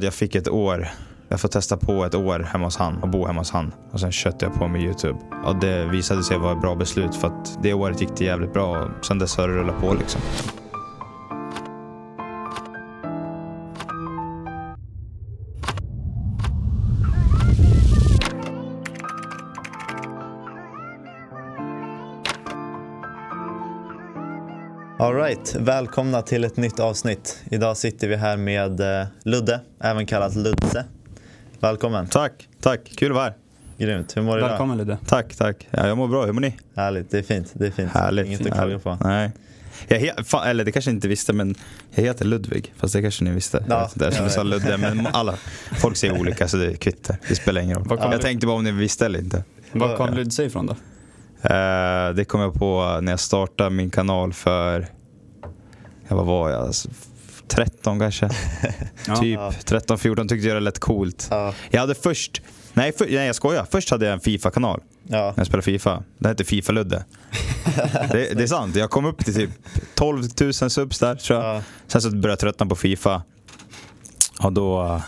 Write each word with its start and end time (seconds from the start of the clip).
Jag 0.00 0.14
fick 0.14 0.34
ett 0.34 0.48
år. 0.48 0.88
Jag 1.28 1.40
får 1.40 1.48
testa 1.48 1.76
på 1.76 2.04
ett 2.04 2.14
år 2.14 2.40
hemma 2.40 2.64
hos 2.64 2.76
han 2.76 3.02
och 3.02 3.08
bo 3.08 3.26
hemma 3.26 3.40
hos 3.40 3.50
han. 3.50 3.72
Och 3.90 4.00
sen 4.00 4.12
köttade 4.12 4.44
jag 4.44 4.54
på 4.54 4.68
med 4.68 4.82
YouTube. 4.82 5.18
Och 5.44 5.56
det 5.56 5.84
visade 5.84 6.22
sig 6.22 6.38
vara 6.38 6.52
ett 6.52 6.60
bra 6.60 6.74
beslut 6.74 7.14
för 7.14 7.28
att 7.28 7.58
det 7.62 7.74
året 7.74 8.00
gick 8.00 8.16
det 8.16 8.24
jävligt 8.24 8.52
bra. 8.52 8.78
Och 8.98 9.06
sen 9.06 9.18
dess 9.18 9.36
har 9.36 9.48
det 9.48 9.54
rullat 9.54 9.80
på 9.80 9.94
liksom. 9.94 10.20
Alright, 25.02 25.56
välkomna 25.60 26.22
till 26.22 26.44
ett 26.44 26.56
nytt 26.56 26.80
avsnitt. 26.80 27.42
Idag 27.50 27.76
sitter 27.76 28.08
vi 28.08 28.16
här 28.16 28.36
med 28.36 29.00
eh, 29.00 29.06
Ludde, 29.22 29.60
även 29.80 30.06
kallat 30.06 30.34
Ludse. 30.36 30.84
Välkommen. 31.60 32.06
Tack, 32.06 32.48
tack. 32.60 32.80
Kul 32.96 33.10
att 33.10 33.14
vara 33.14 33.24
här. 33.24 33.34
Grymt. 33.78 34.16
Hur 34.16 34.22
mår 34.22 34.32
du 34.32 34.38
idag? 34.38 34.48
Välkommen 34.48 34.78
Ludde. 34.78 34.98
Tack, 35.06 35.34
tack. 35.34 35.68
Ja, 35.70 35.86
jag 35.86 35.96
mår 35.98 36.08
bra. 36.08 36.26
Hur 36.26 36.32
mår 36.32 36.40
ni? 36.40 36.56
Härligt, 36.76 37.10
det 37.10 37.18
är 37.18 37.22
fint. 37.22 37.50
Det 37.52 37.66
är 37.66 37.70
fint. 37.70 37.92
Härligt. 37.92 38.26
Inget 38.26 38.46
att 38.46 38.52
klaga 38.52 38.78
på. 38.78 38.98
Nej. 39.04 39.30
Jag 39.88 39.98
he- 39.98 40.22
fan, 40.24 40.46
eller 40.48 40.64
det 40.64 40.72
kanske 40.72 40.90
ni 40.90 40.94
inte 40.94 41.08
visste, 41.08 41.32
men 41.32 41.54
jag 41.90 42.02
heter 42.04 42.24
Ludvig. 42.24 42.72
Fast 42.76 42.92
det 42.94 43.02
kanske 43.02 43.24
ni 43.24 43.30
visste. 43.30 43.64
Ja, 43.68 43.90
Jag 43.94 44.06
vet 44.06 44.18
jag 44.18 44.30
sa. 44.30 44.42
Ludde. 44.42 44.76
Men 44.76 45.06
alla, 45.12 45.34
folk 45.78 45.96
säger 45.96 46.20
olika 46.20 46.48
så 46.48 46.56
det 46.56 46.76
kvittar. 46.76 47.16
Det 47.28 47.34
spelar 47.34 47.60
ingen 47.60 47.76
roll. 47.78 47.98
Jag 48.00 48.12
du- 48.12 48.18
tänkte 48.18 48.46
bara 48.46 48.56
om 48.56 48.64
ni 48.64 48.72
visste 48.72 49.06
eller 49.06 49.18
inte. 49.18 49.44
Var 49.72 49.96
kom 49.96 50.14
Ludse 50.14 50.44
ifrån 50.44 50.66
då? 50.66 50.76
Eh, 51.42 52.14
det 52.14 52.24
kom 52.28 52.40
jag 52.40 52.54
på 52.54 52.98
när 53.02 53.12
jag 53.12 53.20
startade 53.20 53.70
min 53.70 53.90
kanal 53.90 54.32
för, 54.32 54.86
ja, 56.08 56.16
vad 56.16 56.26
var 56.26 56.50
jag? 56.50 56.60
Alltså, 56.62 56.88
13 57.48 57.98
kanske. 57.98 58.28
Ja. 59.06 59.16
typ 59.16 59.38
Ja. 59.38 59.52
13-14 59.66 60.28
tyckte 60.28 60.48
jag 60.48 60.56
det 60.56 60.60
lät 60.60 60.78
coolt. 60.78 61.26
Ja, 61.30 61.54
Jag 61.70 61.80
hade 61.80 61.94
först, 61.94 62.42
nej, 62.72 62.92
för, 62.92 63.04
nej 63.04 63.26
jag 63.26 63.34
skojar. 63.36 63.66
Först 63.70 63.90
hade 63.90 64.04
jag 64.06 64.12
en 64.12 64.20
Fifa-kanal. 64.20 64.80
ja. 65.08 65.18
när 65.18 65.34
jag 65.36 65.46
spelade 65.46 65.62
Fifa. 65.64 66.02
Det 66.18 66.28
hette 66.28 66.44
Fifa-Ludde. 66.44 67.04
det, 68.12 68.34
det 68.36 68.42
är 68.42 68.46
sant, 68.46 68.76
jag 68.76 68.90
kom 68.90 69.04
upp 69.04 69.24
till 69.24 69.34
typ 69.34 69.50
12 69.94 70.22
000 70.40 70.52
subs 70.52 70.98
där 70.98 71.14
tror 71.14 71.40
jag. 71.40 71.56
Ja. 71.56 71.62
Sen 71.86 72.02
så 72.02 72.10
började 72.10 72.28
jag 72.28 72.38
tröttna 72.38 72.66
på 72.66 72.76
Fifa. 72.76 73.22
Och 74.42 74.52
då 74.52 75.00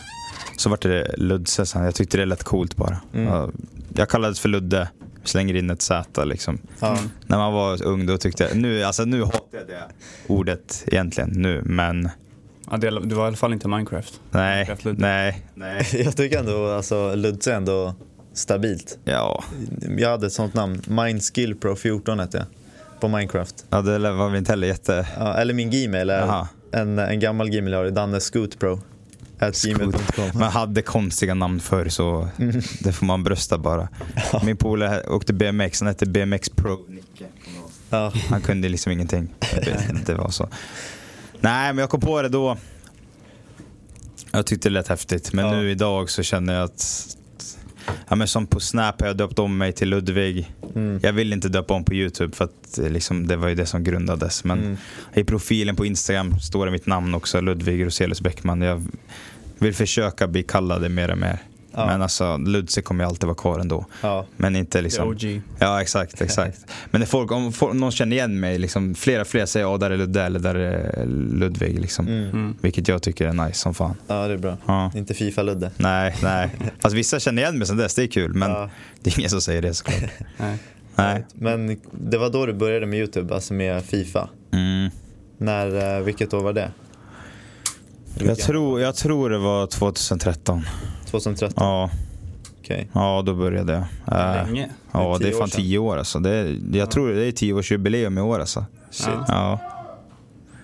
så 0.56 0.68
vart 0.70 0.82
det 0.82 1.14
Ludse 1.16 1.66
sen. 1.66 1.84
Jag 1.84 1.94
tyckte 1.94 2.16
det 2.16 2.24
lät 2.24 2.44
coolt 2.44 2.76
bara. 2.76 3.00
Mm. 3.14 3.26
Ja, 3.26 3.50
Jag 3.94 4.08
kallades 4.08 4.40
för 4.40 4.48
Ludde. 4.48 4.88
Slänger 5.24 5.54
in 5.56 5.70
ett 5.70 5.82
Z 5.82 6.24
liksom. 6.24 6.58
ja. 6.80 6.98
När 7.26 7.38
man 7.38 7.52
var 7.52 7.82
ung 7.82 8.06
då 8.06 8.16
tyckte 8.18 8.44
jag, 8.44 8.56
nu, 8.56 8.82
alltså, 8.84 9.04
nu 9.04 9.22
hatar 9.24 9.40
jag 9.58 9.66
det 9.66 9.82
ordet 10.26 10.84
egentligen 10.86 11.30
nu. 11.34 11.62
Men 11.64 12.08
Ja, 12.70 12.76
det, 12.76 12.90
du 12.90 13.14
var 13.14 13.24
i 13.24 13.26
alla 13.26 13.36
fall 13.36 13.52
inte 13.52 13.68
Minecraft. 13.68 14.20
nej, 14.30 14.64
Minecraft-Ludde. 14.64 15.00
nej, 15.00 15.46
nej. 15.54 15.86
Jag 16.04 16.16
tycker 16.16 16.38
ändå 16.38 16.68
alltså, 16.70 17.14
Ludse 17.14 17.52
är 17.52 17.56
ändå 17.56 17.94
stabilt. 18.32 18.98
Ja, 19.04 19.44
Jag 19.98 20.10
hade 20.10 20.26
ett 20.26 20.32
sånt 20.32 20.54
namn, 20.54 20.82
Mindskill 20.86 21.54
Pro 21.54 21.76
14 21.76 22.18
hette 22.18 22.36
jag. 22.38 22.46
På 23.00 23.08
Minecraft. 23.08 23.64
ja 23.70 23.82
det 23.82 23.98
var 24.12 24.28
väl 24.28 24.38
inte 24.38 24.52
heller 24.52 24.66
jätte... 24.66 25.06
Ja, 25.18 25.34
eller 25.34 25.54
min 25.54 25.70
Gmail 25.70 26.10
är 26.10 26.46
en, 26.72 26.98
en 26.98 27.20
gammal 27.20 27.50
Gmail 27.50 27.72
jag 27.72 27.78
har, 27.84 27.90
Danne. 27.90 28.16
At 28.16 28.30
gmail.com. 28.32 28.80
Man 30.34 30.52
hade 30.52 30.82
konstiga 30.82 31.34
namn 31.34 31.60
förr 31.60 31.88
så 31.88 32.28
det 32.80 32.92
får 32.92 33.06
man 33.06 33.24
brösta 33.24 33.58
bara. 33.58 33.88
Min 34.44 34.56
polare 34.56 35.02
åkte 35.08 35.32
BMX, 35.32 35.80
han 35.80 35.86
hette 35.88 36.06
BMX 36.06 36.48
Pro. 36.48 36.84
Nicke. 36.88 37.24
Ja. 37.90 38.12
Han 38.28 38.40
kunde 38.40 38.68
liksom 38.68 38.92
ingenting. 38.92 39.28
Det 40.06 40.14
var 40.14 40.30
så. 40.30 40.48
Nej 41.40 41.72
men 41.72 41.78
jag 41.78 41.90
kom 41.90 42.00
på 42.00 42.22
det 42.22 42.28
då. 42.28 42.56
Jag 44.32 44.46
tyckte 44.46 44.68
det 44.68 44.72
lät 44.72 44.88
häftigt. 44.88 45.32
Men 45.32 45.44
Ja. 45.44 45.52
nu 45.56 45.70
idag 45.70 46.10
så 46.10 46.22
känner 46.22 46.54
jag 46.54 46.62
att 46.64 47.06
Ja, 48.08 48.16
men 48.16 48.28
som 48.28 48.46
på 48.46 48.60
Snap 48.60 49.00
har 49.00 49.08
jag 49.08 49.16
döpt 49.16 49.38
om 49.38 49.58
mig 49.58 49.72
till 49.72 49.88
Ludvig. 49.88 50.52
Mm. 50.74 51.00
Jag 51.02 51.12
vill 51.12 51.32
inte 51.32 51.48
döpa 51.48 51.74
om 51.74 51.84
på 51.84 51.94
YouTube 51.94 52.36
för 52.36 52.44
att 52.44 52.78
eh, 52.78 52.88
liksom, 52.90 53.26
det 53.26 53.36
var 53.36 53.48
ju 53.48 53.54
det 53.54 53.66
som 53.66 53.84
grundades. 53.84 54.44
Men 54.44 54.58
Mm. 54.58 54.76
i 55.14 55.24
profilen 55.24 55.76
på 55.76 55.86
Instagram 55.86 56.40
står 56.40 56.66
det 56.66 56.72
mitt 56.72 56.86
namn 56.86 57.14
också, 57.14 57.40
Ludvig 57.40 57.86
Roselius 57.86 58.20
Bäckman. 58.20 58.60
Jag 58.60 58.86
vill 59.58 59.74
försöka 59.74 60.26
bli 60.28 60.42
kallad 60.42 60.82
det 60.82 60.88
mer 60.88 61.10
och 61.10 61.18
mer. 61.18 61.38
Ja. 61.76 61.86
Men 61.86 62.02
alltså, 62.02 62.36
Ludse 62.36 62.82
kommer 62.82 63.04
ju 63.04 63.08
alltid 63.08 63.24
vara 63.24 63.34
kvar 63.34 63.58
ändå. 63.58 63.86
Ja. 64.00 64.26
Men 64.36 64.56
inte 64.56 64.82
liksom... 64.82 65.08
OG. 65.08 65.40
Ja, 65.58 65.82
exakt, 65.82 66.20
exakt. 66.20 66.58
Men 66.90 67.00
när 67.00 67.06
folk, 67.06 67.32
om 67.32 67.52
folk, 67.52 67.74
någon 67.74 67.90
känner 67.92 68.16
igen 68.16 68.40
mig, 68.40 68.58
liksom, 68.58 68.94
flera 68.94 69.24
fler 69.24 69.46
säger 69.46 69.66
ja, 69.66 69.76
där 69.76 69.90
är 69.90 69.96
Ludde 69.96 70.22
eller 70.22 70.40
där 70.40 70.54
är 70.54 71.06
Ludvig. 71.06 71.80
Liksom. 71.80 72.08
Mm. 72.08 72.24
Mm. 72.30 72.56
Vilket 72.60 72.88
jag 72.88 73.02
tycker 73.02 73.26
är 73.28 73.32
nice 73.32 73.58
som 73.58 73.74
fan. 73.74 73.94
ja, 74.06 74.26
det 74.28 74.34
är 74.34 74.38
bra. 74.38 74.56
Ja. 74.66 74.90
Inte 74.94 75.14
Fifa-Ludde. 75.14 75.70
Nej, 75.76 76.16
nej. 76.22 76.50
Fast 76.80 76.94
vissa 76.94 77.20
känner 77.20 77.42
igen 77.42 77.58
mig 77.58 77.66
sen 77.66 77.76
dess, 77.76 77.94
det 77.94 78.02
är 78.02 78.06
kul. 78.06 78.34
Men 78.34 78.50
Ja. 78.50 78.70
det 79.00 79.10
är 79.10 79.18
ingen 79.18 79.30
som 79.30 79.40
säger 79.40 79.62
det 79.62 79.74
såklart. 79.74 80.10
Nej. 80.36 80.58
Nej. 80.94 81.26
Men 81.34 81.80
det 81.92 82.18
var 82.18 82.30
då 82.30 82.46
du 82.46 82.52
började 82.52 82.86
med 82.86 82.98
YouTube, 82.98 83.34
alltså 83.34 83.54
med 83.54 83.84
Fifa. 83.84 84.28
Mm. 84.52 84.90
När, 85.38 85.96
eh, 85.98 86.04
vilket 86.04 86.34
år 86.34 86.40
var 86.42 86.52
det? 86.52 86.70
Jag, 88.18 88.38
tror, 88.38 88.80
jag 88.80 88.96
tror 88.96 89.30
det 89.30 89.38
var 89.38 89.66
2013. 89.66 90.62
2013? 91.20 91.64
Ja, 91.66 91.90
Okej. 92.60 92.88
ja 92.92 93.22
då 93.26 93.34
började 93.34 93.72
jag. 93.72 94.18
Äh, 94.18 94.46
Länge. 94.46 94.68
Ja, 94.92 95.16
Det 95.20 95.24
är 95.26 95.30
det 95.30 95.36
är 95.36 95.38
fan 95.38 95.48
tio 95.50 95.78
år 95.78 95.96
alltså. 95.96 96.18
Det 96.18 96.30
är, 96.30 96.58
jag 96.72 96.90
tror 96.90 97.08
det 97.12 97.26
är 97.26 97.32
tioårsjubileum 97.32 98.18
i 98.18 98.20
år 98.20 98.40
alltså. 98.40 98.64
Shit. 98.90 99.08
Ja. 99.08 99.24
Ja. 99.28 99.60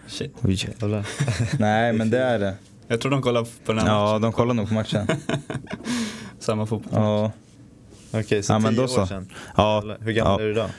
Shit. 0.06 0.34
Nej, 1.58 1.92
men 1.92 2.10
det 2.10 2.18
är 2.18 2.38
det. 2.38 2.54
Jag 2.88 3.00
tror 3.00 3.10
de 3.10 3.22
kollar 3.22 3.42
på 3.64 3.72
den 3.72 3.78
här 3.78 3.86
Ja, 3.88 4.04
matchen. 4.06 4.22
de 4.22 4.32
kollar 4.32 4.54
nog 4.54 4.68
på 4.68 4.74
matchen. 4.74 5.06
Samma 6.38 6.66
fotboll. 6.66 7.02
Ja. 7.02 7.32
Okej, 8.12 8.42
så 8.42 8.52
Ja, 8.52 8.60
tio 8.70 8.82
år 8.82 8.86
så. 8.86 9.06
sedan. 9.06 9.28
ja. 9.56 9.96
Hur 10.00 10.12
gammal 10.12 10.40
Ja. 10.40 10.44
är 10.44 10.46
du 10.46 10.52
idag? 10.52 10.70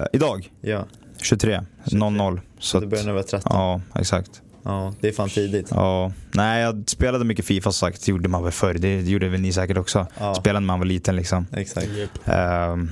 Eh, 0.00 0.04
idag, 0.12 0.52
Ja, 0.60 0.84
23, 1.22 1.60
00. 1.92 2.40
Så 2.58 2.80
du 2.80 2.86
började 2.86 3.06
när 3.06 3.12
du 3.12 3.16
var 3.16 3.22
13? 3.28 3.52
Ja. 3.54 3.80
Ja, 4.62 4.92
det 5.00 5.08
är 5.08 5.12
fan 5.12 5.28
tidigt. 5.28 5.68
Ja. 5.70 6.12
Nej, 6.34 6.62
jag 6.62 6.84
spelade 6.86 7.24
mycket 7.24 7.44
Fifa 7.44 7.72
som 7.72 7.88
sagt. 7.88 8.04
Det 8.06 8.10
gjorde 8.10 8.28
man 8.28 8.42
väl 8.42 8.52
förr. 8.52 8.74
Det 8.74 9.00
gjorde 9.00 9.28
väl 9.28 9.40
ni 9.40 9.52
säkert 9.52 9.76
också. 9.78 10.06
Ja. 10.18 10.34
Spelade 10.34 10.60
när 10.60 10.66
man 10.66 10.78
var 10.78 10.86
liten 10.86 11.16
liksom. 11.16 11.46
Exakt. 11.52 11.88
Ehm, 12.24 12.90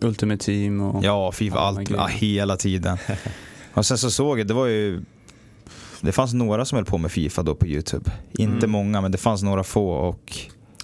Ultimate 0.00 0.44
Team 0.44 0.80
och... 0.80 1.04
Ja, 1.04 1.32
Fifa, 1.32 1.58
allt, 1.58 1.90
ja, 1.90 2.06
hela 2.06 2.56
tiden. 2.56 2.98
Och 3.74 3.86
sen 3.86 3.98
så 3.98 4.10
såg 4.10 4.40
jag, 4.40 4.46
det 4.46 4.54
var 4.54 4.66
ju 4.66 5.02
Det 6.00 6.12
fanns 6.12 6.34
några 6.34 6.64
som 6.64 6.76
höll 6.76 6.84
på 6.84 6.98
med 6.98 7.10
Fifa 7.10 7.42
då 7.42 7.54
på 7.54 7.66
Youtube. 7.66 8.10
Inte 8.32 8.56
Mm. 8.56 8.70
många, 8.70 9.00
men 9.00 9.12
det 9.12 9.18
fanns 9.18 9.42
några 9.42 9.64
få 9.64 9.90
och 9.90 10.38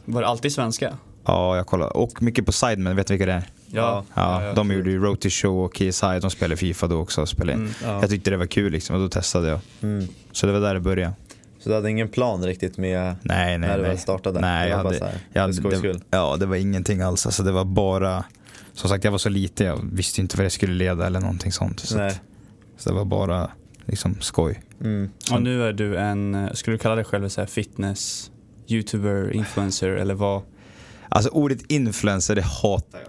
Var 0.05 0.21
det 0.23 0.29
alltid 0.29 0.53
svenska? 0.53 0.99
Ja, 1.25 1.57
jag 1.57 1.67
kollade. 1.67 1.91
Och 1.91 2.23
mycket 2.23 2.47
på 2.47 2.53
Sidemen, 2.53 2.97
vet 2.97 3.07
du 3.07 3.15
vilka 3.15 3.27
det 3.27 3.33
är? 3.33 3.43
Ja. 3.75 4.05
Ja, 4.15 4.53
de 4.57 4.71
gjorde 4.73 4.91
ju 4.91 4.99
Road 4.99 5.21
to 5.21 5.29
Show 5.31 5.65
och 5.65 5.75
KSI, 5.75 6.19
de 6.21 6.31
spelade 6.31 6.57
Fifa 6.57 6.87
då 6.87 6.97
också. 7.01 7.21
och 7.23 7.29
Spelade 7.29 7.53
in. 7.53 7.59
Mm. 7.59 7.73
Ja. 7.85 8.01
Jag 8.01 8.11
tyckte 8.11 8.31
det 8.31 8.37
var 8.37 8.47
kul 8.47 8.73
liksom 8.73 8.97
och 8.97 9.03
då 9.03 9.09
testade 9.09 9.49
jag. 9.49 9.61
Mm. 9.83 10.09
Så 10.33 10.47
det 10.47 10.53
var 10.53 10.61
där 10.61 10.75
det 10.75 10.81
började. 10.81 11.15
Så 11.59 11.69
du 11.71 11.75
hade 11.75 11.91
ingen 11.91 12.09
plan 12.09 12.45
riktigt 12.45 12.77
med 12.79 13.17
Nej, 13.23 13.59
nej, 13.59 13.59
när 13.59 13.77
du 13.77 13.83
nej. 13.83 13.91
väl 13.91 13.99
startade? 13.99 14.41
Nej, 14.41 14.65
det 14.65 14.71
jag 14.71 14.77
hade, 14.77 14.99
här, 14.99 15.19
jag 15.33 15.41
hade, 15.43 15.71
det, 15.71 15.77
skull? 15.77 16.01
ja, 16.11 16.37
det 16.37 16.47
var 16.47 16.57
ingenting 16.57 17.01
alls. 17.01 17.27
Alltså, 17.27 17.43
det 17.43 17.53
var 17.53 17.65
bara, 17.65 18.25
som 18.73 18.91
sagt 18.91 19.05
jag 19.05 19.11
var 19.11 19.19
så 19.19 19.29
liten, 19.29 19.67
jag 19.67 19.81
visste 19.93 20.21
inte 20.21 20.37
vad 20.37 20.45
jag 20.45 20.53
skulle 20.53 20.75
leda 20.75 21.07
eller 21.07 21.21
någonting 21.21 21.53
sånt. 21.53 21.81
Så, 21.81 21.97
Nej. 21.97 22.07
att, 22.07 22.21
så 22.79 22.89
det 22.89 22.95
var 22.95 23.05
bara 23.05 23.51
liksom 23.85 24.17
skoj. 24.21 24.63
Mm. 24.81 25.11
Och 25.33 25.43
nu 25.43 25.63
är 25.69 25.73
du 25.73 25.97
en, 25.97 26.51
skulle 26.55 26.75
du 26.75 26.79
kalla 26.79 26.95
dig 26.95 27.05
själv 27.05 27.29
så 27.29 27.41
här 27.41 27.49
fitness, 27.49 28.31
youtuber, 28.69 29.33
influencer 29.33 29.89
eller 29.89 30.15
vad? 30.15 30.43
Alltså 31.15 31.31
ordet 31.31 31.59
influencer, 31.69 32.35
det 32.35 32.43
hatar 32.43 32.99
jag. 33.01 33.09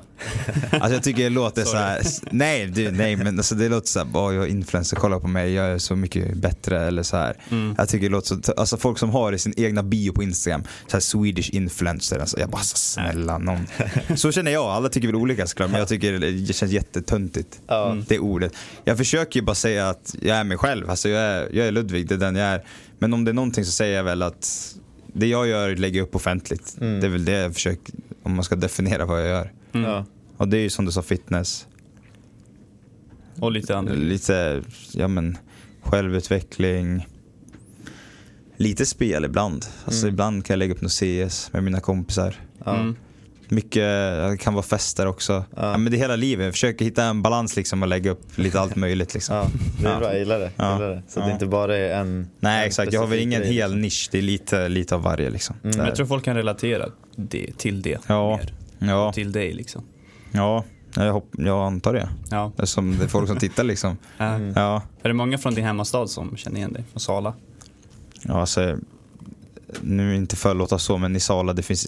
Alltså 0.71 0.93
jag 0.93 1.03
tycker 1.03 1.23
det 1.23 1.29
låter 1.29 1.63
så 1.63 1.77
här. 1.77 2.01
nej 2.31 2.67
du, 2.67 2.91
nej 2.91 3.15
men 3.15 3.37
alltså 3.37 3.55
det 3.55 3.69
låter 3.69 3.87
så 3.87 3.99
här, 3.99 4.07
"Åh, 4.13 4.35
jag 4.35 4.43
är 4.43 4.47
influencer, 4.47 4.97
kolla 4.97 5.19
på 5.19 5.27
mig, 5.27 5.53
jag 5.53 5.65
är 5.65 5.77
så 5.77 5.95
mycket 5.95 6.37
bättre 6.37 6.81
eller 6.87 7.03
så 7.03 7.17
här. 7.17 7.37
Mm. 7.49 7.75
Jag 7.77 7.89
tycker 7.89 8.05
det 8.05 8.11
låter 8.11 8.37
så, 8.43 8.51
alltså 8.51 8.77
folk 8.77 8.97
som 8.99 9.09
har 9.09 9.33
i 9.33 9.39
sin 9.39 9.53
egna 9.57 9.83
bio 9.83 10.11
på 10.13 10.23
Instagram, 10.23 10.63
så 10.87 10.91
här 10.93 10.99
Swedish 11.01 11.49
influencer, 11.49 12.19
alltså 12.19 12.39
jag 12.39 12.49
bara 12.49 12.61
så 12.61 12.77
snälla 12.77 13.37
någon. 13.37 13.67
Så 14.15 14.31
känner 14.31 14.51
jag, 14.51 14.65
alla 14.65 14.89
tycker 14.89 15.07
väl 15.07 15.15
olika 15.15 15.47
såklart, 15.47 15.69
men 15.71 15.79
jag 15.79 15.87
tycker 15.87 16.19
det 16.47 16.53
känns 16.53 16.71
jättetöntigt. 16.71 17.59
Mm. 17.67 18.05
Det 18.07 18.19
ordet. 18.19 18.53
Jag 18.83 18.97
försöker 18.97 19.39
ju 19.39 19.45
bara 19.45 19.55
säga 19.55 19.89
att 19.89 20.15
jag 20.21 20.37
är 20.37 20.43
mig 20.43 20.57
själv, 20.57 20.89
alltså 20.89 21.09
jag 21.09 21.21
är, 21.21 21.49
jag 21.55 21.67
är 21.67 21.71
Ludvig, 21.71 22.07
det 22.07 22.15
är 22.15 22.19
den 22.19 22.35
jag 22.35 22.47
är. 22.47 22.63
Men 22.99 23.13
om 23.13 23.25
det 23.25 23.31
är 23.31 23.33
någonting 23.33 23.65
så 23.65 23.71
säger 23.71 23.95
jag 23.97 24.03
väl 24.03 24.21
att 24.21 24.74
det 25.15 25.27
jag 25.27 25.47
gör 25.47 25.75
lägger 25.75 25.99
jag 25.99 26.07
upp 26.07 26.15
offentligt. 26.15 26.77
Mm. 26.81 26.99
Det 26.99 27.07
är 27.07 27.11
väl 27.11 27.25
det 27.25 27.31
jag 27.31 27.53
försöker, 27.53 27.93
om 28.23 28.35
man 28.35 28.43
ska 28.43 28.55
definiera 28.55 29.05
vad 29.05 29.21
jag 29.21 29.27
gör. 29.27 29.51
Mm. 29.73 29.89
Ja. 29.91 30.05
Och 30.37 30.47
det 30.47 30.57
är 30.57 30.61
ju 30.61 30.69
som 30.69 30.85
du 30.85 30.91
sa, 30.91 31.01
fitness. 31.01 31.67
Och 33.39 33.51
lite 33.51 33.77
andra. 33.77 33.93
Lite, 33.93 34.63
ja 34.93 35.07
men, 35.07 35.37
självutveckling. 35.81 37.07
Lite 38.57 38.85
spel 38.85 39.25
ibland. 39.25 39.65
Alltså 39.85 40.05
Mm. 40.05 40.13
ibland 40.13 40.45
kan 40.45 40.53
jag 40.53 40.57
lägga 40.57 40.73
upp 40.73 40.81
något 40.81 40.91
CS 40.91 41.53
med 41.53 41.63
mina 41.63 41.79
kompisar. 41.79 42.35
Ja. 42.65 42.75
Mm. 42.75 42.95
Mycket, 43.49 43.83
det 44.31 44.37
kan 44.39 44.53
vara 44.53 44.63
fester 44.63 45.05
också. 45.07 45.33
Ja. 45.33 45.71
Ja. 45.71 45.77
men 45.77 45.91
det 45.91 45.97
är 45.97 45.99
hela 45.99 46.15
livet. 46.15 46.45
Jag 46.45 46.53
försöker 46.53 46.85
hitta 46.85 47.03
en 47.03 47.21
balans 47.21 47.55
liksom 47.55 47.81
och 47.81 47.87
lägga 47.87 48.11
upp 48.11 48.37
lite 48.37 48.59
allt 48.59 48.75
möjligt. 48.85 49.13
Liksom. 49.13 49.35
Ja, 49.35 49.47
det 49.81 49.87
är 49.87 49.91
Ja. 49.93 49.99
bra, 49.99 50.09
jag 50.09 50.19
gillar 50.19 50.39
det. 50.39 50.51
Jag 50.55 50.65
Ja. 50.67 50.73
gillar 50.73 50.89
det. 50.89 51.03
Så 51.07 51.19
Ja. 51.19 51.25
det 51.25 51.31
inte 51.31 51.45
bara 51.45 51.77
är 51.77 51.89
en 51.99 52.27
Nej 52.39 52.59
en 52.61 52.67
exakt, 52.67 52.93
jag 52.93 52.99
har 53.01 53.07
väl 53.07 53.19
ingen 53.19 53.41
grej, 53.41 53.53
hel 53.53 53.69
liksom. 53.69 53.81
nisch. 53.81 54.09
Det 54.11 54.17
är 54.17 54.21
lite, 54.21 54.69
lite 54.69 54.95
av 54.95 55.01
varje 55.01 55.29
liksom. 55.29 55.55
Mm. 55.63 55.85
Jag 55.85 55.95
tror 55.95 56.05
folk 56.05 56.25
kan 56.25 56.35
relatera 56.35 56.85
det, 57.15 57.57
till 57.57 57.81
det 57.81 57.99
Ja. 58.07 58.37
mer. 58.37 58.53
Ja, 58.89 59.13
Till 59.13 59.31
dig 59.31 59.53
liksom. 59.53 59.83
ja 60.31 60.63
jag, 60.95 61.13
hopp, 61.13 61.29
jag 61.37 61.65
antar 61.65 61.93
det. 61.93 62.09
Ja. 62.31 62.51
Det 62.55 62.61
är, 62.61 62.65
som, 62.65 62.97
det 62.97 63.03
är 63.03 63.07
folk 63.07 63.27
som 63.27 63.37
tittar 63.37 63.63
liksom. 63.63 63.97
Mm. 64.19 64.53
Ja, 64.55 64.81
Är 65.03 65.07
det 65.07 65.13
många 65.13 65.37
från 65.37 65.53
din 65.53 65.65
hemmastad 65.65 66.07
som 66.07 66.37
känner 66.37 66.57
igen 66.57 66.73
dig? 66.73 66.83
Från 66.91 66.99
Sala? 66.99 67.33
ja 68.21 68.39
alltså, 68.41 68.77
nu 69.81 70.15
inte 70.15 70.35
för 70.35 70.51
att 70.51 70.57
låta 70.57 70.79
så, 70.79 70.97
men 70.97 71.15
i 71.15 71.19
Sala, 71.19 71.53
det 71.53 71.63
finns, 71.63 71.87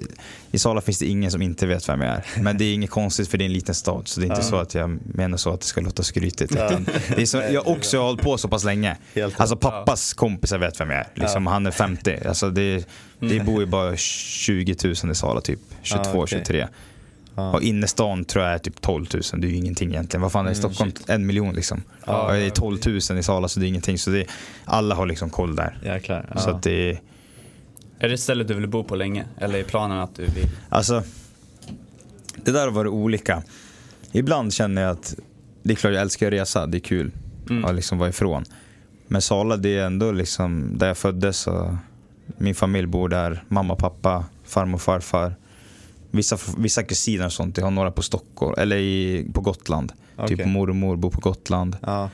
i 0.51 0.59
Sala 0.59 0.81
finns 0.81 0.99
det 0.99 1.05
ingen 1.05 1.31
som 1.31 1.41
inte 1.41 1.67
vet 1.67 1.89
vem 1.89 2.01
jag 2.01 2.13
är. 2.15 2.23
Men 2.41 2.57
det 2.57 2.65
är 2.65 2.73
inget 2.73 2.89
konstigt 2.89 3.27
för 3.27 3.37
det 3.37 3.43
är 3.43 3.45
en 3.45 3.53
liten 3.53 3.75
stad, 3.75 4.07
så 4.07 4.19
det 4.19 4.25
är 4.25 4.29
inte 4.29 4.41
Ja. 4.41 4.47
så 4.47 4.55
att 4.55 4.75
jag 4.75 4.99
menar 5.15 5.37
så 5.37 5.53
att 5.53 5.59
det 5.61 5.67
ska 5.67 5.81
låta 5.81 6.03
skrytigt. 6.03 6.55
Ja. 6.55 6.71
Det 7.15 7.21
är 7.21 7.25
så, 7.25 7.37
jag 7.37 7.63
har 7.63 7.71
också 7.71 7.97
hållit 7.99 8.21
på 8.21 8.37
så 8.37 8.47
pass 8.47 8.63
länge. 8.63 8.97
Alltså 9.37 9.55
pappas 9.55 10.13
kompisar 10.13 10.57
vet 10.57 10.79
vem 10.79 10.89
jag 10.89 10.99
är. 10.99 11.07
Liksom, 11.15 11.45
Ja. 11.45 11.51
Han 11.51 11.65
är 11.65 11.71
50. 11.71 12.17
Alltså, 12.27 12.49
det, 12.49 12.87
det 13.19 13.39
bor 13.45 13.59
ju 13.59 13.65
bara 13.65 13.97
20 13.97 14.75
000 14.83 15.11
i 15.11 15.15
Sala 15.15 15.41
typ. 15.41 15.59
22, 15.81 16.03
Ja, 16.03 16.11
okej. 16.23 16.27
23. 16.27 16.67
Ja. 17.35 17.51
Och 17.51 17.61
innerstan 17.61 18.25
tror 18.25 18.45
jag 18.45 18.53
är 18.53 18.57
typ 18.57 18.81
12 18.81 19.05
000. 19.13 19.21
Det 19.41 19.47
är 19.47 19.49
ju 19.49 19.55
ingenting 19.57 19.89
egentligen. 19.89 20.21
Vad 20.21 20.31
fan 20.31 20.45
är 20.45 20.49
Mm, 20.51 20.55
Stockholm? 20.61 20.91
En 21.07 21.25
miljon 21.25 21.55
liksom. 21.55 21.83
Ja, 22.05 22.21
och 22.27 22.33
det 22.33 22.39
är 22.39 22.49
12 22.49 22.77
000 22.85 22.97
i 23.19 23.23
Sala 23.23 23.47
så 23.47 23.59
det 23.59 23.65
är 23.65 23.67
ingenting. 23.67 23.97
Så 23.97 24.09
det 24.09 24.19
är, 24.19 24.27
alla 24.65 24.95
har 24.95 25.05
liksom 25.05 25.29
koll 25.29 25.55
där. 25.55 25.77
Jäklar. 25.83 26.25
Ja. 26.33 26.39
Så 26.39 26.59
det 26.63 26.89
är, 26.91 26.99
Är 27.99 28.07
det 28.07 28.13
ett 28.13 28.19
ställe 28.19 28.43
du 28.43 28.53
vill 28.53 28.67
bo 28.67 28.83
på 28.83 28.95
länge? 28.95 29.25
Eller 29.37 29.59
är 29.59 29.63
planen 29.63 29.97
att 29.99 30.15
du 30.15 30.25
vill? 30.25 30.47
alltså. 30.69 31.03
Det 32.35 32.51
där 32.51 32.61
har 32.65 32.71
varit 32.71 32.91
olika. 32.91 33.43
Ibland 34.11 34.53
känner 34.53 34.81
jag 34.81 34.91
att 34.91 35.15
det 35.63 35.71
är 35.73 35.75
klart 35.75 35.93
jag 35.93 36.01
älskar 36.01 36.27
att 36.27 36.33
resa. 36.33 36.65
Det 36.67 36.77
är 36.77 36.79
kul 36.79 37.11
Mm. 37.49 37.65
att 37.65 37.75
liksom 37.75 37.97
vara 37.97 38.09
ifrån. 38.09 38.43
Men 39.07 39.21
Sala 39.21 39.57
det 39.57 39.77
är 39.77 39.85
ändå 39.85 40.11
liksom 40.11 40.77
där 40.77 40.87
jag 40.87 40.97
föddes. 40.97 41.47
Och 41.47 41.69
min 42.37 42.55
familj 42.55 42.87
bor 42.87 43.09
där. 43.09 43.43
Mamma, 43.47 43.75
pappa, 43.75 44.25
farmor, 44.45 44.77
farfar. 44.77 45.35
Vissa, 46.11 46.37
vissa 46.57 46.83
kusiner 46.83 47.25
och 47.25 47.33
sånt. 47.33 47.57
Jag 47.57 47.63
har 47.65 47.71
några 47.71 47.91
på 47.91 48.01
Stockholm, 48.01 48.55
eller 48.57 48.77
i, 48.77 49.25
på 49.33 49.41
Gotland. 49.41 49.91
Okej. 50.15 50.37
Typ 50.37 50.45
mormor 50.47 50.95
bor 50.95 51.09
på 51.11 51.19
Gotland. 51.19 51.77
Ja. 51.81 52.09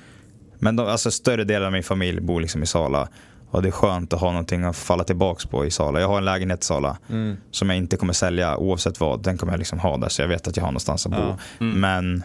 Men 0.59 0.75
de, 0.75 0.88
alltså, 0.88 1.12
större 1.12 1.44
delen 1.44 1.65
av 1.65 1.71
min 1.74 1.83
familj 1.83 2.21
bor 2.21 2.41
liksom 2.41 2.63
i 2.63 2.65
Sala. 2.65 3.07
Och 3.53 3.61
det 3.61 3.69
är 3.69 3.71
skönt 3.71 4.13
att 4.13 4.19
ha 4.19 4.31
någonting 4.31 4.63
att 4.63 4.75
falla 4.77 5.03
tillbaks 5.03 5.45
på 5.45 5.65
i 5.65 5.71
Sala. 5.71 6.00
Jag 6.01 6.07
har 6.07 6.17
en 6.17 6.25
lägenhet 6.25 6.61
i 6.63 6.65
Sala 6.65 6.97
Mm. 7.09 7.38
som 7.51 7.69
jag 7.69 7.77
inte 7.77 7.97
kommer 7.97 8.13
sälja 8.13 8.57
oavsett 8.57 9.00
vad. 9.00 9.23
Den 9.23 9.38
kommer 9.38 9.53
jag 9.53 9.57
liksom 9.57 9.79
ha 9.79 9.97
där 9.97 10.09
så 10.09 10.21
jag 10.21 10.27
vet 10.27 10.47
att 10.47 10.57
jag 10.57 10.63
har 10.63 10.71
någonstans 10.71 11.05
att 11.05 11.11
bo. 11.11 11.17
Ja. 11.17 11.38
Mm. 11.59 11.79
Men 11.81 12.23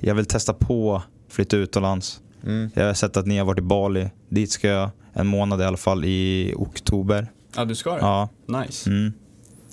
jag 0.00 0.14
vill 0.14 0.26
testa 0.26 0.52
på 0.54 1.02
flytta 1.28 1.56
utomlands. 1.56 2.20
Mm. 2.44 2.70
Jag 2.74 2.86
har 2.86 2.94
sett 2.94 3.16
att 3.16 3.26
ni 3.26 3.38
har 3.38 3.44
varit 3.44 3.58
i 3.58 3.62
Bali. 3.62 4.10
Dit 4.28 4.50
ska 4.50 4.68
jag 4.68 4.90
en 5.12 5.26
månad 5.26 5.60
i 5.60 5.64
alla 5.64 5.76
fall 5.76 6.04
i 6.04 6.54
oktober. 6.56 7.26
Ja, 7.56 7.64
du 7.64 7.74
ska 7.74 7.90
det? 7.94 7.98
Ja. 8.00 8.28
Nice. 8.46 8.90
Mm. 8.90 9.12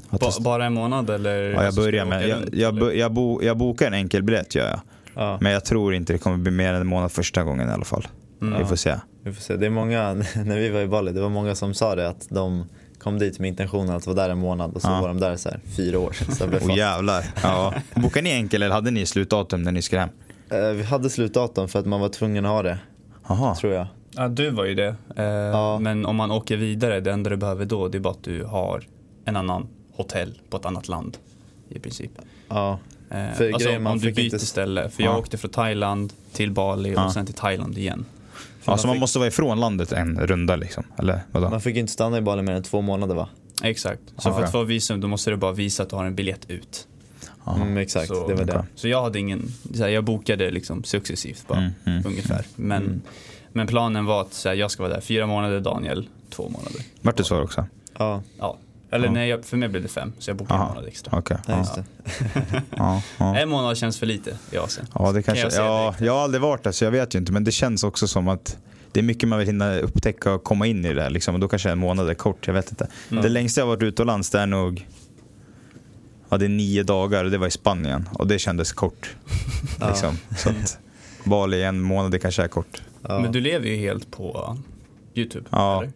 Jag 0.10 0.20
Ba, 0.20 0.32
bara 0.42 0.66
en 0.66 0.74
månad 0.74 1.10
eller? 1.10 1.36
ja, 1.44 1.50
jag 1.50 1.66
alltså, 1.66 1.82
börjar 1.82 2.06
med. 2.06 2.28
Jag, 2.28 2.38
runt, 2.42 2.54
jag, 2.54 2.76
bo- 2.76 2.92
jag, 2.92 3.14
bo, 3.14 3.42
jag 3.44 3.58
bokar 3.58 3.88
en 3.88 3.94
enkel 3.94 4.24
biljett 4.24 4.56
gör 4.56 4.68
jag. 4.70 4.80
Ja. 5.16 5.38
Men 5.42 5.52
jag 5.52 5.66
tror 5.66 5.94
inte 5.94 6.14
det 6.14 6.20
kommer 6.20 6.38
bli 6.38 6.52
mer 6.52 6.74
än 6.74 6.82
en 6.82 6.88
månad 6.88 7.12
första 7.12 7.44
gången 7.44 7.70
i 7.70 7.72
alla 7.72 7.86
fall. 7.86 8.08
Mm. 8.42 8.60
Vi 8.60 8.66
får 8.66 8.76
se. 8.76 8.96
Vi 9.24 9.34
får 9.34 9.42
se. 9.42 9.56
Det 9.58 9.66
är 9.66 9.70
många, 9.70 10.14
när 10.46 10.58
vi 10.60 10.70
var 10.70 10.82
i 10.82 10.88
Bali, 10.88 11.12
det 11.12 11.22
var 11.22 11.30
många 11.30 11.56
som 11.56 11.74
sa 11.74 11.96
det 11.96 12.10
att 12.10 12.28
de 12.30 12.66
kom 13.00 13.20
dit 13.20 13.40
med 13.40 13.48
intentionen 13.48 13.96
att 13.96 14.06
vara 14.08 14.16
där 14.16 14.30
en 14.30 14.38
månad 14.40 14.74
och 14.76 14.82
så 14.82 14.88
Ja. 14.88 15.02
var 15.02 15.08
de 15.08 15.20
där 15.20 15.36
så 15.38 15.50
här 15.50 15.60
fyra 15.78 16.00
år. 16.00 16.14
Så 16.14 16.48
blev 16.48 16.62
Åh 16.62 16.68
fast. 16.68 16.78
jävlar. 16.78 17.26
Ja. 17.44 17.74
Bokade 17.96 18.22
ni 18.24 18.30
enkel 18.32 18.64
eller 18.64 18.74
hade 18.76 18.92
ni 18.92 19.06
slutdatum 19.06 19.64
när 19.64 19.72
ni 19.72 19.82
skulle 19.82 20.02
hem? 20.02 20.10
Eh, 20.50 20.60
Vi 20.70 20.84
hade 20.84 21.10
slutdatum 21.10 21.68
för 21.68 21.80
att 21.80 21.86
man 21.86 22.00
var 22.02 22.10
tvungen 22.10 22.46
att 22.46 22.52
ha 22.52 22.64
det, 22.64 22.78
Jaha. 23.28 23.56
tror 23.56 23.74
jag. 23.74 23.88
Ja, 24.16 24.28
du 24.28 24.50
var 24.50 24.66
ju 24.66 24.76
det. 24.76 24.96
Eh, 25.16 25.24
Ja. 25.26 25.80
Men 25.80 26.06
om 26.06 26.16
man 26.16 26.32
åker 26.32 26.58
vidare, 26.58 27.00
det 27.00 27.12
enda 27.12 27.30
du 27.30 27.38
behöver 27.38 27.66
då, 27.66 27.88
det 27.88 27.98
är 27.98 28.00
bara 28.00 28.14
att 28.14 28.24
du 28.24 28.44
har 28.44 28.84
en 29.26 29.36
annan 29.36 29.68
hotell 29.96 30.40
på 30.50 30.58
ett 30.58 30.66
annat 30.66 30.88
land. 30.88 31.18
I 31.70 31.80
princip. 31.80 32.12
Ja. 32.50 32.80
Eh, 33.10 33.26
alltså 33.54 33.70
om 33.78 34.00
du 34.00 34.12
byter 34.12 34.26
inte- 34.26 34.40
ställe. 34.40 34.90
För 34.90 35.04
jag 35.04 35.14
Ja. 35.14 35.18
åkte 35.18 35.38
från 35.38 35.52
Thailand 35.52 36.14
till 36.34 36.52
Bali 36.52 36.94
Ja. 36.94 37.06
och 37.06 37.12
sen 37.14 37.26
till 37.26 37.36
Thailand 37.36 37.78
igen. 37.78 38.06
Ja, 38.66 38.78
så 38.78 38.88
man 38.88 38.96
fick- 38.96 39.00
måste 39.02 39.20
vara 39.20 39.28
ifrån 39.28 39.60
landet 39.60 39.92
en 39.92 40.20
runda 40.20 40.56
liksom? 40.56 40.84
Eller 40.98 41.20
vadå? 41.32 41.50
Man 41.50 41.62
fick 41.62 41.76
inte 41.78 41.92
stanna 41.94 42.18
i 42.18 42.22
Bali 42.22 42.42
mer 42.42 42.52
än 42.54 42.64
två 42.64 42.82
månader 42.82 43.16
va? 43.16 43.30
Exakt. 43.64 44.02
Så 44.18 44.30
Ja. 44.30 44.34
för 44.34 44.44
att 44.44 44.52
få 44.52 44.64
visum 44.64 45.02
då 45.02 45.08
måste 45.08 45.30
du 45.32 45.38
bara 45.38 45.52
visa 45.52 45.84
att 45.84 45.90
du 45.90 45.96
har 45.96 46.06
en 46.06 46.16
biljett 46.16 46.50
ut. 46.50 46.88
Mm, 47.62 47.78
exakt, 47.78 48.08
Så- 48.08 48.28
det 48.28 48.34
var 48.34 48.44
det. 48.46 48.66
Så 48.76 48.88
jag 48.88 49.02
hade 49.04 49.20
ingen, 49.20 49.48
så 49.74 49.84
här, 49.84 49.90
jag 49.90 50.04
bokade 50.04 50.52
liksom 50.52 50.84
successivt 50.84 51.48
bara, 51.48 51.60
Mm, 51.60 51.72
mm. 51.86 52.04
ungefär. 52.06 52.46
Men, 52.56 52.84
Mm. 52.84 53.02
men 53.54 53.68
planen 53.68 54.06
var 54.06 54.22
att 54.22 54.34
så 54.34 54.50
här, 54.50 54.56
jag 54.56 54.72
ska 54.72 54.84
vara 54.84 54.94
där 54.94 55.02
fyra 55.02 55.28
månader, 55.28 55.60
Daniel 55.60 56.08
två 56.30 56.44
månader. 56.50 56.82
Vart 57.02 57.18
det 57.18 57.24
så 57.24 57.42
också? 57.42 57.66
Ja, 57.98 58.22
Ja. 58.40 58.58
Eller 58.92 59.06
Ja. 59.06 59.12
nej, 59.12 59.30
jag, 59.30 59.46
för 59.46 59.58
mig 59.58 59.70
blev 59.70 59.82
det 59.84 59.88
fem, 59.90 60.14
så 60.20 60.30
jag 60.30 60.38
bokade 60.38 60.60
Aha. 60.60 60.70
en 60.70 60.76
månad 60.76 60.88
extra. 60.88 61.18
Okej. 61.20 61.38
ja, 61.48 61.54
Ja. 61.54 61.58
just 61.60 61.76
det. 61.76 61.84
Ja, 62.78 63.02
ja. 63.18 63.38
En 63.40 63.50
månad 63.50 63.78
känns 63.78 64.00
för 64.00 64.06
lite 64.06 64.38
i 64.52 64.58
Asien. 64.58 64.88
ja, 64.96 65.12
det 65.12 65.24
kanske... 65.24 65.44
jag 65.44 65.52
säga 65.54 65.66
Ja, 65.66 65.84
direkt. 65.84 66.02
jag 66.02 66.14
har 66.14 66.20
aldrig 66.24 66.42
varit 66.42 66.64
där 66.64 66.72
så 66.72 66.84
jag 66.84 66.92
vet 66.92 67.16
ju 67.16 67.20
inte. 67.20 67.32
Men 67.32 67.44
det 67.44 67.52
känns 67.52 67.84
också 67.84 68.08
som 68.08 68.28
att 68.28 68.58
det 68.92 69.00
är 69.00 69.04
mycket 69.04 69.30
man 69.30 69.40
vill 69.40 69.48
hinna 69.48 69.80
upptäcka 69.80 70.34
och 70.34 70.44
komma 70.44 70.68
in 70.68 70.86
i 70.86 70.94
det. 70.94 71.02
här, 71.02 71.10
Liksom. 71.10 71.34
Och 71.36 71.42
då 71.42 71.48
kanske 71.48 71.70
en 71.72 71.78
månad 71.80 72.10
är 72.10 72.14
kort, 72.14 72.48
jag 72.48 72.54
vet 72.54 72.70
inte. 72.72 72.88
Mm. 73.12 73.24
Det 73.24 73.30
längsta 73.30 73.62
jag 73.62 73.66
varit 73.68 73.84
utomlands 73.84 74.30
det 74.30 74.40
är 74.40 74.46
nog... 74.46 74.88
Ja, 76.30 76.38
det 76.38 76.46
är 76.46 76.50
nio 76.50 76.84
dagar 76.84 77.24
och 77.26 77.32
det 77.32 77.38
var 77.38 77.48
i 77.48 77.52
Spanien. 77.52 78.10
Och 78.14 78.28
det 78.28 78.40
kändes 78.40 78.72
kort. 78.74 79.16
Ja. 79.80 79.88
Liksom. 79.90 80.18
Så 80.38 80.50
att 80.50 80.78
Bali 81.24 81.64
en 81.64 81.82
månad, 81.82 82.12
det 82.12 82.20
kanske 82.20 82.44
är 82.44 82.48
kort. 82.48 82.82
Ja. 83.08 83.20
Men 83.20 83.32
du 83.32 83.40
lever 83.42 83.68
ju 83.68 83.76
helt 83.76 84.12
på 84.12 84.58
YouTube, 85.16 85.46
Ja. 85.50 85.78
eller? 85.82 85.92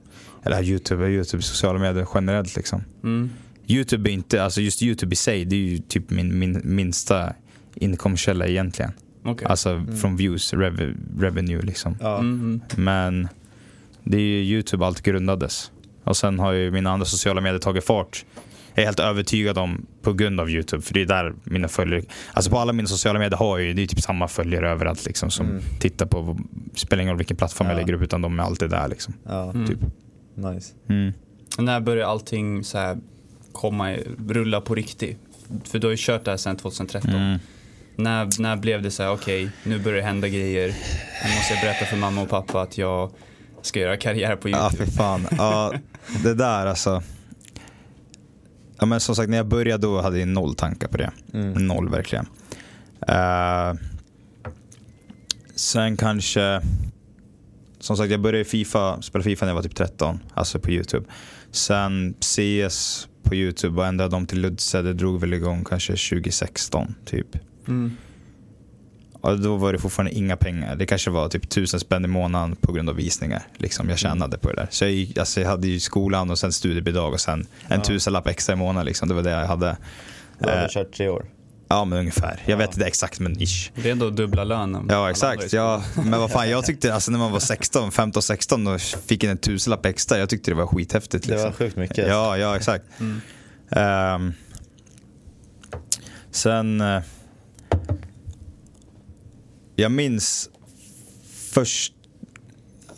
Eller 0.46 0.64
Youtube, 0.64 1.08
Youtube, 1.10 1.44
sociala 1.44 1.80
medier 1.80 2.08
generellt 2.14 2.56
liksom. 2.56 2.84
Mm. 3.04 3.30
Youtube 3.68 4.10
är 4.10 4.14
inte, 4.14 4.44
alltså 4.44 4.62
just 4.62 4.84
Youtube 4.84 5.14
i 5.14 5.16
sig, 5.16 5.46
det 5.46 5.56
är 5.56 5.60
ju 5.60 5.78
typ 5.78 6.10
min, 6.10 6.40
min 6.40 6.62
minsta 6.64 7.34
inkomstkälla 7.76 8.48
egentligen. 8.48 8.92
Okej. 9.24 9.48
Alltså 9.48 9.86
från 10.02 10.16
views, 10.18 10.54
rev, 10.54 10.96
revenue 11.20 11.62
liksom. 11.62 11.98
Ja. 12.02 12.20
Mm, 12.20 12.40
mm. 12.40 12.62
Men 12.76 13.28
det 14.04 14.18
är 14.18 14.22
ju 14.22 14.44
Youtube 14.44 14.86
allt 14.86 15.02
grundades. 15.02 15.72
Och 16.04 16.18
sen 16.18 16.40
har 16.40 16.52
ju 16.52 16.72
mina 16.72 16.92
andra 16.92 17.06
sociala 17.06 17.42
medier 17.42 17.60
tagit 17.60 17.84
fart. 17.86 18.26
Jag 18.74 18.82
är 18.82 18.86
helt 18.86 19.00
övertygad 19.00 19.58
om 19.58 19.86
på 20.02 20.14
grund 20.14 20.40
av 20.40 20.50
Youtube, 20.50 20.82
för 20.84 20.94
det 20.94 21.02
är 21.02 21.06
där 21.06 21.34
mina 21.44 21.68
följare... 21.68 22.02
Alltså 22.34 22.52
på 22.52 22.60
alla 22.60 22.74
mina 22.74 22.88
sociala 22.88 23.20
medier 23.20 23.38
har 23.38 23.60
jag 23.60 23.68
ju, 23.68 23.74
det 23.74 23.84
är 23.84 23.88
typ 23.88 24.02
samma 24.02 24.28
följare 24.28 24.70
överallt 24.70 25.06
liksom 25.06 25.32
som 25.32 25.46
Mm. 25.50 25.62
tittar 25.80 26.06
på, 26.06 26.38
spelar 26.76 27.02
ingen 27.02 27.12
roll 27.12 27.18
vilken 27.18 27.38
plattform 27.38 27.68
jag 27.68 27.76
Ja. 27.76 27.80
lägger 27.80 27.94
upp 27.94 28.02
utan 28.02 28.22
de 28.22 28.40
är 28.40 28.44
alltid 28.44 28.70
där 28.70 28.88
liksom. 28.88 29.14
Ja, 29.24 29.50
Mm. 29.52 29.68
Typ. 29.68 29.80
Nice. 30.36 30.74
Mm. 30.90 31.14
När 31.58 31.80
börjar 31.80 32.08
allting 32.08 32.64
så 32.64 32.78
här 32.78 32.98
komma, 33.52 33.96
rulla 34.28 34.62
på 34.62 34.76
riktigt? 34.76 35.20
För 35.64 35.80
du 35.80 35.88
har 35.88 35.92
ju 35.92 35.98
kört 36.00 36.26
det 36.26 36.32
här 36.32 36.38
sedan 36.38 36.58
2013. 36.58 37.12
Mm. 37.12 37.40
När, 37.96 38.42
när 38.42 38.56
blev 38.56 38.82
det 38.82 38.92
så 38.92 39.04
här, 39.04 39.12
okej, 39.12 39.50
nu 39.64 39.80
börjar 39.80 39.98
det 39.98 40.04
hända 40.08 40.28
grejer. 40.28 40.68
Nu 41.26 41.36
måste 41.36 41.54
jag 41.54 41.62
berätta 41.62 41.86
för 41.86 41.98
mamma 41.98 42.22
och 42.22 42.30
pappa 42.30 42.62
att 42.62 42.78
jag 42.78 43.12
ska 43.62 43.80
göra 43.80 43.98
karriär 43.98 44.36
på 44.36 44.50
Ja, 44.50 44.64
YouTube. 44.64 44.86
för 44.86 44.92
fan. 44.92 45.28
Ja, 45.38 45.74
det 46.24 46.34
där 46.34 46.66
alltså. 46.66 47.04
Ja, 48.80 48.86
men 48.86 49.00
som 49.00 49.16
sagt, 49.16 49.30
när 49.30 49.38
jag 49.38 49.48
började 49.48 49.88
då 49.88 50.02
hade 50.02 50.20
jag 50.20 50.28
noll 50.28 50.56
tankar 50.56 50.88
på 50.88 50.98
det. 50.98 51.12
Mm. 51.34 51.68
Noll 51.68 51.90
verkligen. 51.90 52.26
Eh, 53.08 53.74
sen 55.56 55.98
kanske... 55.98 56.62
Som 57.86 57.98
sagt, 57.98 58.12
jag 58.12 58.20
började 58.22 58.46
FIFA, 58.46 59.02
spela 59.02 59.24
FIFA 59.24 59.46
när 59.46 59.52
jag 59.52 59.56
var 59.56 59.64
typ 59.64 59.76
13, 59.76 60.20
alltså 60.34 60.60
på 60.60 60.72
YouTube. 60.72 61.06
Sen 61.52 62.14
CS 62.20 63.08
på 63.24 63.36
YouTube 63.36 63.82
och 63.82 63.88
ändrade 63.88 64.12
dem 64.12 64.26
till 64.26 64.42
Ludse, 64.42 64.82
det 64.82 64.94
drog 64.94 65.20
väl 65.20 65.34
igång 65.34 65.64
kanske 65.64 65.92
2016 65.94 66.96
typ. 67.06 67.28
Mm. 67.68 67.92
Och 69.22 69.40
då 69.40 69.56
var 69.56 69.74
det 69.74 69.80
fortfarande 69.80 70.12
inga 70.14 70.36
pengar. 70.38 70.76
Det 70.76 70.86
kanske 70.86 71.10
var 71.10 71.30
typ 71.30 71.50
tusen 71.50 71.80
spänn 71.80 72.06
i 72.06 72.08
månaden 72.08 72.56
på 72.56 72.72
grund 72.72 72.90
av 72.90 72.96
visningar. 72.96 73.44
Liksom 73.58 73.90
jag 73.90 73.98
tjänade 74.00 74.38
på 74.38 74.50
det 74.50 74.56
där. 74.56 74.68
Så 74.72 74.84
jag, 74.86 74.92
gick, 74.92 75.18
alltså 75.18 75.42
jag 75.42 75.50
hade 75.50 75.68
ju 75.68 75.80
skolan 75.80 76.30
och 76.32 76.40
sen 76.40 76.52
studiebidrag 76.52 77.14
och 77.14 77.20
sen 77.22 77.40
en 77.68 77.80
Ja. 77.80 77.84
tusenlapp 77.86 78.28
extra 78.28 78.54
i 78.54 78.56
månaden. 78.56 78.86
Liksom. 78.86 79.08
Det 79.08 79.14
var 79.14 79.22
det 79.24 79.30
jag 79.30 79.48
hade. 79.48 79.78
Du 80.40 80.50
har 80.50 80.56
Eh, 80.64 80.68
kört 80.70 80.94
tre 80.94 81.10
år? 81.10 81.26
Ja 81.76 81.86
men 81.86 82.00
ungefär. 82.00 82.42
Jag 82.46 82.52
Ja. 82.52 82.58
vet 82.58 82.74
inte 82.74 82.86
exakt 82.86 83.20
men 83.20 83.42
ish. 83.42 83.72
Det 83.76 83.88
är 83.88 83.92
ändå 83.92 84.10
dubbla 84.10 84.44
lönen. 84.44 84.88
Ja 84.90 85.10
exakt. 85.10 85.54
Ja, 85.54 85.84
men 85.96 86.20
vad 86.20 86.32
fan 86.32 86.50
jag 86.50 86.66
tyckte, 86.66 86.94
alltså 86.94 87.12
när 87.12 87.20
man 87.20 87.32
var 87.32 87.40
16, 87.40 87.92
15, 87.92 88.22
16 88.24 88.68
och 88.68 88.82
fick 88.82 89.24
en 89.24 89.38
tusenlapp 89.38 89.86
extra. 89.86 90.18
Jag 90.20 90.30
tyckte 90.30 90.52
det 90.52 90.56
var 90.56 90.68
skithäftigt. 90.68 91.26
Det 91.28 91.32
Liksom. 91.32 91.50
var 91.50 91.58
sjukt 91.58 91.76
mycket. 91.76 92.08
Ja, 92.08 92.38
ja 92.38 92.56
exakt. 92.56 92.86
Mm. 93.00 93.22
Ehm, 93.72 94.34
sen... 96.32 96.82
eh, 96.82 97.02
jag 99.76 99.92
minns 99.92 100.50
först... 101.52 101.94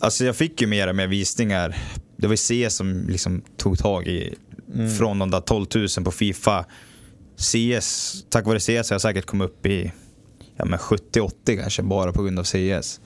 Alltså 0.00 0.24
jag 0.24 0.36
fick 0.36 0.60
ju 0.60 0.66
mer 0.66 0.88
och 0.88 0.96
mer 0.96 1.06
visningar. 1.06 1.76
Det 2.16 2.26
var 2.26 2.32
ju 2.32 2.36
C 2.36 2.70
som 2.70 3.08
liksom 3.08 3.42
tog 3.56 3.78
tag 3.78 4.06
i 4.06 4.34
Från 4.98 5.18
de 5.18 5.30
där 5.30 5.40
12 5.40 5.66
000 5.74 5.88
på 6.04 6.10
Fifa. 6.10 6.64
CS, 7.38 8.24
tack 8.28 8.46
vare 8.46 8.60
CS 8.60 8.68
har 8.68 8.94
jag 8.94 9.00
säkert 9.00 9.26
kommit 9.26 9.44
upp 9.44 9.66
i 9.66 9.92
ja, 10.56 10.64
men 10.64 10.78
70-80 10.78 11.60
kanske 11.60 11.82
bara 11.82 12.12
på 12.12 12.22
grund 12.22 12.38
av 12.38 12.44
CS. 12.44 13.00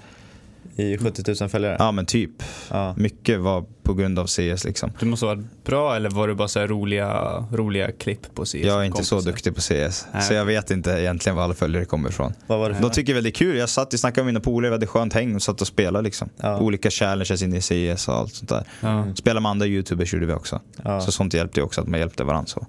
I 0.76 0.98
70 0.98 1.34
000 1.40 1.48
följare? 1.48 1.76
Ja 1.78 1.92
men 1.92 2.06
typ. 2.06 2.30
Ja. 2.70 2.94
Mycket 2.96 3.40
var 3.40 3.64
på 3.82 3.94
grund 3.94 4.18
av 4.18 4.26
CS 4.26 4.64
liksom. 4.64 4.92
Du 5.00 5.06
måste 5.06 5.26
vara 5.26 5.44
bra 5.64 5.96
eller 5.96 6.10
var 6.10 6.28
det 6.28 6.34
bara 6.34 6.48
så 6.48 6.60
här 6.60 6.66
roliga, 6.66 7.36
roliga 7.52 7.92
klipp 7.92 8.34
på 8.34 8.44
CS? 8.44 8.54
Jag 8.54 8.80
är 8.80 8.84
inte 8.84 9.04
så 9.04 9.20
duktig 9.20 9.54
på 9.54 9.60
CS. 9.60 9.70
Nej. 10.12 10.22
Så 10.22 10.34
jag 10.34 10.44
vet 10.44 10.70
inte 10.70 10.90
egentligen 10.90 11.36
var 11.36 11.44
alla 11.44 11.54
följare 11.54 11.84
kommer 11.84 12.08
ifrån. 12.08 12.32
Vad 12.46 12.58
var 12.58 12.70
det 12.70 12.76
De 12.80 12.90
tycker 12.90 13.14
väl 13.14 13.22
det 13.22 13.28
är 13.28 13.34
kul. 13.34 13.56
Jag 13.56 13.68
satt 13.68 13.92
och 13.92 14.00
snackade 14.00 14.24
med 14.24 14.34
mina 14.34 14.40
polare, 14.40 14.70
vi 14.70 14.74
hade 14.74 14.86
skönt 14.86 15.12
häng 15.12 15.34
och 15.34 15.42
satt 15.42 15.60
och 15.60 15.66
spelade 15.66 16.04
liksom. 16.04 16.28
Ja. 16.36 16.58
Olika 16.58 16.90
challenges 16.90 17.42
in 17.42 17.54
i 17.54 17.60
CS 17.60 18.08
och 18.08 18.14
allt 18.14 18.34
sånt 18.34 18.48
där. 18.48 18.64
Ja, 18.80 19.06
Spela 19.14 19.40
med 19.40 19.50
andra 19.50 19.66
youtubers 19.66 20.14
gjorde 20.14 20.26
vi 20.26 20.32
också. 20.32 20.60
Ja. 20.84 21.00
Så 21.00 21.12
sånt 21.12 21.34
hjälpte 21.34 21.60
ju 21.60 21.64
också, 21.64 21.80
att 21.80 21.88
man 21.88 22.00
hjälpte 22.00 22.24
varandra. 22.24 22.46
Så. 22.46 22.66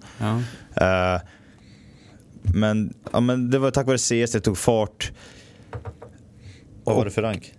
ja. 0.76 1.20
Men, 2.44 2.94
ja, 3.12 3.20
men 3.20 3.50
det 3.50 3.60
var 3.60 3.72
tack 3.72 3.88
vare 3.88 3.98
CS 3.98 4.32
det 4.32 4.40
tog 4.40 4.58
fart. 4.58 5.12
Vad 6.84 6.96
var 6.96 7.06
det 7.06 7.12
för 7.12 7.22
rank? 7.22 7.54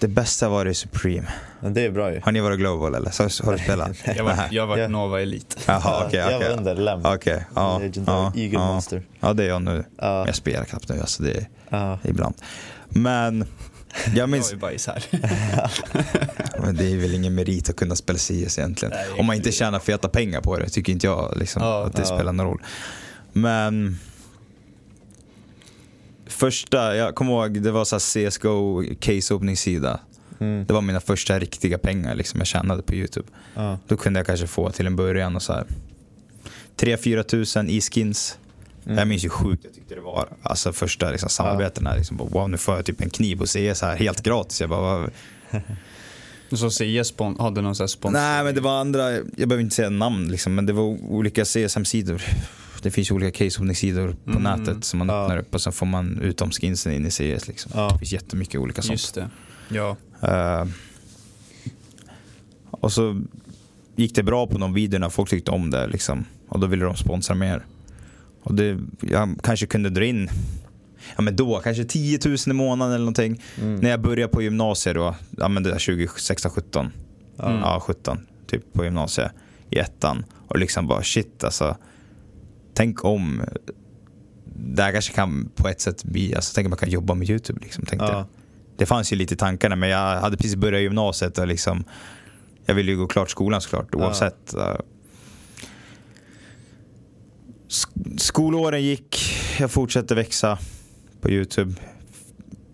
Det 0.00 0.08
bästa 0.08 0.48
var 0.48 0.64
det 0.64 0.74
Supreme. 0.74 1.26
Men 1.60 1.74
det 1.74 1.84
är 1.84 1.90
bra 1.90 2.12
ju. 2.12 2.20
Har 2.20 2.32
ni 2.32 2.40
varit 2.40 2.58
Global 2.58 2.94
eller? 2.94 3.10
Så, 3.10 3.44
har 3.44 3.52
du 3.52 3.58
spelat? 3.58 3.90
Jag 4.16 4.24
var, 4.24 4.34
Nej. 4.36 4.48
jag 4.50 4.66
var 4.66 4.76
Ja. 4.78 4.88
Nova 4.88 5.20
Elit. 5.22 5.58
Jaha, 5.66 6.04
okej. 6.06 6.18
jag 6.20 6.36
okej. 6.36 6.48
var 6.48 6.56
under 6.58 6.74
Lem. 6.74 7.00
Okej, 7.04 7.44
ja. 7.54 7.78
Legendary 7.78 8.16
ja, 8.18 8.32
Eagle 8.36 8.58
ja. 8.58 8.66
Monster. 8.72 9.02
Ja, 9.20 9.32
det 9.32 9.44
är 9.44 9.48
jag 9.48 9.62
nu. 9.62 9.84
Ja. 9.98 10.06
Men 10.18 10.26
jag 10.26 10.34
spelar 10.34 10.64
knappt 10.64 10.88
nu, 10.88 11.00
alltså 11.00 11.22
det 11.22 11.30
är 11.36 11.48
Ja. 11.68 11.98
ibland. 12.04 12.34
Men 12.88 13.38
jag 14.06 14.14
Jag 14.16 14.28
minns, 14.28 14.52
ju 14.52 14.56
bajs 14.56 14.86
här. 14.86 15.04
men 16.60 16.76
det 16.76 16.92
är 16.92 16.96
väl 16.96 17.14
ingen 17.14 17.34
merit 17.34 17.70
att 17.70 17.76
kunna 17.76 17.96
spela 17.96 18.18
CS 18.18 18.58
egentligen. 18.58 18.92
Nej, 18.94 19.20
Om 19.20 19.26
man 19.26 19.36
inte 19.36 19.52
tjänar 19.52 19.78
feta 19.78 20.08
pengar 20.08 20.40
på 20.40 20.58
det 20.58 20.68
tycker 20.68 20.92
inte 20.92 21.06
jag 21.06 21.34
liksom, 21.36 21.62
Ja, 21.62 21.86
att 21.86 21.96
det 21.96 22.02
ja. 22.02 22.16
spelar 22.16 22.32
någon 22.32 22.46
roll. 22.46 22.62
Men 23.36 23.98
första, 26.26 26.96
jag 26.96 27.14
kommer 27.14 27.32
ihåg, 27.32 27.62
det 27.62 27.70
var 27.70 27.84
så 27.84 27.96
här 27.96 28.30
CSGO 28.30 28.84
case 29.00 29.34
opening-sida. 29.34 30.00
Mm. 30.38 30.66
Det 30.66 30.74
var 30.74 30.80
mina 30.80 31.00
första 31.00 31.38
riktiga 31.38 31.78
pengar 31.78 32.14
liksom, 32.14 32.40
jag 32.40 32.46
tjänade 32.46 32.82
på 32.82 32.94
YouTube. 32.94 33.28
Ja. 33.54 33.78
Då 33.86 33.96
kunde 33.96 34.18
jag 34.18 34.26
kanske 34.26 34.46
få 34.46 34.70
till 34.70 34.86
en 34.86 34.96
början 34.96 35.36
och 35.36 35.42
så 35.42 35.52
här 35.52 35.66
3-4 36.76 37.22
tusen 37.22 37.70
i 37.70 37.80
skins. 37.80 38.38
Mm. 38.84 38.98
Jag 38.98 39.08
minns 39.08 39.24
ju 39.24 39.28
sjukt 39.28 39.64
jag 39.64 39.74
tyckte 39.74 39.94
det 39.94 40.00
var. 40.00 40.28
Alltså 40.42 40.72
första 40.72 41.10
liksom, 41.10 41.28
samarbetena. 41.28 41.94
Liksom, 41.94 42.16
bara, 42.16 42.28
wow, 42.28 42.50
nu 42.50 42.56
får 42.56 42.74
jag 42.74 42.84
typ 42.84 43.00
en 43.00 43.10
kniv 43.10 43.40
och 43.40 43.48
CS 43.48 43.82
här 43.82 43.96
helt 43.96 44.22
gratis. 44.22 44.60
Jag 44.60 44.70
bara? 44.70 45.10
Så 46.52 46.70
CS 46.70 47.14
hade 47.38 47.60
någon 47.60 47.74
sån 47.74 47.84
här 47.84 47.88
sponsor? 47.88 48.18
Nej 48.18 48.44
men 48.44 48.54
det 48.54 48.60
var 48.60 48.80
andra, 48.80 49.12
jag 49.12 49.48
behöver 49.48 49.60
inte 49.60 49.76
säga 49.76 49.90
namn 49.90 50.30
liksom, 50.30 50.54
men 50.54 50.66
det 50.66 50.72
var 50.72 50.82
olika 51.10 51.44
CSM-sidor. 51.44 52.22
Det 52.82 52.90
finns 52.90 53.10
ju 53.10 53.14
olika 53.14 53.38
case-sidor 53.44 54.16
på 54.24 54.30
Mm. 54.38 54.42
nätet 54.42 54.84
som 54.84 54.98
man 54.98 55.08
Ja. 55.08 55.22
öppnar 55.22 55.38
upp 55.38 55.54
och 55.54 55.60
sen 55.60 55.72
får 55.72 55.86
man 55.86 56.18
ut 56.18 56.38
de 56.38 56.50
skinsen 56.50 56.92
in 56.92 57.06
i 57.06 57.10
CS. 57.10 57.48
Liksom. 57.48 57.72
Ja. 57.74 57.88
Det 57.92 57.98
finns 57.98 58.12
jättemycket 58.12 58.60
olika 58.60 58.82
sånt. 58.82 58.92
Just 58.92 59.14
det. 59.14 59.28
Ja. 59.68 59.96
Eh, 60.22 60.64
och 62.70 62.92
så 62.92 63.22
gick 63.96 64.14
det 64.14 64.22
bra 64.22 64.46
på 64.46 64.58
de 64.58 64.74
videorna, 64.74 65.10
folk 65.10 65.30
tyckte 65.30 65.50
om 65.50 65.70
det 65.70 65.86
liksom. 65.86 66.24
Och 66.48 66.60
då 66.60 66.66
ville 66.66 66.84
de 66.84 66.96
sponsra 66.96 67.34
mer. 67.34 67.64
Och 68.42 68.54
det, 68.54 68.78
jag 69.00 69.38
kanske 69.42 69.66
kunde 69.66 69.90
dra 69.90 70.04
in, 70.04 70.28
ja 71.16 71.22
men 71.22 71.36
då, 71.36 71.60
kanske 71.64 71.84
10 71.84 72.18
000 72.24 72.36
i 72.46 72.52
månaden 72.52 72.94
eller 72.94 73.04
någonting. 73.04 73.42
Mm. 73.62 73.76
När 73.76 73.90
jag 73.90 74.00
började 74.00 74.32
på 74.32 74.42
gymnasiet 74.42 74.94
då, 74.96 75.14
ja 75.38 75.48
men 75.48 75.62
det 75.62 75.70
där 75.70 75.78
2016, 75.78 76.50
17. 76.50 76.90
Mm. 77.38 77.52
Ja, 77.60 77.80
17 77.86 78.18
typ 78.46 78.72
på 78.72 78.84
gymnasiet 78.84 79.32
i 79.70 79.78
ettan. 79.78 80.24
Och 80.48 80.58
liksom 80.58 80.86
bara 80.86 81.02
shit 81.02 81.44
alltså. 81.44 81.76
Tänk 82.76 83.04
om 83.04 83.42
det 84.56 84.82
här 84.82 84.92
kanske 84.92 85.12
kan 85.12 85.50
på 85.54 85.68
ett 85.68 85.80
sätt 85.80 86.04
bli, 86.04 86.34
alltså 86.34 86.52
tänk 86.54 86.66
om 86.66 86.70
man 86.70 86.78
kan 86.78 86.90
jobba 86.90 87.14
med 87.14 87.30
YouTube 87.30 87.60
liksom, 87.62 87.84
tänkte. 87.86 88.06
Ja. 88.06 88.26
Det 88.76 88.86
fanns 88.86 89.12
ju 89.12 89.16
lite 89.16 89.34
i 89.34 89.36
tankarna 89.36 89.76
men 89.76 89.88
jag 89.88 90.20
hade 90.20 90.36
precis 90.36 90.56
börjat 90.56 90.82
gymnasiet 90.82 91.38
och 91.38 91.46
liksom 91.46 91.84
Jag 92.66 92.74
ville 92.74 92.90
ju 92.92 92.98
gå 92.98 93.06
klart 93.06 93.30
skolan 93.30 93.60
såklart 93.60 93.94
oavsett. 93.94 94.54
Sk- 97.68 98.18
Skolåren 98.18 98.82
gick, 98.82 99.16
jag 99.58 99.70
fortsatte 99.70 100.14
växa 100.14 100.58
på 101.20 101.30
YouTube. 101.30 101.74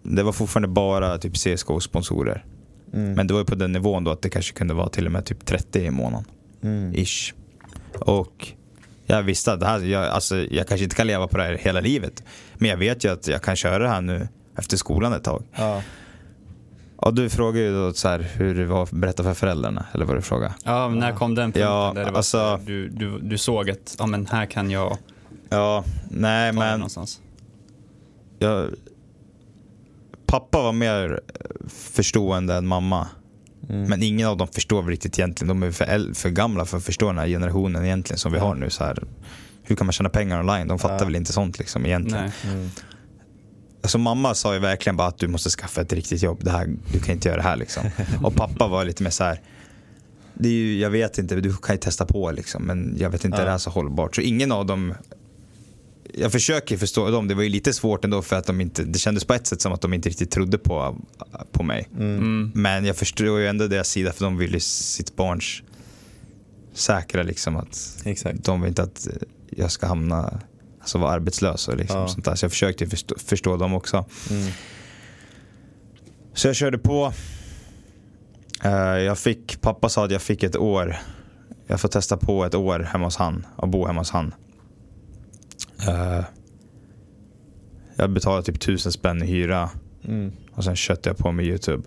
Det 0.02 0.22
var 0.22 0.32
fortfarande 0.32 0.68
bara 0.68 1.18
typ 1.18 1.32
CSGO-sponsorer. 1.34 2.44
Mm. 2.92 3.12
Men 3.12 3.26
det 3.26 3.34
var 3.34 3.40
ju 3.40 3.46
på 3.46 3.54
den 3.54 3.72
nivån 3.72 4.04
då 4.04 4.10
att 4.10 4.22
det 4.22 4.30
kanske 4.30 4.54
kunde 4.54 4.74
vara 4.74 4.88
till 4.88 5.06
och 5.06 5.12
med 5.12 5.24
typ 5.24 5.46
30 5.46 5.78
i 5.84 5.90
månaden. 5.90 6.24
Mm. 6.62 6.94
Ish. 6.94 7.34
Och 7.98 8.48
jag 9.16 9.22
visste 9.22 9.52
att 9.52 9.60
det 9.60 9.66
här, 9.66 9.78
jag, 9.80 10.04
alltså, 10.04 10.36
jag 10.36 10.68
kanske 10.68 10.84
inte 10.84 10.96
kan 10.96 11.06
leva 11.06 11.26
på 11.26 11.36
det 11.36 11.42
här 11.44 11.54
hela 11.54 11.80
livet. 11.80 12.22
Men 12.54 12.70
jag 12.70 12.76
vet 12.76 13.04
ju 13.04 13.12
att 13.12 13.28
jag 13.28 13.42
kan 13.42 13.56
köra 13.56 13.78
det 13.78 13.88
här 13.88 14.00
nu 14.00 14.28
efter 14.58 14.76
skolan 14.76 15.12
ett 15.12 15.24
tag. 15.24 15.42
Ja. 15.54 15.82
Och 16.96 17.14
du 17.14 17.28
frågade 17.30 17.64
ju 17.64 17.74
då 17.74 17.92
så 17.92 18.08
här, 18.08 18.18
hur 18.18 18.54
det 18.54 18.64
var 18.66 18.82
att 18.82 18.90
berätta 18.90 19.22
för 19.22 19.34
föräldrarna, 19.34 19.86
eller 19.92 20.04
vad 20.04 20.16
du 20.16 20.22
frågade? 20.22 20.54
Ja, 20.64 20.88
när 20.88 21.12
kom 21.12 21.34
den 21.34 21.44
punkten 21.52 21.62
Ja, 21.62 21.92
där 21.94 22.04
det 22.04 22.10
var 22.10 22.16
alltså- 22.16 22.60
du, 22.66 22.88
du, 22.88 23.18
du 23.18 23.38
såg 23.38 23.70
att 23.70 23.96
ja, 23.98 24.06
men 24.06 24.26
här 24.26 24.46
kan 24.46 24.70
jag 24.70 24.98
Ja, 25.48 25.84
nej 26.10 26.52
men 26.52 26.78
någonstans? 26.78 27.20
jag, 28.38 28.68
pappa 30.26 30.62
var 30.62 30.72
mer 30.72 31.20
förstående 31.68 32.54
än 32.54 32.66
mamma. 32.66 33.08
Mm. 33.72 33.88
Men 33.90 34.02
ingen 34.02 34.28
av 34.28 34.36
dem 34.36 34.48
förstår 34.48 34.82
riktigt 34.82 35.18
egentligen. 35.18 35.48
De 35.48 35.62
är 35.62 35.70
för, 35.70 36.14
för 36.14 36.30
gamla 36.30 36.64
för 36.64 36.76
att 36.78 36.84
förstå 36.84 37.06
den 37.06 37.18
här 37.18 37.26
generationen 37.26 37.84
egentligen 37.84 38.18
som 38.18 38.32
vi 38.32 38.38
har 38.38 38.54
nu. 38.54 38.70
Så 38.70 38.84
här, 38.84 38.98
hur 39.62 39.76
kan 39.76 39.86
man 39.86 39.92
tjäna 39.92 40.08
pengar 40.08 40.40
online? 40.40 40.68
De 40.68 40.78
fattar 40.78 40.98
Ja. 40.98 41.04
väl 41.04 41.16
inte 41.16 41.32
sånt 41.32 41.58
liksom 41.58 41.86
egentligen. 41.86 42.30
Mm. 42.52 42.70
Alltså 43.82 43.98
mamma 43.98 44.34
sa 44.34 44.54
ju 44.54 44.60
verkligen 44.60 44.96
bara 44.96 45.08
att 45.08 45.18
du 45.18 45.28
måste 45.28 45.50
skaffa 45.50 45.80
ett 45.80 45.92
riktigt 45.92 46.22
jobb. 46.22 46.44
Det 46.44 46.50
här, 46.50 46.68
du 46.92 47.00
kan 47.00 47.14
inte 47.14 47.28
göra 47.28 47.36
det 47.36 47.42
här 47.48 47.56
liksom. 47.56 47.82
Och 48.22 48.34
pappa 48.34 48.68
var 48.68 48.84
lite 48.84 49.02
mer 49.02 49.10
så 49.10 49.24
här. 49.24 49.40
Det 50.34 50.48
är 50.48 50.52
ju, 50.52 50.78
jag 50.78 50.90
vet 50.90 51.18
inte, 51.18 51.34
du 51.36 51.56
kan 51.56 51.74
ju 51.74 51.80
testa 51.80 52.06
på 52.06 52.30
liksom. 52.30 52.62
Men 52.62 52.96
jag 52.98 53.10
vet 53.10 53.24
inte, 53.24 53.36
Ja. 53.36 53.40
är 53.40 53.44
det 53.44 53.50
här 53.50 53.58
så 53.58 53.70
hållbart? 53.70 54.14
Så 54.14 54.20
ingen 54.20 54.52
av 54.52 54.66
dem 54.66 54.94
jag 56.14 56.32
försöker 56.32 56.76
förstå 56.76 57.10
dem, 57.10 57.28
det 57.28 57.34
var 57.34 57.42
ju 57.42 57.48
lite 57.48 57.72
svårt 57.72 58.04
ändå 58.04 58.22
för 58.22 58.36
att 58.36 58.46
de 58.46 58.60
inte, 58.60 58.84
det 58.84 58.98
kändes 58.98 59.24
på 59.24 59.34
ett 59.34 59.46
sätt 59.46 59.60
som 59.60 59.72
att 59.72 59.80
de 59.80 59.92
inte 59.94 60.08
riktigt 60.08 60.30
trodde 60.30 60.58
på, 60.58 60.96
på 61.52 61.62
mig. 61.62 61.88
Mm. 61.98 62.52
Men 62.54 62.84
jag 62.84 62.96
förstår 62.96 63.40
ju 63.40 63.46
ändå 63.46 63.66
deras 63.66 63.88
sida 63.88 64.12
för 64.12 64.24
de 64.24 64.36
vill 64.36 64.54
ju 64.54 64.60
sitt 64.60 65.16
barns 65.16 65.62
säkra 66.74 67.22
liksom 67.22 67.56
att 67.56 67.96
Exakt. 68.04 68.44
de 68.44 68.60
vill 68.60 68.68
inte 68.68 68.82
att 68.82 69.08
jag 69.50 69.70
ska 69.70 69.86
hamna, 69.86 70.40
alltså 70.80 70.98
vara 70.98 71.12
arbetslös 71.12 71.68
och 71.68 71.76
liksom 71.76 72.00
Ja. 72.00 72.08
sånt 72.08 72.24
där. 72.24 72.34
Så 72.34 72.44
jag 72.44 72.50
försökte 72.52 72.86
förstå, 72.86 73.14
förstå 73.18 73.56
dem 73.56 73.74
också. 73.74 74.04
Mm. 74.30 74.48
Så 76.34 76.48
jag 76.48 76.56
körde 76.56 76.78
på. 76.78 77.12
Eh, 78.64 78.70
jag 78.80 79.18
fick, 79.18 79.60
pappa 79.60 79.88
sa 79.88 80.04
att 80.04 80.10
jag 80.10 80.22
fick 80.22 80.42
ett 80.42 80.56
år. 80.56 80.96
Jag 81.66 81.80
får 81.80 81.88
testa 81.88 82.16
på 82.16 82.44
ett 82.44 82.54
år 82.54 82.80
hemma 82.80 83.04
hos 83.04 83.16
han 83.16 83.46
och 83.56 83.68
bo 83.68 83.86
hemma 83.86 84.00
hos 84.00 84.10
han. 84.10 84.34
Eh, 85.88 86.24
jag 87.96 88.10
betalade 88.10 88.42
typ 88.42 88.60
tusen 88.60 88.92
spänn 88.92 89.22
i 89.22 89.26
hyra 89.26 89.70
Mm. 90.08 90.32
och 90.52 90.64
sen 90.64 90.76
köpte 90.76 91.08
jag 91.08 91.16
på 91.18 91.32
med 91.32 91.46
YouTube. 91.46 91.82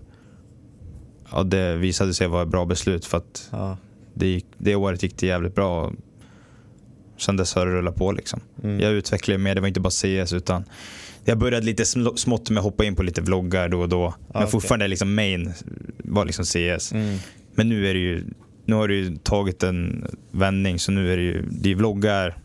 Och 1.30 1.46
det 1.46 1.76
visade 1.76 2.14
sig 2.14 2.26
vara 2.28 2.42
ett 2.42 2.48
bra 2.48 2.64
beslut 2.64 3.04
för 3.04 3.18
att 3.18 3.48
Ja. 3.52 3.76
det, 4.14 4.26
gick, 4.26 4.46
det 4.58 4.74
året 4.74 5.02
gick 5.02 5.16
det 5.18 5.26
jävligt 5.26 5.54
bra. 5.54 5.92
Sen 7.18 7.36
dess 7.36 7.54
har 7.54 7.66
det 7.66 7.72
rullat 7.72 7.94
på 7.94 8.12
liksom. 8.12 8.40
Mm. 8.62 8.80
Jag 8.80 8.92
utvecklade 8.92 9.38
mer, 9.38 9.54
det 9.54 9.60
var 9.60 9.68
inte 9.68 9.80
bara 9.80 9.90
CS 9.90 10.32
utan 10.32 10.64
jag 11.24 11.38
började 11.38 11.66
lite 11.66 11.82
sm- 11.82 12.16
smått 12.16 12.50
med 12.50 12.58
att 12.58 12.64
hoppa 12.64 12.84
in 12.84 12.94
på 12.96 13.02
lite 13.02 13.20
vloggar 13.22 13.68
då 13.68 13.80
och 13.80 13.88
då. 13.88 14.14
Men 14.32 14.36
okej. 14.42 14.50
fortfarande 14.50 14.88
liksom 14.88 15.14
main 15.14 15.52
var 15.98 16.24
liksom 16.24 16.44
CS. 16.44 16.92
Mm. 16.92 17.18
Men 17.54 17.68
nu 17.68 17.86
är 17.88 17.94
det 17.94 18.00
ju, 18.00 18.24
nu 18.64 18.74
har 18.74 18.88
det 18.88 18.94
ju 18.94 19.16
tagit 19.16 19.62
en 19.62 20.06
vändning 20.30 20.78
så 20.78 20.92
nu 20.92 21.12
är 21.12 21.16
det 21.16 21.22
ju, 21.22 21.44
det 21.50 21.70
är 21.70 21.74
vloggar, 21.74 22.38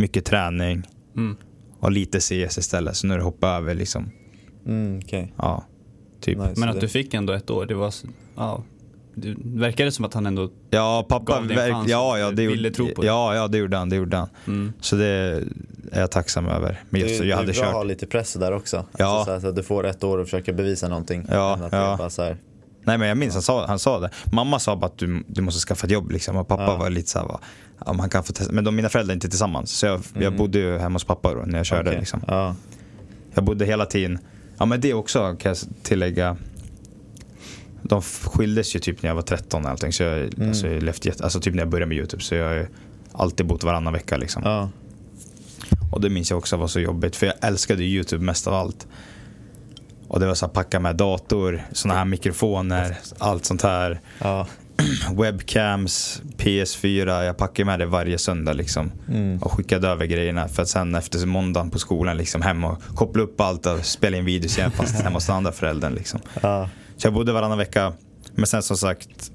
mycket 0.00 0.24
träning 0.24 0.82
Mm. 1.16 1.36
och 1.80 1.90
lite 1.92 2.20
CS 2.20 2.58
istället. 2.58 2.96
Så 2.96 3.06
nu 3.06 3.14
är 3.14 3.18
det 3.18 3.24
hoppa 3.24 3.48
över 3.48 3.74
liksom, 3.74 4.10
Mm. 4.66 5.00
Okej. 5.04 5.32
ja, 5.36 5.64
typ. 6.20 6.38
Nice. 6.38 6.52
Men 6.60 6.68
att 6.68 6.74
det- 6.74 6.80
du 6.80 6.88
fick 6.88 7.14
ändå 7.14 7.32
ett 7.32 7.50
år, 7.50 7.66
det 7.66 7.74
var, 7.74 7.94
ja. 8.36 8.64
Det 9.14 9.34
verkade 9.44 9.92
som 9.92 10.04
att 10.04 10.14
han 10.14 10.26
ändå, 10.26 10.50
Ja, 10.70 11.06
pappa, 11.08 11.32
Gav 11.32 11.46
dig 11.48 11.58
en 11.68 11.72
chans 11.74 11.88
ja, 11.88 12.18
ja, 12.18 12.30
det 12.30 12.46
ville 12.46 12.70
tro 12.70 12.88
på 12.88 13.00
det. 13.00 13.06
ja, 13.06 13.34
ja, 13.34 13.48
det 13.48 13.58
gjorde 13.58 13.76
han, 13.76 13.88
det 13.88 13.96
gjorde 13.96 14.16
han. 14.16 14.28
mm. 14.46 14.72
Så 14.80 14.96
det 14.96 15.06
är 15.06 15.44
jag 15.92 16.10
tacksam 16.10 16.46
över. 16.48 16.80
Men 16.90 17.00
Det, 17.00 17.08
just, 17.08 17.20
är- 17.20 17.24
jag 17.24 17.38
det 17.38 17.40
hade 17.40 17.52
är 17.52 17.54
bra 17.60 17.66
att 17.68 17.72
ha 17.74 17.82
lite 17.84 18.06
press 18.06 18.32
där 18.34 18.52
också. 18.52 18.84
Ja. 18.98 19.06
Alltså, 19.06 19.24
så 19.24 19.32
här, 19.32 19.40
så 19.40 19.46
att 19.48 19.56
du 19.56 19.62
får 19.62 19.86
ett 19.86 20.04
år 20.04 20.20
att 20.20 20.26
försöka 20.26 20.52
bevisa 20.52 20.88
någonting. 20.88 21.26
Ja, 21.30 21.58
det 21.70 21.76
ja. 21.76 21.92
är 21.92 21.96
Bara 21.98 22.10
så 22.10 22.22
här, 22.22 22.36
Nej 22.84 22.98
men 22.98 23.08
jag 23.08 23.18
minns 23.18 23.32
han 23.34 23.42
sa, 23.42 23.66
han 23.66 23.78
sa 23.78 23.98
det. 24.00 24.10
Mamma 24.32 24.58
sa 24.58 24.76
bara 24.76 24.86
att 24.86 24.98
du, 24.98 25.24
du 25.26 25.42
måste 25.42 25.66
skaffa 25.68 25.86
ett 25.86 25.92
jobb 25.92 26.10
liksom. 26.10 26.36
Och 26.36 26.48
pappa 26.48 26.62
Ja. 26.62 26.76
var 26.76 26.90
lite 26.90 27.08
såhär, 27.10 27.38
ja, 27.86 27.92
man 27.92 28.08
kan 28.10 28.24
få 28.24 28.32
testa. 28.32 28.52
Men 28.52 28.64
de, 28.64 28.76
mina 28.76 28.88
föräldrar 28.88 29.12
är 29.12 29.14
inte 29.16 29.28
tillsammans. 29.28 29.70
Så 29.70 29.86
jag, 29.86 30.00
jag 30.14 30.22
Mm. 30.22 30.36
bodde 30.36 30.58
ju 30.58 30.78
hemma 30.78 30.94
hos 30.94 31.04
pappa 31.04 31.34
då 31.34 31.40
när 31.46 31.56
jag 31.58 31.66
körde 31.66 31.90
okej. 31.90 32.00
liksom. 32.00 32.24
Ja. 32.26 32.54
Jag 33.34 33.44
bodde 33.44 33.64
hela 33.64 33.86
tiden. 33.86 34.18
Ja 34.58 34.64
men 34.66 34.80
det 34.80 34.94
också 34.94 35.36
kan 35.40 35.48
jag 35.50 35.58
tillägga. 35.82 36.36
De 37.82 38.02
skildes 38.02 38.76
ju 38.76 38.80
typ 38.80 39.02
när 39.02 39.10
jag 39.10 39.14
var 39.14 39.22
13 39.22 39.64
och 39.64 39.70
allting. 39.70 39.92
Så 39.92 40.02
jag, 40.02 40.18
Mm. 40.34 40.48
alltså, 40.48 40.66
jag 40.68 40.82
levt 40.82 41.20
alltså 41.20 41.40
typ 41.40 41.54
när 41.54 41.62
jag 41.62 41.68
började 41.70 41.86
med 41.88 41.96
YouTube. 41.98 42.22
Så 42.22 42.34
jag 42.34 42.48
har 42.48 42.68
alltid 43.12 43.46
bott 43.46 43.64
varannan 43.64 43.92
vecka 43.92 44.16
liksom. 44.16 44.42
Ja. 44.44 44.70
Och 45.92 46.00
det 46.00 46.10
minns 46.10 46.30
jag 46.30 46.38
också 46.38 46.56
var 46.56 46.66
så 46.66 46.80
jobbigt. 46.80 47.16
För 47.16 47.26
jag 47.26 47.34
älskade 47.40 47.82
YouTube 47.84 48.24
mest 48.24 48.46
av 48.46 48.54
allt. 48.54 48.86
Och 50.08 50.20
det 50.20 50.26
var 50.26 50.34
så 50.34 50.46
här 50.46 50.52
packa 50.52 50.80
med 50.80 50.96
dator, 50.96 51.62
såna 51.72 51.94
här 51.94 52.04
mikrofoner, 52.04 52.98
allt 53.18 53.44
sånt 53.44 53.62
här. 53.62 54.00
Ja. 54.18 54.46
Webcams, 55.16 56.22
PS4. 56.36 57.24
Jag 57.24 57.36
packade 57.36 57.66
med 57.66 57.78
det 57.78 57.86
varje 57.86 58.18
söndag 58.18 58.52
liksom. 58.52 58.92
Mm. 59.08 59.38
Och 59.38 59.52
skickade 59.52 59.88
över 59.88 60.06
grejerna 60.06 60.48
för 60.48 60.62
att 60.62 60.68
sen 60.68 60.94
efter 60.94 61.26
måndagen 61.26 61.70
på 61.70 61.78
skolan 61.78 62.16
liksom 62.16 62.42
hem 62.42 62.64
och 62.64 62.82
koppla 62.94 63.22
upp 63.22 63.40
allt 63.40 63.66
och 63.66 63.84
spela 63.84 64.16
in 64.16 64.24
videos 64.24 64.58
igen 64.58 64.70
fast 64.70 64.94
hemma 64.94 65.16
hos 65.16 65.26
den 65.26 65.36
andra 65.36 65.52
föräldern 65.52 65.94
liksom. 65.94 66.20
Ja. 66.42 66.68
Så 66.96 67.06
jag 67.06 67.14
bodde 67.14 67.32
varannan 67.32 67.58
vecka. 67.58 67.92
Men 68.34 68.46
sen 68.46 68.62
som 68.62 68.76
sagt, 68.76 69.32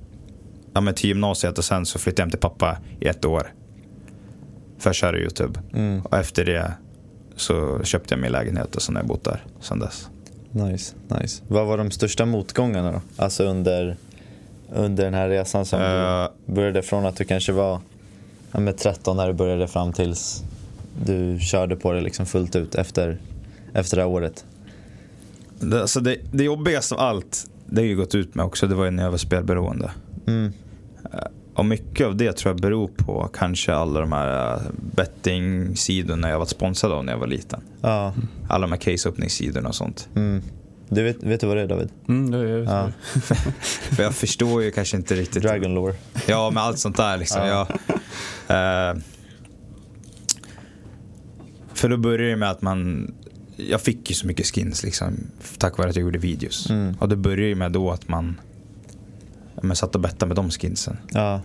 ja 0.74 0.82
men 0.82 0.94
till 0.94 1.10
gymnasiet 1.10 1.58
och 1.58 1.66
sen 1.66 1.86
så 1.86 2.00
flyttade 2.00 2.22
jag 2.22 2.26
hem 2.26 2.32
till 2.32 2.40
pappa 2.40 2.78
i 3.00 3.08
ett 3.08 3.26
år. 3.26 3.54
För 4.80 4.90
att 4.90 4.96
köra 4.96 5.18
YouTube. 5.18 5.60
Mm. 5.74 6.02
Och 6.02 6.18
efter 6.18 6.46
det 6.46 6.74
så 7.36 7.84
köpte 7.84 8.14
jag 8.14 8.22
min 8.22 8.32
lägenhet 8.32 8.76
och 8.76 8.82
sen 8.82 8.96
har 8.96 9.02
jag 9.02 9.08
bott 9.08 9.24
där 9.24 9.44
sen 9.60 9.80
dess. 9.80 10.08
Nice, 10.52 10.96
nice. 11.22 11.44
Vad 11.48 11.68
var 11.68 11.78
de 11.78 11.92
största 11.92 12.26
motgångarna 12.26 12.92
då? 12.92 13.02
Alltså 13.18 13.44
under, 13.44 13.98
under 14.76 15.04
den 15.04 15.14
här 15.14 15.30
resan 15.30 15.66
som 15.66 15.82
Eh. 15.82 16.28
du 16.46 16.54
började 16.54 16.82
från 16.82 17.06
att 17.06 17.16
du 17.18 17.24
kanske 17.26 17.52
var 17.52 17.80
ja, 18.52 18.60
med 18.60 18.78
13 18.78 19.18
när 19.18 19.28
du 19.28 19.34
började 19.34 19.68
fram 19.68 19.94
tills 19.94 20.44
du 21.06 21.40
körde 21.40 21.76
på 21.76 21.92
det 21.92 22.02
liksom 22.02 22.26
fullt 22.26 22.56
ut 22.56 22.76
efter, 22.76 23.18
efter 23.74 23.98
det 23.98 24.04
här 24.04 24.10
året. 24.10 24.46
Det, 25.60 25.82
alltså 25.82 26.00
det, 26.00 26.18
det 26.32 26.44
jobbigaste 26.44 26.96
av 26.96 27.02
allt, 27.02 27.48
det 27.66 27.82
har 27.82 27.86
ju 27.86 27.96
gått 27.96 28.16
ut 28.16 28.36
med 28.36 28.46
också, 28.46 28.68
det 28.68 28.76
var 28.76 28.86
ju 28.86 28.92
när 28.92 29.04
jag 29.04 29.12
var 29.12 29.18
spelberoende. 29.18 29.92
Mm. 30.28 30.54
Och 31.54 31.66
mycket 31.66 32.08
av 32.08 32.16
det 32.16 32.34
tror 32.34 32.54
jag 32.54 32.62
beror 32.62 32.88
på 32.88 33.30
kanske 33.34 33.74
alla 33.74 34.00
de 34.00 34.12
här 34.12 34.54
äh, 34.54 34.62
betting-sidorna 34.96 36.30
jag 36.30 36.40
varit 36.40 36.50
sponsrad 36.50 36.92
av 36.92 37.06
när 37.06 37.14
jag 37.14 37.20
var 37.20 37.28
liten. 37.28 37.62
Ja. 37.82 38.14
Alla 38.50 38.62
de 38.68 38.72
här 38.72 38.80
case-öppningssidorna 38.80 39.68
och 39.68 39.76
sånt. 39.76 40.10
Mm. 40.16 40.42
Du 40.90 41.04
vet, 41.04 41.24
vet 41.24 41.40
du 41.42 41.48
vad 41.48 41.58
det 41.58 41.62
är 41.64 41.68
David? 41.68 41.90
Mm, 42.08 42.32
det 42.32 42.38
är, 42.38 42.58
Ja. 42.64 42.92
För 43.96 44.04
jag 44.04 44.16
förstår 44.16 44.64
ju 44.64 44.72
kanske 44.72 44.98
inte 44.98 45.16
riktigt. 45.16 45.44
Dragon 45.44 45.74
lore. 45.74 45.96
Ja, 46.28 46.52
med 46.52 46.64
allt 46.64 46.80
sånt 46.80 46.98
där 46.98 47.18
liksom. 47.18 47.48
Ja. 47.48 47.68
Jag, 48.48 48.90
eh, 48.92 48.98
för 51.74 51.90
då 51.90 51.98
började 51.98 52.30
det 52.30 52.36
med 52.36 52.52
att 52.52 52.62
man, 52.62 53.12
jag 53.56 53.82
fick 53.82 54.10
ju 54.10 54.16
så 54.16 54.28
mycket 54.28 54.46
skins 54.46 54.84
liksom, 54.84 55.18
tack 55.58 55.78
vare 55.78 55.90
att 55.90 55.96
jag 55.96 56.04
gjorde 56.04 56.20
videos. 56.20 56.70
Mm. 56.70 56.96
Och 57.00 57.10
det 57.10 57.16
började 57.16 57.48
ju 57.48 57.56
med 57.56 57.72
då 57.72 57.92
att 57.92 58.08
man, 58.08 58.40
man 59.64 59.76
satt 59.76 59.96
och 59.96 60.02
bettade 60.02 60.26
med 60.28 60.36
de 60.36 60.50
skinsen. 60.50 60.98
Ja. 61.12 61.42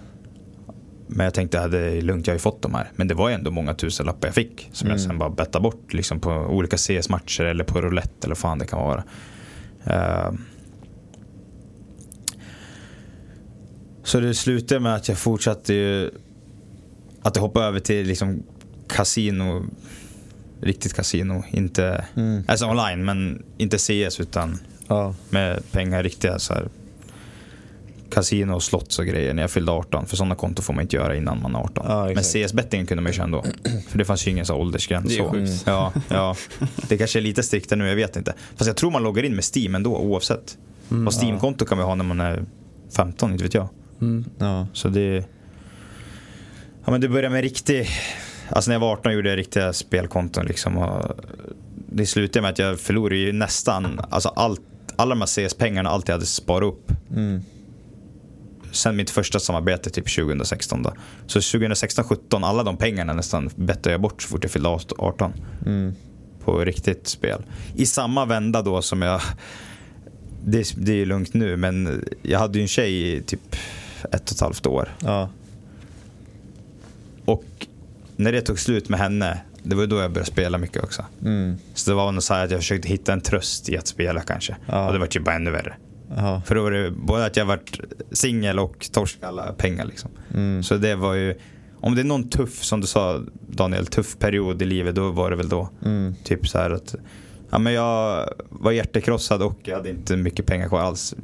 Men 1.07 1.25
jag 1.25 1.35
tänkte 1.35 1.61
att 1.61 1.71
det 1.71 1.79
är 1.81 2.01
lugnt, 2.03 2.27
jag 2.27 2.33
har 2.33 2.37
ju 2.37 2.41
fått 2.41 2.63
de 2.63 2.75
här. 2.75 2.91
Men 2.97 3.09
det 3.09 3.15
var 3.15 3.29
ju 3.29 3.35
ändå 3.35 3.51
många 3.51 3.75
tusenlappar 3.75 4.29
jag 4.29 4.35
fick. 4.35 4.69
Som 4.73 4.89
jag 4.89 4.99
Mm. 4.99 5.09
sen 5.09 5.19
bara 5.19 5.31
bettade 5.31 5.63
bort 5.63 5.93
liksom, 5.93 6.21
på 6.21 6.31
olika 6.31 6.77
CS-matcher 6.77 7.45
eller 7.45 7.65
på 7.65 7.81
roulette 7.81 8.15
eller 8.27 8.35
vad 8.35 8.39
fan 8.39 8.59
det 8.59 8.67
kan 8.67 8.79
vara. 8.79 9.05
Eh, 9.85 10.33
så 14.05 14.21
det 14.21 14.35
slutade 14.35 14.81
med 14.81 14.95
att 14.95 15.09
jag 15.09 15.19
fortsatte 15.19 15.75
ju, 15.75 16.11
att 17.23 17.37
jag 17.37 17.43
hoppade 17.43 17.67
över 17.67 17.81
till 17.81 18.07
liksom 18.07 18.43
kasino, 18.89 19.65
riktigt 20.61 20.95
kasino. 20.95 21.43
Inte, 21.51 22.05
Mm. 22.17 22.45
alltså 22.49 22.67
online, 22.67 23.05
men 23.05 23.43
inte 23.59 23.79
CS 23.79 24.21
utan 24.21 24.59
Ja. 24.89 25.15
med 25.31 25.63
pengar 25.73 26.03
riktiga 26.03 26.39
så 26.39 26.55
här 26.55 26.69
kasino 28.11 28.53
och 28.53 28.63
slotts 28.63 28.99
och 28.99 29.07
grejer 29.07 29.35
när 29.35 29.43
jag 29.43 29.51
fyllde 29.51 29.73
18. 29.73 30.07
För 30.07 30.17
sådana 30.17 30.35
konton 30.35 30.65
får 30.65 30.73
man 30.75 30.83
inte 30.83 30.97
göra 30.97 31.17
innan 31.17 31.43
man 31.43 31.55
är 31.55 31.59
18. 31.59 31.87
Ja, 31.89 32.05
Men. 32.15 32.25
CS-bettingen 32.25 32.87
kunde 32.87 33.03
man 33.03 33.13
ju 33.13 33.17
köra 33.17 33.25
ändå. 33.25 33.45
För 33.89 33.99
det 33.99 34.05
fanns 34.05 34.27
ju 34.27 34.31
ingen 34.31 34.47
så 34.47 34.55
åldersgräns. 34.55 35.09
Det 35.09 35.15
är 35.15 35.25
så. 35.25 35.31
sjukt. 35.31 35.63
Ja, 35.67 35.93
ja. 36.09 36.37
Det 36.89 36.99
kanske 36.99 37.19
är 37.19 37.21
lite 37.21 37.43
striktare 37.43 37.79
nu, 37.79 37.89
jag 37.89 37.97
vet 37.97 38.17
inte. 38.17 38.35
Fast 38.57 38.67
jag 38.67 38.77
tror 38.77 38.91
man 38.91 39.03
loggar 39.03 39.23
in 39.23 39.35
med 39.35 39.45
Steam 39.57 39.75
ändå 39.75 39.97
oavsett. 39.97 40.59
Mm. 40.91 41.07
och 41.07 41.15
Steam-konto 41.23 41.65
kan 41.65 41.79
man 41.79 41.87
ha 41.87 41.95
när 41.95 42.05
man 42.05 42.21
är 42.21 42.45
15, 42.97 43.33
inte 43.33 43.45
vet 43.45 43.55
jag. 43.55 43.69
Mm. 44.01 44.25
Ja. 44.39 44.67
Så 44.73 44.89
det... 44.89 45.25
Ja 46.85 46.91
men 46.91 47.01
det 47.01 47.09
började 47.09 47.29
med 47.29 47.43
riktig... 47.43 47.89
Alltså 48.49 48.71
när 48.71 48.75
jag 48.75 48.81
var 48.81 48.93
18 48.93 49.13
gjorde 49.13 49.29
jag 49.29 49.39
riktiga 49.39 49.73
spelkonton 49.73 50.47
liksom. 50.47 50.79
Och 50.79 51.17
det 51.93 52.07
slutade 52.07 52.43
med 52.43 52.51
att 52.51 52.59
jag 52.59 52.81
förlorade 52.81 53.17
ju 53.17 53.33
nästan, 53.33 54.01
alltså 54.11 54.29
allt, 54.29 54.61
alla 54.97 55.15
de 55.15 55.21
här 55.21 55.49
CS-pengarna, 55.49 55.91
allt 55.91 56.09
jag 56.09 56.15
hade 56.15 56.27
sparat 56.27 56.69
upp. 56.69 56.93
Mm. 57.11 57.43
Sen 58.73 58.97
mitt 58.97 59.11
första 59.11 59.41
samarbete 59.41 59.91
typ 59.91 60.15
2016 60.15 60.83
då. 60.83 60.93
Så 61.27 61.41
2016, 61.41 62.05
17 62.05 62.45
alla 62.45 62.63
de 62.63 62.77
pengarna 62.77 63.13
nästan 63.13 63.51
bettade 63.57 63.91
jag 63.91 64.01
bort 64.01 64.23
så 64.23 64.29
fort 64.29 64.45
jag 64.45 64.51
fyllde 64.51 64.69
18. 64.69 65.33
Mm. 65.67 65.95
På 66.45 66.65
riktigt 66.65 67.09
spel. 67.09 67.43
I 67.75 67.87
samma 67.87 68.25
vända 68.25 68.63
då 68.63 68.83
som 68.83 69.03
jag, 69.03 69.21
det, 70.45 70.75
det 70.77 70.93
är 70.93 70.97
ju 70.97 71.07
lugnt 71.07 71.35
nu, 71.35 71.57
men 71.57 72.05
jag 72.23 72.39
hade 72.39 72.59
ju 72.59 72.63
en 72.63 72.69
tjej 72.69 73.17
i 73.17 73.23
typ 73.23 73.57
ett 74.13 74.31
och 74.31 74.33
ett 74.33 74.41
halvt 74.41 74.67
år. 74.67 74.89
Ja. 75.03 75.31
Och 77.25 77.45
när 78.17 78.33
det 78.33 78.41
tog 78.41 78.59
slut 78.59 78.89
med 78.89 79.01
henne, 79.01 79.41
det 79.63 79.77
var 79.77 79.87
då 79.87 80.01
jag 80.01 80.11
började 80.11 80.31
spela 80.31 80.59
mycket 80.59 80.85
också. 80.85 81.05
Mm. 81.23 81.57
Så 81.75 81.91
det 81.91 81.95
var 81.95 82.13
nog 82.13 82.23
så 82.23 82.35
här 82.35 82.45
att 82.45 82.51
jag 82.51 82.61
försökte 82.61 82.89
hitta 82.89 83.13
en 83.13 83.21
tröst 83.21 83.69
i 83.69 83.79
att 83.79 83.87
spela 83.87 84.21
kanske. 84.21 84.57
Ja. 84.67 84.87
Och 84.87 84.93
det 84.93 84.99
var 84.99 85.07
typ 85.07 85.25
bara 85.25 85.35
ännu 85.35 85.51
värre. 85.51 85.77
Ja. 86.17 86.43
För 86.47 86.55
då 86.55 86.63
var 86.63 86.71
det 86.71 86.91
både 86.91 87.27
att 87.27 87.37
jag 87.37 87.45
varit 87.45 87.81
singel 88.13 88.59
och 88.59 88.89
torskade 88.93 89.29
alla 89.29 89.53
pengar 89.53 89.85
liksom. 89.85 90.11
Mm. 90.35 90.63
Så 90.63 90.77
det 90.77 90.95
var 90.95 91.15
ju, 91.15 91.35
om 91.75 91.95
det 91.95 92.03
är 92.03 92.05
någon 92.05 92.29
tuff, 92.29 92.65
som 92.65 92.81
du 92.81 92.87
sa 92.87 93.21
Daniel, 93.49 93.87
tuff 93.87 94.19
period 94.19 94.63
i 94.63 94.65
livet, 94.65 94.95
då 94.95 95.11
var 95.11 95.31
det 95.31 95.37
väl 95.37 95.49
då. 95.49 95.69
Mm. 95.85 96.15
Typ 96.25 96.49
så 96.49 96.59
här 96.59 96.71
att, 96.71 96.95
ja 97.51 97.59
men 97.59 97.73
jag 97.73 98.29
var 98.49 98.73
hjärtekrossad 98.73 99.43
och 99.43 99.59
jag 99.63 99.77
hade 99.77 99.91
inte 99.91 100.17
mycket 100.17 100.47
pengar 100.47 100.69
kvar 100.69 100.81
alls. 100.81 101.15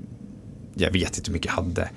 Jag 0.75 0.93
vet 0.93 1.19
inte 1.19 1.31
hur 1.31 1.33
mycket 1.33 1.53
jag 1.57 1.63
hade. 1.63 1.91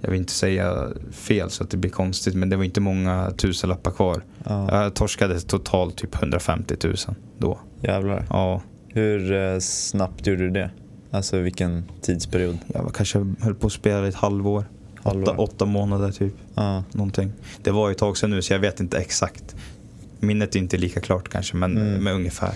Jag 0.00 0.10
vill 0.10 0.20
inte 0.20 0.32
säga 0.32 0.88
fel 1.12 1.50
så 1.50 1.64
att 1.64 1.70
det 1.70 1.76
blir 1.76 1.90
konstigt, 1.90 2.34
men 2.34 2.48
det 2.48 2.56
var 2.56 2.64
inte 2.64 2.80
många 2.80 3.30
tusenlappar 3.30 3.90
kvar. 3.90 4.24
Ja. 4.44 4.82
Jag 4.82 4.94
torskade 4.94 5.40
totalt 5.40 5.96
typ 5.96 6.14
150 6.14 6.74
000 6.84 6.94
då. 7.38 7.58
Jävlar. 7.82 8.26
Ja, 8.30 8.62
Hur 8.88 9.32
eh, 9.32 9.58
snabbt 9.58 10.26
gjorde 10.26 10.42
du 10.42 10.50
det? 10.50 10.70
Alltså 11.10 11.38
vilken 11.38 11.84
tidsperiod? 12.00 12.58
jag 12.74 12.94
kanske 12.94 13.34
höll 13.40 13.54
på 13.54 13.66
att 13.66 13.72
spela 13.72 14.06
i 14.06 14.08
ett 14.08 14.14
halvår. 14.14 14.64
Halvår? 15.02 15.22
Åtta, 15.22 15.36
åtta 15.42 15.64
månader 15.64 16.12
typ. 16.12 16.34
Ja. 16.54 16.84
Någonting. 16.92 17.32
Det 17.62 17.70
var 17.70 17.88
ju 17.88 17.92
ett 17.92 17.98
tag 17.98 18.16
sedan 18.16 18.30
nu 18.30 18.42
så 18.42 18.52
jag 18.52 18.60
vet 18.60 18.80
inte 18.80 18.98
exakt. 18.98 19.56
Minnet 20.20 20.54
är 20.54 20.58
inte 20.58 20.76
lika 20.76 21.00
klart 21.00 21.28
kanske, 21.28 21.56
men, 21.56 21.76
Mm. 21.76 22.04
men 22.04 22.14
ungefär. 22.14 22.54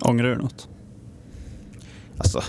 Ångrar 0.00 0.28
du 0.28 0.36
något? 0.42 0.68
Alltså, 2.16 2.42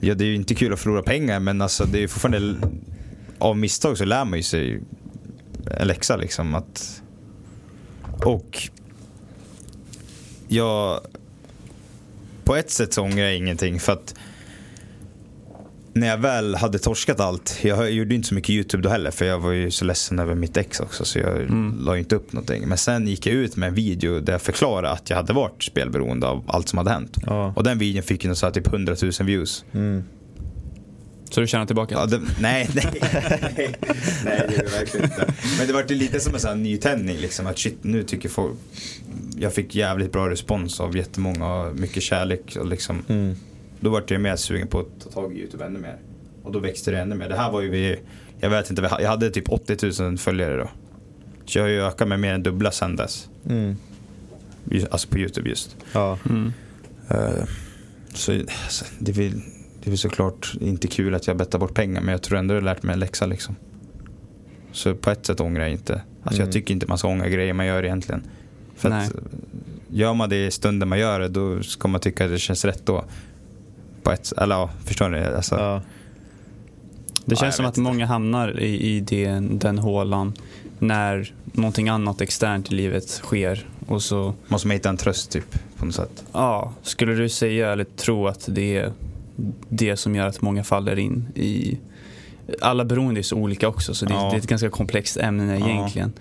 ja, 0.00 0.14
det 0.14 0.24
är 0.24 0.28
ju 0.28 0.34
inte 0.34 0.54
kul 0.54 0.72
att 0.72 0.80
förlora 0.80 1.02
pengar 1.02 1.40
men 1.40 1.60
alltså, 1.62 1.84
det 1.84 1.98
är 1.98 2.00
ju 2.00 2.08
fortfarande 2.08 2.56
av 3.38 3.56
misstag 3.58 3.98
så 3.98 4.04
lär 4.04 4.24
man 4.24 4.38
ju 4.38 4.42
sig 4.42 4.80
en 5.80 5.86
läxa 5.88 6.16
liksom. 6.16 6.54
Att, 6.54 7.02
och 8.24 8.68
jag, 10.48 11.00
på 12.46 12.56
ett 12.56 12.70
sätt 12.70 12.92
så 12.94 13.02
ångrar 13.02 13.24
jag 13.24 13.36
ingenting 13.36 13.80
för 13.80 13.92
att 13.92 14.14
när 15.92 16.06
jag 16.06 16.18
väl 16.18 16.54
hade 16.54 16.78
torskat 16.78 17.20
allt, 17.20 17.58
jag 17.62 17.90
gjorde 17.90 18.14
inte 18.14 18.28
så 18.28 18.34
mycket 18.34 18.50
YouTube 18.50 18.82
då 18.82 18.88
heller 18.88 19.10
för 19.10 19.24
jag 19.24 19.38
var 19.38 19.50
ju 19.50 19.70
så 19.70 19.84
ledsen 19.84 20.18
över 20.18 20.34
mitt 20.34 20.56
ex 20.56 20.80
också 20.80 21.04
så 21.04 21.18
jag 21.18 21.36
Mm. 21.36 21.76
la 21.80 21.98
inte 21.98 22.16
upp 22.16 22.32
någonting. 22.32 22.68
Men 22.68 22.78
sen 22.78 23.06
gick 23.08 23.26
jag 23.26 23.34
ut 23.34 23.56
med 23.56 23.68
en 23.68 23.74
video 23.74 24.20
där 24.20 24.32
jag 24.32 24.42
förklarade 24.42 24.90
att 24.90 25.10
jag 25.10 25.16
hade 25.16 25.32
varit 25.32 25.62
spelberoende 25.62 26.26
av 26.26 26.44
allt 26.46 26.68
som 26.68 26.78
hade 26.78 26.90
hänt. 26.90 27.16
Ja. 27.26 27.52
Och 27.56 27.64
den 27.64 27.78
videon 27.78 28.02
fick 28.02 28.24
ju 28.24 28.28
något 28.28 28.38
så 28.38 28.46
här 28.46 28.52
typ 28.52 28.66
100 28.66 28.96
000 29.02 29.12
views. 29.20 29.64
Mm. 29.72 30.04
Så 31.36 31.40
du 31.40 31.46
tjänar 31.46 31.66
tillbaka 31.66 31.94
Ja, 31.94 32.06
det, 32.06 32.20
nej, 32.40 32.68
nej, 32.74 32.86
nej, 33.02 33.02
nej, 34.24 34.46
det 34.48 34.54
är 34.56 34.62
det 34.64 34.70
verkligen 34.78 35.04
inte. 35.04 35.34
Men 35.58 35.66
det 35.66 35.72
var 35.72 35.94
lite 35.94 36.20
som 36.20 36.34
en 36.34 36.40
sån 36.40 36.48
här 36.48 36.56
nytändning 36.56 37.16
liksom. 37.16 37.46
Att 37.46 37.58
shit, 37.58 37.78
nu 37.82 38.02
tycker 38.02 38.28
folk... 38.28 38.54
Jag 39.38 39.54
fick 39.54 39.74
jävligt 39.74 40.12
bra 40.12 40.30
respons 40.30 40.80
av 40.80 40.96
jättemånga 40.96 41.54
och 41.54 41.76
mycket 41.76 42.02
kärlek. 42.02 42.56
Och 42.60 42.66
liksom, 42.66 43.04
Mm. 43.08 43.36
då 43.80 43.90
var 43.90 44.04
jag 44.08 44.20
mer 44.20 44.36
sugen 44.36 44.68
på 44.68 44.80
att 44.80 45.00
ta 45.04 45.10
tag 45.10 45.36
i 45.36 45.38
YouTube 45.40 45.64
ännu 45.64 45.78
mer. 45.78 45.96
Och 46.42 46.52
då 46.52 46.58
växte 46.58 46.90
det 46.90 47.00
ännu 47.00 47.14
mer. 47.14 47.28
Det 47.28 47.36
här 47.36 47.50
var 47.50 47.60
ju 47.60 47.70
vi, 47.70 47.96
jag 48.40 48.50
vet 48.50 48.70
inte, 48.70 48.82
jag 49.00 49.08
hade 49.08 49.30
typ 49.30 49.48
80 49.48 50.02
000 50.02 50.18
följare 50.18 50.56
då. 50.56 50.70
Så 51.44 51.58
jag 51.58 51.64
har 51.64 51.68
ju 51.70 51.82
ökat 51.82 52.08
med 52.08 52.20
mer 52.20 52.34
än 52.34 52.42
dubbla 52.42 52.70
sen 52.70 52.96
dess. 52.96 53.28
Mm. 53.48 53.76
Alltså 54.90 55.08
på 55.08 55.18
YouTube 55.18 55.48
just. 55.48 55.76
Ja. 55.92 56.18
Mm. 56.30 56.52
Eh, 57.10 57.44
så 58.14 58.32
alltså, 58.32 58.84
det, 58.98 59.12
väl, 59.12 59.42
det 59.90 59.92
är 59.94 59.96
såklart 59.96 60.52
inte 60.60 60.88
kul 60.88 61.14
att 61.14 61.26
jag 61.26 61.36
bettar 61.36 61.58
bort 61.58 61.74
pengar 61.74 62.00
men 62.00 62.12
jag 62.12 62.22
tror 62.22 62.38
ändå 62.38 62.54
det 62.54 62.60
har 62.60 62.64
lärt 62.64 62.82
mig 62.82 62.92
en 62.92 62.98
läxa 63.00 63.26
liksom. 63.26 63.56
Så 64.72 64.94
på 64.94 65.10
ett 65.10 65.26
sätt 65.26 65.40
ångrar 65.40 65.62
jag 65.62 65.72
inte. 65.72 65.92
Alltså 66.22 66.38
Mm. 66.40 66.46
jag 66.46 66.52
tycker 66.52 66.74
inte 66.74 66.86
man 66.86 66.98
ska 66.98 67.08
ångra 67.08 67.28
grejer 67.28 67.52
man 67.52 67.66
gör 67.66 67.82
egentligen. 67.84 68.22
För 68.76 68.88
Nej. 68.90 69.06
att 69.06 69.12
gör 69.88 70.14
man 70.14 70.28
det 70.28 70.46
i 70.46 70.50
stunden 70.50 70.88
man 70.88 70.98
gör 70.98 71.20
det 71.20 71.28
då 71.28 71.62
ska 71.62 71.88
man 71.88 72.00
tycka 72.00 72.24
att 72.24 72.30
det 72.30 72.38
känns 72.38 72.64
rätt 72.64 72.86
då. 72.86 73.04
På 74.02 74.12
ett, 74.12 74.32
eller 74.36 74.54
ja, 74.54 74.70
förstår 74.84 75.08
ni? 75.08 75.18
Alltså, 75.18 75.54
Ja. 75.54 75.82
Det 77.24 77.32
Ja, 77.32 77.36
känns 77.36 77.42
jag 77.42 77.54
som 77.54 77.66
att 77.66 77.76
många 77.76 78.06
hamnar 78.06 78.60
i, 78.60 78.80
i 78.96 79.00
den, 79.00 79.58
den 79.58 79.78
hålan 79.78 80.32
när 80.78 81.34
någonting 81.44 81.88
annat 81.88 82.20
externt 82.20 82.72
i 82.72 82.74
livet 82.74 83.08
sker. 83.08 83.68
Och 83.86 84.02
så, 84.02 84.34
Måste 84.48 84.68
man 84.68 84.74
hitta 84.74 84.88
en 84.88 84.96
tröst 84.96 85.30
typ, 85.30 85.58
på 85.76 85.84
något 85.86 85.94
sätt. 85.94 86.24
ja, 86.32 86.72
skulle 86.82 87.14
du 87.14 87.28
säga 87.28 87.72
eller 87.72 87.84
tro 87.84 88.26
att 88.26 88.44
det 88.48 88.76
är 88.76 88.92
det 89.68 89.96
som 89.96 90.14
gör 90.14 90.26
att 90.26 90.42
många 90.42 90.64
faller 90.64 90.98
in 90.98 91.28
i... 91.34 91.78
Alla 92.60 92.84
beroende 92.84 93.20
är 93.20 93.22
så 93.22 93.36
olika 93.36 93.68
också, 93.68 93.94
så 93.94 94.06
det, 94.06 94.14
Ja. 94.14 94.28
det 94.30 94.36
är 94.36 94.38
ett 94.38 94.46
ganska 94.46 94.70
komplext 94.70 95.16
ämne 95.16 95.58
Ja. 95.58 95.68
egentligen. 95.68 96.12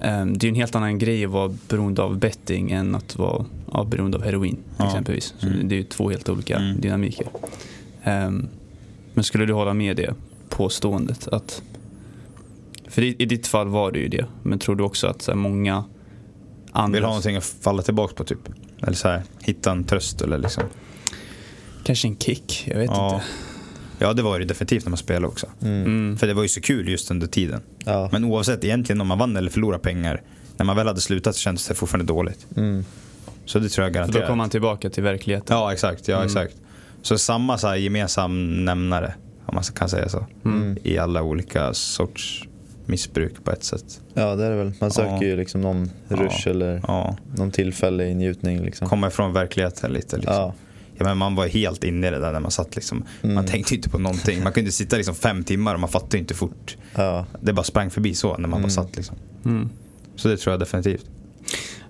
Ehm, 0.00 0.38
det 0.38 0.46
är 0.46 0.48
en 0.48 0.54
helt 0.54 0.74
annan 0.74 0.98
grej 0.98 1.24
att 1.24 1.30
vara 1.30 1.54
beroende 1.68 2.02
av 2.02 2.18
betting 2.18 2.70
än 2.70 2.94
att 2.94 3.16
vara 3.16 3.44
ja, 3.72 3.84
beroende 3.84 4.16
av 4.16 4.24
heroin 4.24 4.56
Ja. 4.78 4.86
exempelvis. 4.86 5.34
Så 5.38 5.46
Mm. 5.46 5.68
Det 5.68 5.74
är 5.74 5.76
ju 5.76 5.82
två 5.82 6.10
helt 6.10 6.28
olika 6.28 6.56
Mm. 6.56 6.80
dynamiker. 6.80 7.26
Ehm, 8.02 8.48
men 9.14 9.24
skulle 9.24 9.46
du 9.46 9.52
hålla 9.52 9.74
med 9.74 9.96
det 9.96 10.14
påståendet? 10.48 11.28
Att, 11.28 11.62
för 12.88 13.02
i, 13.02 13.16
i 13.18 13.26
ditt 13.26 13.46
fall 13.46 13.68
var 13.68 13.92
det 13.92 13.98
ju 13.98 14.08
det, 14.08 14.26
men 14.42 14.58
tror 14.58 14.76
du 14.76 14.84
också 14.84 15.06
att 15.06 15.22
så 15.22 15.30
här, 15.30 15.36
många 15.38 15.84
andra... 16.72 16.96
Vill 16.96 17.04
ha 17.04 17.10
någonting 17.10 17.36
att 17.36 17.44
falla 17.44 17.82
tillbaka 17.82 18.14
på 18.14 18.24
typ. 18.24 18.48
Eller 18.82 18.92
så 18.96 19.08
här, 19.08 19.22
hitta 19.42 19.70
en 19.70 19.84
tröst 19.84 20.22
eller 20.22 20.38
liksom. 20.38 20.62
Kanske 21.84 22.08
en 22.08 22.16
kick, 22.16 22.64
jag 22.66 22.78
vet 22.78 22.90
Ja. 22.90 23.14
inte. 23.14 23.26
ja, 23.98 24.12
det 24.12 24.22
var 24.22 24.38
det 24.38 24.44
definitivt 24.44 24.84
när 24.84 24.90
man 24.90 24.96
spelade 24.96 25.26
också. 25.26 25.46
Mm. 25.62 25.82
Mm. 25.84 26.16
För 26.18 26.26
det 26.26 26.34
var 26.34 26.42
ju 26.42 26.48
så 26.48 26.60
kul 26.60 26.88
just 26.88 27.10
under 27.10 27.26
tiden. 27.26 27.60
Ja. 27.84 28.08
Men 28.12 28.24
oavsett 28.24 28.64
egentligen 28.64 29.00
om 29.00 29.06
man 29.06 29.18
vann 29.18 29.36
eller 29.36 29.50
förlorade 29.50 29.82
pengar. 29.82 30.22
När 30.56 30.64
man 30.66 30.76
väl 30.76 30.86
hade 30.86 31.00
slutat 31.00 31.34
så 31.34 31.40
kändes 31.40 31.68
det 31.68 31.74
fortfarande 31.74 32.12
dåligt. 32.12 32.46
Mm. 32.56 32.84
Så 33.44 33.58
det 33.58 33.68
tror 33.68 33.84
jag 33.84 33.92
För 33.92 33.94
garanterat. 33.94 34.22
då 34.22 34.26
kommer 34.26 34.36
man 34.36 34.50
tillbaka 34.50 34.90
till 34.90 35.02
verkligheten. 35.02 35.56
Ja, 35.56 35.72
exakt. 35.72 36.08
Ja, 36.08 36.14
Mm. 36.16 36.26
exakt. 36.26 36.54
Så 37.02 37.18
samma 37.18 37.58
så 37.58 37.68
här, 37.68 37.76
gemensam 37.76 38.64
nämnare, 38.64 39.14
om 39.46 39.54
man 39.54 39.64
kan 39.64 39.88
säga 39.88 40.08
så. 40.08 40.26
Mm. 40.44 40.78
I 40.82 40.98
alla 40.98 41.22
olika 41.22 41.74
sorts 41.74 42.44
missbruk 42.86 43.44
på 43.44 43.50
ett 43.50 43.64
sätt. 43.64 44.00
ja, 44.14 44.34
det 44.36 44.44
är 44.44 44.50
det 44.50 44.56
väl. 44.56 44.72
Man 44.80 44.90
söker 44.90 45.10
Ja. 45.12 45.22
ju 45.22 45.36
liksom 45.36 45.60
någon 45.60 45.90
rush 46.08 46.42
Ja. 46.48 46.50
eller 46.50 46.80
Ja, 46.88 47.16
någon 47.36 47.50
tillfällig 47.50 48.16
njutning. 48.16 48.62
Liksom. 48.64 48.88
komma 48.88 49.06
ifrån 49.08 49.32
verkligheten 49.32 49.92
lite. 49.92 50.16
Liksom. 50.16 50.52
Ja. 50.96 50.98
Ja, 50.98 51.04
men 51.04 51.18
man 51.18 51.34
var 51.34 51.46
helt 51.46 51.84
inne 51.84 52.06
i 52.06 52.10
det 52.10 52.18
där 52.18 52.32
när 52.32 52.40
man 52.40 52.50
satt. 52.50 52.76
Liksom. 52.76 53.04
Man 53.22 53.30
Mm. 53.30 53.46
tänkte 53.46 53.74
inte 53.74 53.88
på 53.90 53.98
någonting. 53.98 54.42
Man 54.42 54.52
kunde 54.52 54.72
sitta 54.72 54.96
liksom 54.96 55.14
fem 55.14 55.44
timmar 55.44 55.74
och 55.74 55.80
man 55.80 55.88
fattade 55.90 56.18
inte 56.18 56.34
fort. 56.34 56.76
Ja. 56.94 57.26
Det 57.40 57.52
bara 57.52 57.62
sprang 57.62 57.90
förbi 57.90 58.14
så 58.14 58.28
när 58.32 58.38
man 58.38 58.44
Mm. 58.50 58.62
bara 58.62 58.70
satt. 58.70 58.96
Liksom. 58.96 59.16
Mm. 59.44 59.68
Så 60.16 60.28
det 60.28 60.36
tror 60.36 60.52
jag 60.52 60.60
definitivt. 60.60 61.06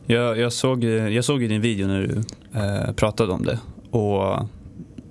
Jag, 0.07 0.39
jag, 0.39 0.53
såg, 0.53 0.85
jag 0.85 1.25
såg 1.25 1.43
i 1.43 1.47
din 1.49 1.61
video 1.61 1.87
när 1.87 2.01
du 2.01 2.23
eh, 2.61 2.93
pratade 2.93 3.33
om 3.33 3.45
det. 3.45 3.59
Och 3.91 4.39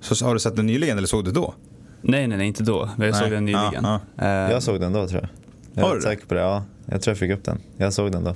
Så 0.00 0.24
har 0.26 0.34
du 0.34 0.40
sett 0.40 0.56
den 0.56 0.66
nyligen 0.66 0.98
eller 0.98 1.06
såg 1.08 1.24
du 1.24 1.30
då? 1.32 1.54
nej, 2.02 2.26
nej, 2.26 2.38
nej, 2.38 2.46
inte 2.46 2.62
då. 2.62 2.90
Men 2.96 3.06
jag 3.06 3.12
Nej. 3.14 3.22
såg 3.22 3.30
den 3.30 3.44
nyligen. 3.44 3.84
Ja, 3.84 4.00
Eh, 4.18 4.28
Jag 4.28 4.62
såg 4.62 4.80
den 4.80 4.92
då 4.92 5.08
tror 5.08 5.20
jag. 5.20 5.30
Jag 5.74 5.82
Har 5.84 5.90
är 5.92 5.96
du 5.96 6.02
säker 6.02 6.26
på 6.26 6.34
det. 6.34 6.40
Ja, 6.40 6.64
jag 6.86 7.02
tror 7.02 7.12
jag 7.12 7.18
fick 7.18 7.30
upp 7.30 7.44
den. 7.44 7.58
Jag 7.76 7.92
såg 7.92 8.12
den 8.12 8.24
då. 8.24 8.34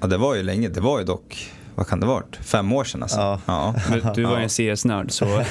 Ja, 0.00 0.06
det 0.06 0.16
var 0.16 0.34
ju 0.36 0.42
länge. 0.42 0.68
Det 0.68 0.80
var 0.80 0.98
ju 0.98 1.04
dock, 1.04 1.50
vad 1.76 1.86
kan 1.86 2.00
det 2.00 2.06
varit? 2.06 2.36
Fem 2.36 2.72
år 2.72 2.84
sedan 2.84 3.02
alltså. 3.02 3.18
Ja. 3.18 3.40
Ja. 3.46 3.74
men 3.90 4.14
Du 4.14 4.22
var 4.22 4.30
ju 4.30 4.36
Ja. 4.36 4.42
en 4.66 4.76
CS-nörd 4.76 5.10
så 5.12 5.24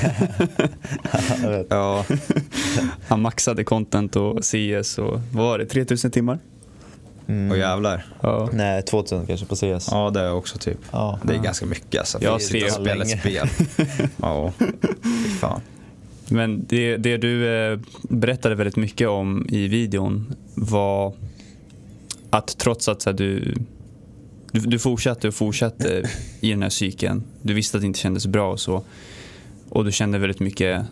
Jag 1.44 1.66
ja. 1.70 2.06
han 3.08 3.22
maxade 3.22 3.64
content 3.64 4.16
och 4.16 4.40
CS 4.44 4.98
och 4.98 5.22
vad 5.34 5.46
var 5.46 5.58
det, 5.58 5.66
3000 5.66 6.12
timmar? 6.12 6.40
Mm. 7.28 7.52
Och 7.52 7.58
jävlar. 7.58 8.06
Ja. 8.22 8.50
Nej, 8.54 8.82
2000 8.82 9.26
kanske 9.28 9.46
på 9.46 9.56
CS. 9.56 9.88
Ja, 9.92 10.10
det 10.14 10.20
är 10.20 10.24
jag 10.26 10.38
också 10.38 10.58
typ. 10.58 10.78
Ja. 10.92 11.20
Det 11.24 11.34
är 11.34 11.38
ganska 11.40 11.66
mycket 11.66 12.00
alltså. 12.00 12.18
Ja, 12.22 12.30
för 12.30 12.36
att 12.36 12.42
sitta 12.42 12.66
och 12.66 12.74
tre. 12.74 12.84
spela 12.86 13.04
ett 13.04 13.20
spel. 13.20 13.50
Ja, 14.22 14.52
fy 15.04 15.30
fan. 15.40 15.62
Men 16.30 16.66
det, 16.66 16.98
det 16.98 17.18
du 17.18 17.56
eh, 17.56 17.80
berättade 18.02 18.56
väldigt 18.56 18.76
mycket 18.76 19.08
om 19.08 19.46
i 19.50 19.68
videon 19.68 20.36
var 20.56 21.14
att 22.30 22.58
trots 22.58 22.88
att 22.90 23.02
så 23.02 23.10
här, 23.10 23.18
du, 23.18 23.56
du, 24.56 24.62
du 24.62 24.80
fortsatte 24.80 25.28
och 25.28 25.34
fortsatte 25.34 26.10
i 26.40 26.50
den 26.50 26.62
här 26.62 26.70
cykeln, 26.70 27.24
du 27.42 27.54
visste 27.54 27.78
att 27.78 27.82
det 27.82 27.88
inte 27.88 28.00
kändes 28.00 28.28
bra 28.28 28.52
och 28.52 28.60
så, 28.60 28.84
och 29.70 29.86
du 29.86 29.92
kände 29.92 30.18
väldigt 30.18 30.40
mycket 30.40 30.86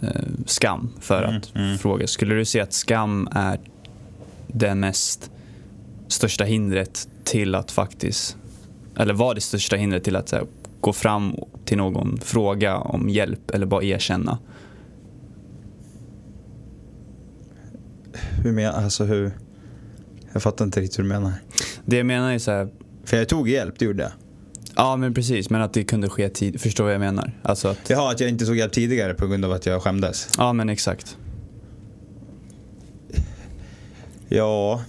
eh, 0.00 0.10
skam 0.46 0.90
för 1.00 1.22
Mm, 1.22 1.36
att 1.36 1.54
mm. 1.54 1.78
fråga. 1.78 2.06
Skulle 2.06 2.34
du 2.34 2.44
säga 2.44 2.64
att 2.64 2.72
skam 2.72 3.28
är 3.32 3.60
det 4.46 4.74
mest 4.74 5.30
största 6.08 6.44
hindret 6.44 7.08
till 7.24 7.54
att 7.54 7.70
faktiskt, 7.70 8.36
eller 8.96 9.14
var 9.14 9.34
det 9.34 9.40
största 9.40 9.76
hindret 9.76 10.04
till 10.04 10.16
att 10.16 10.30
här, 10.30 10.46
gå 10.80 10.92
fram 10.92 11.36
till 11.64 11.76
någon, 11.76 12.20
fråga 12.22 12.76
om 12.76 13.08
hjälp 13.08 13.50
eller 13.50 13.66
bara 13.66 13.84
erkänna? 13.84 14.38
Hur 18.42 18.52
menar 18.52 18.72
alltså 18.72 19.04
hur? 19.04 19.32
Jag 20.32 20.42
fattar 20.42 20.64
inte 20.64 20.80
riktigt 20.80 20.98
hur 20.98 21.02
du 21.02 21.08
menar. 21.08 21.32
Det 21.86 21.96
jag 21.96 22.06
menar 22.06 22.32
är 22.32 22.38
så 22.38 22.50
här, 22.50 22.68
För 23.04 23.16
jag 23.16 23.28
tog 23.28 23.48
hjälp, 23.48 23.74
det 23.78 23.84
gjorde 23.84 24.02
jag. 24.02 24.12
ja 24.76 24.96
men 24.96 25.14
precis, 25.14 25.50
men 25.50 25.62
att 25.62 25.72
det 25.72 25.84
kunde 25.84 26.08
ske 26.08 26.28
tid, 26.28 26.60
förstår 26.60 26.84
vad 26.84 26.92
jag 26.94 27.00
menar? 27.00 27.32
Alltså 27.42 27.68
att, 27.68 27.90
Jaha, 27.90 28.10
att 28.10 28.20
jag 28.20 28.28
inte 28.30 28.46
tog 28.46 28.56
hjälp 28.56 28.72
tidigare 28.72 29.14
på 29.14 29.26
grund 29.26 29.44
av 29.44 29.52
att 29.52 29.66
jag 29.66 29.82
skämdes. 29.82 30.28
ja 30.38 30.52
men 30.52 30.68
exakt. 30.68 31.16
Ja, 34.28 34.82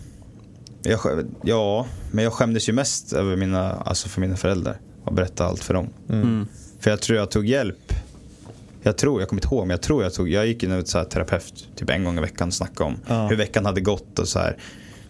jag, 0.84 1.00
skä- 1.00 1.32
ja, 1.44 1.86
men 2.12 2.24
jag 2.24 2.34
skämdes 2.34 2.70
ju 2.70 2.74
mest 2.74 3.14
över 3.14 3.36
mina, 3.36 3.72
alltså 3.74 4.10
för 4.10 4.22
mina 4.22 4.36
föräldrar 4.38 4.80
och 5.04 5.14
berätta 5.14 5.46
allt 5.46 5.64
för 5.64 5.74
dem. 5.74 5.88
Mm. 6.10 6.48
För 6.80 6.90
jag 6.90 7.02
tror 7.02 7.18
jag 7.20 7.32
tog 7.32 7.46
hjälp. 7.46 7.94
Jag 8.84 8.98
tror, 8.98 9.22
jag 9.22 9.30
kommer 9.30 9.42
inte 9.44 9.56
ihåg, 9.56 9.64
men 9.68 9.70
jag 9.70 9.82
tror 9.82 10.04
jag 10.04 10.14
tog, 10.14 10.30
jag 10.30 10.48
gick 10.48 10.64
in 10.64 10.84
till 10.84 11.06
terapeut 11.06 11.68
typ 11.76 11.90
en 11.90 12.04
gång 12.04 12.18
i 12.18 12.22
veckan 12.22 12.48
och 12.48 12.54
snackade 12.54 12.90
om 12.90 12.98
Ja. 13.08 13.28
hur 13.28 13.36
veckan 13.36 13.66
hade 13.66 13.82
gått 13.82 14.20
och 14.20 14.28
så 14.28 14.40
här. 14.40 14.58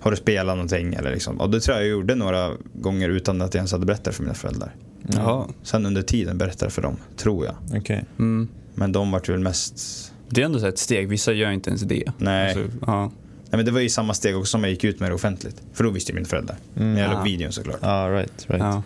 Har 0.02 0.12
du 0.12 0.18
spelat 0.18 0.56
någonting 0.56 0.94
eller 0.94 1.12
liksom. 1.12 1.42
Och 1.42 1.50
det 1.50 1.60
tror 1.60 1.78
jag 1.78 1.86
jag 1.86 1.92
gjorde 1.92 2.16
några 2.16 2.52
gånger 2.74 3.10
utan 3.10 3.42
att 3.42 3.54
jag 3.54 3.60
ens 3.60 3.72
hade 3.72 3.86
berättat 3.86 4.16
för 4.16 4.24
mina 4.24 4.34
föräldrar. 4.36 4.76
Jaha. 5.08 5.48
Sen 5.64 5.86
under 5.86 6.02
tiden 6.02 6.38
berättade 6.38 6.66
jag 6.66 6.74
för 6.74 6.82
dem, 6.82 6.98
tror 7.18 7.46
jag. 7.46 7.56
Okej. 7.80 8.04
Mm. 8.20 8.48
Men 8.76 8.92
de 8.92 9.12
vart 9.12 9.30
väl 9.30 9.40
mest... 9.40 10.08
Det 10.30 10.42
är 10.42 10.46
ändå 10.46 10.60
så 10.60 10.68
ett 10.68 10.80
steg, 10.80 11.08
vissa 11.10 11.32
gör 11.34 11.52
inte 11.52 11.70
ens 11.70 11.82
det. 11.82 12.04
Nej. 12.18 12.46
Alltså, 12.46 12.78
ja. 12.88 13.02
Nej 13.50 13.58
men 13.58 13.66
det 13.66 13.72
var 13.72 13.80
ju 13.80 13.90
samma 13.90 14.14
steg 14.14 14.38
också 14.38 14.50
som 14.50 14.64
jag 14.64 14.72
gick 14.72 14.84
ut 14.84 15.00
med 15.00 15.12
det 15.12 15.16
offentligt. 15.16 15.62
För 15.74 15.84
då 15.84 15.90
visste 15.90 16.12
ju 16.12 16.16
mina 16.16 16.28
föräldrar. 16.28 16.58
Mm. 16.76 16.94
När 16.94 17.02
jag 17.02 17.12
Ah. 17.12 17.14
låg 17.14 17.24
videon 17.24 17.52
såklart. 17.52 17.80
Ja, 17.82 18.10
right. 18.10 18.46
right. 18.48 18.64
Ja. 18.64 18.84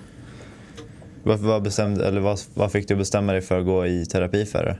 Vad, 1.24 1.40
vad, 1.40 1.64
bestämde, 1.64 2.08
eller 2.08 2.22
vad, 2.22 2.40
vad 2.54 2.72
fick 2.72 2.88
du 2.88 2.96
bestämma 2.96 3.32
dig 3.32 3.42
för 3.42 3.60
att 3.60 3.66
gå 3.66 3.86
i 3.88 4.06
terapi 4.06 4.46
för? 4.46 4.66
då? 4.66 4.76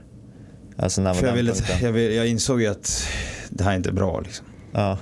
Alltså 0.82 1.00
när 1.00 1.10
var 1.14 1.20
För 1.20 1.26
jag, 1.26 1.34
ville, 1.34 1.54
jag, 1.82 1.92
ville, 1.92 2.14
jag 2.14 2.26
insåg 2.26 2.60
ju 2.60 2.66
att 2.66 3.06
det 3.50 3.64
här 3.64 3.72
är 3.72 3.76
inte 3.76 3.92
bra 3.92 4.20
liksom. 4.20 4.46
Ja, 4.72 4.98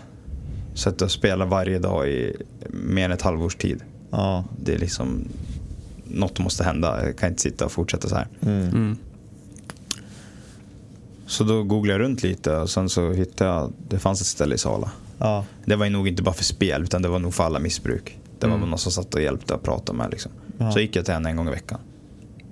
Så 0.75 0.89
att 0.89 1.11
spela 1.11 1.45
varje 1.45 1.79
dag 1.79 2.09
i 2.09 2.37
mer 2.71 3.05
än 3.05 3.13
ett 3.13 3.23
halvårs 3.23 3.57
tid. 3.57 3.83
ja. 4.11 4.45
Det 4.63 4.75
är 4.75 4.79
liksom, 4.79 5.29
något 6.05 6.39
måste 6.39 6.65
hända. 6.65 7.07
Jag 7.07 7.19
kan 7.19 7.29
inte 7.29 7.43
sitta 7.43 7.65
och 7.65 7.73
fortsätta 7.73 8.09
så 8.09 8.15
här. 8.15 8.29
Mm. 8.43 8.69
Mm. 8.69 8.97
Så 11.27 11.45
då 11.45 11.63
googlade 11.63 11.99
jag 12.01 12.05
runt 12.09 12.23
lite 12.23 12.57
och 12.57 12.71
sen 12.71 12.89
så 12.89 13.13
hittade 13.13 13.51
jag, 13.51 13.73
det 13.89 13.99
fanns 13.99 14.21
ett 14.21 14.27
ställe 14.27 14.55
i 14.55 14.59
Sala. 14.59 14.91
ja. 15.19 15.45
Det 15.65 15.77
var 15.77 15.85
ju 15.87 15.91
nog 15.93 16.09
inte 16.09 16.23
bara 16.23 16.35
för 16.35 16.45
spel 16.45 16.83
utan 16.83 17.03
det 17.03 17.09
var 17.09 17.19
nog 17.19 17.35
för 17.35 17.45
alla 17.45 17.59
missbruk. 17.59 18.19
Det 18.39 18.47
var 18.47 18.55
Mm. 18.57 18.71
någon 18.71 18.79
som 18.79 18.93
satt 18.93 19.15
och 19.15 19.23
hjälpte 19.23 19.55
och 19.55 19.63
pratade 19.63 19.99
med 19.99 20.11
liksom. 20.11 20.33
Ja. 20.59 20.73
Så 20.73 20.81
gick 20.81 20.97
jag 20.97 21.05
till 21.05 21.15
henne 21.15 21.29
en 21.31 21.37
gång 21.37 21.49
i 21.49 21.51
veckan. 21.51 21.81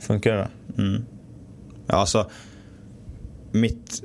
Funkar 0.00 0.36
det? 0.36 0.48
Mm. 0.82 1.04
Ja, 1.86 1.94
alltså, 1.94 2.30
mitt... 3.52 4.02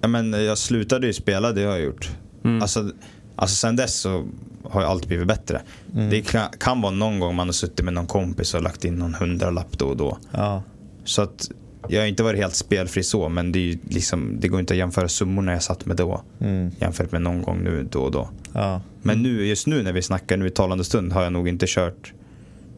Ja, 0.00 0.08
men 0.08 0.32
jag 0.32 0.58
slutade 0.58 1.06
ju 1.06 1.12
spela, 1.12 1.52
det 1.52 1.62
har 1.64 1.70
jag 1.70 1.80
gjort. 1.84 2.10
Mm. 2.46 2.62
Alltså, 2.62 2.90
alltså 3.36 3.56
sen 3.56 3.76
dess 3.76 3.94
så 3.94 4.24
har 4.64 4.82
jag 4.82 4.90
alltid 4.90 5.08
blivit 5.08 5.28
bättre. 5.28 5.60
Mm. 5.94 6.10
Det 6.10 6.20
kan, 6.22 6.48
kan 6.58 6.80
vara 6.80 6.92
någon 6.92 7.20
gång 7.20 7.34
man 7.34 7.48
har 7.48 7.52
suttit 7.52 7.84
med 7.84 7.94
någon 7.94 8.06
kompis 8.06 8.54
och 8.54 8.62
lagt 8.62 8.84
in 8.84 8.94
någon 8.94 9.14
hundralapp 9.14 9.78
då 9.78 9.86
och 9.86 9.96
då. 9.96 10.18
Ja. 10.32 10.62
Så 11.04 11.22
att 11.22 11.50
jag 11.88 12.00
har 12.00 12.06
inte 12.06 12.22
varit 12.22 12.38
helt 12.40 12.54
spelfri 12.54 13.02
så, 13.02 13.28
men 13.28 13.52
det, 13.52 13.58
är 13.58 13.62
ju 13.62 13.78
liksom, 13.88 14.36
det 14.40 14.48
går 14.48 14.60
inte 14.60 14.74
att 14.74 14.78
jämföra 14.78 15.08
summorna 15.08 15.52
jag 15.52 15.62
satt 15.62 15.86
med 15.86 15.96
då 15.96 16.22
Mm. 16.40 16.70
jämfört 16.78 17.12
med 17.12 17.22
någon 17.22 17.42
gång 17.42 17.64
nu 17.64 17.88
då 17.90 18.02
och 18.02 18.10
då. 18.10 18.28
Ja. 18.52 18.80
Men 19.02 19.22
nu, 19.22 19.46
just 19.46 19.66
nu 19.66 19.82
när 19.82 19.92
vi 19.92 20.02
snackar 20.02 20.36
nu 20.36 20.46
i 20.46 20.50
talande 20.50 20.84
stund 20.84 21.12
har 21.12 21.22
jag 21.22 21.32
nog 21.32 21.48
inte 21.48 21.66
kört, 21.68 22.12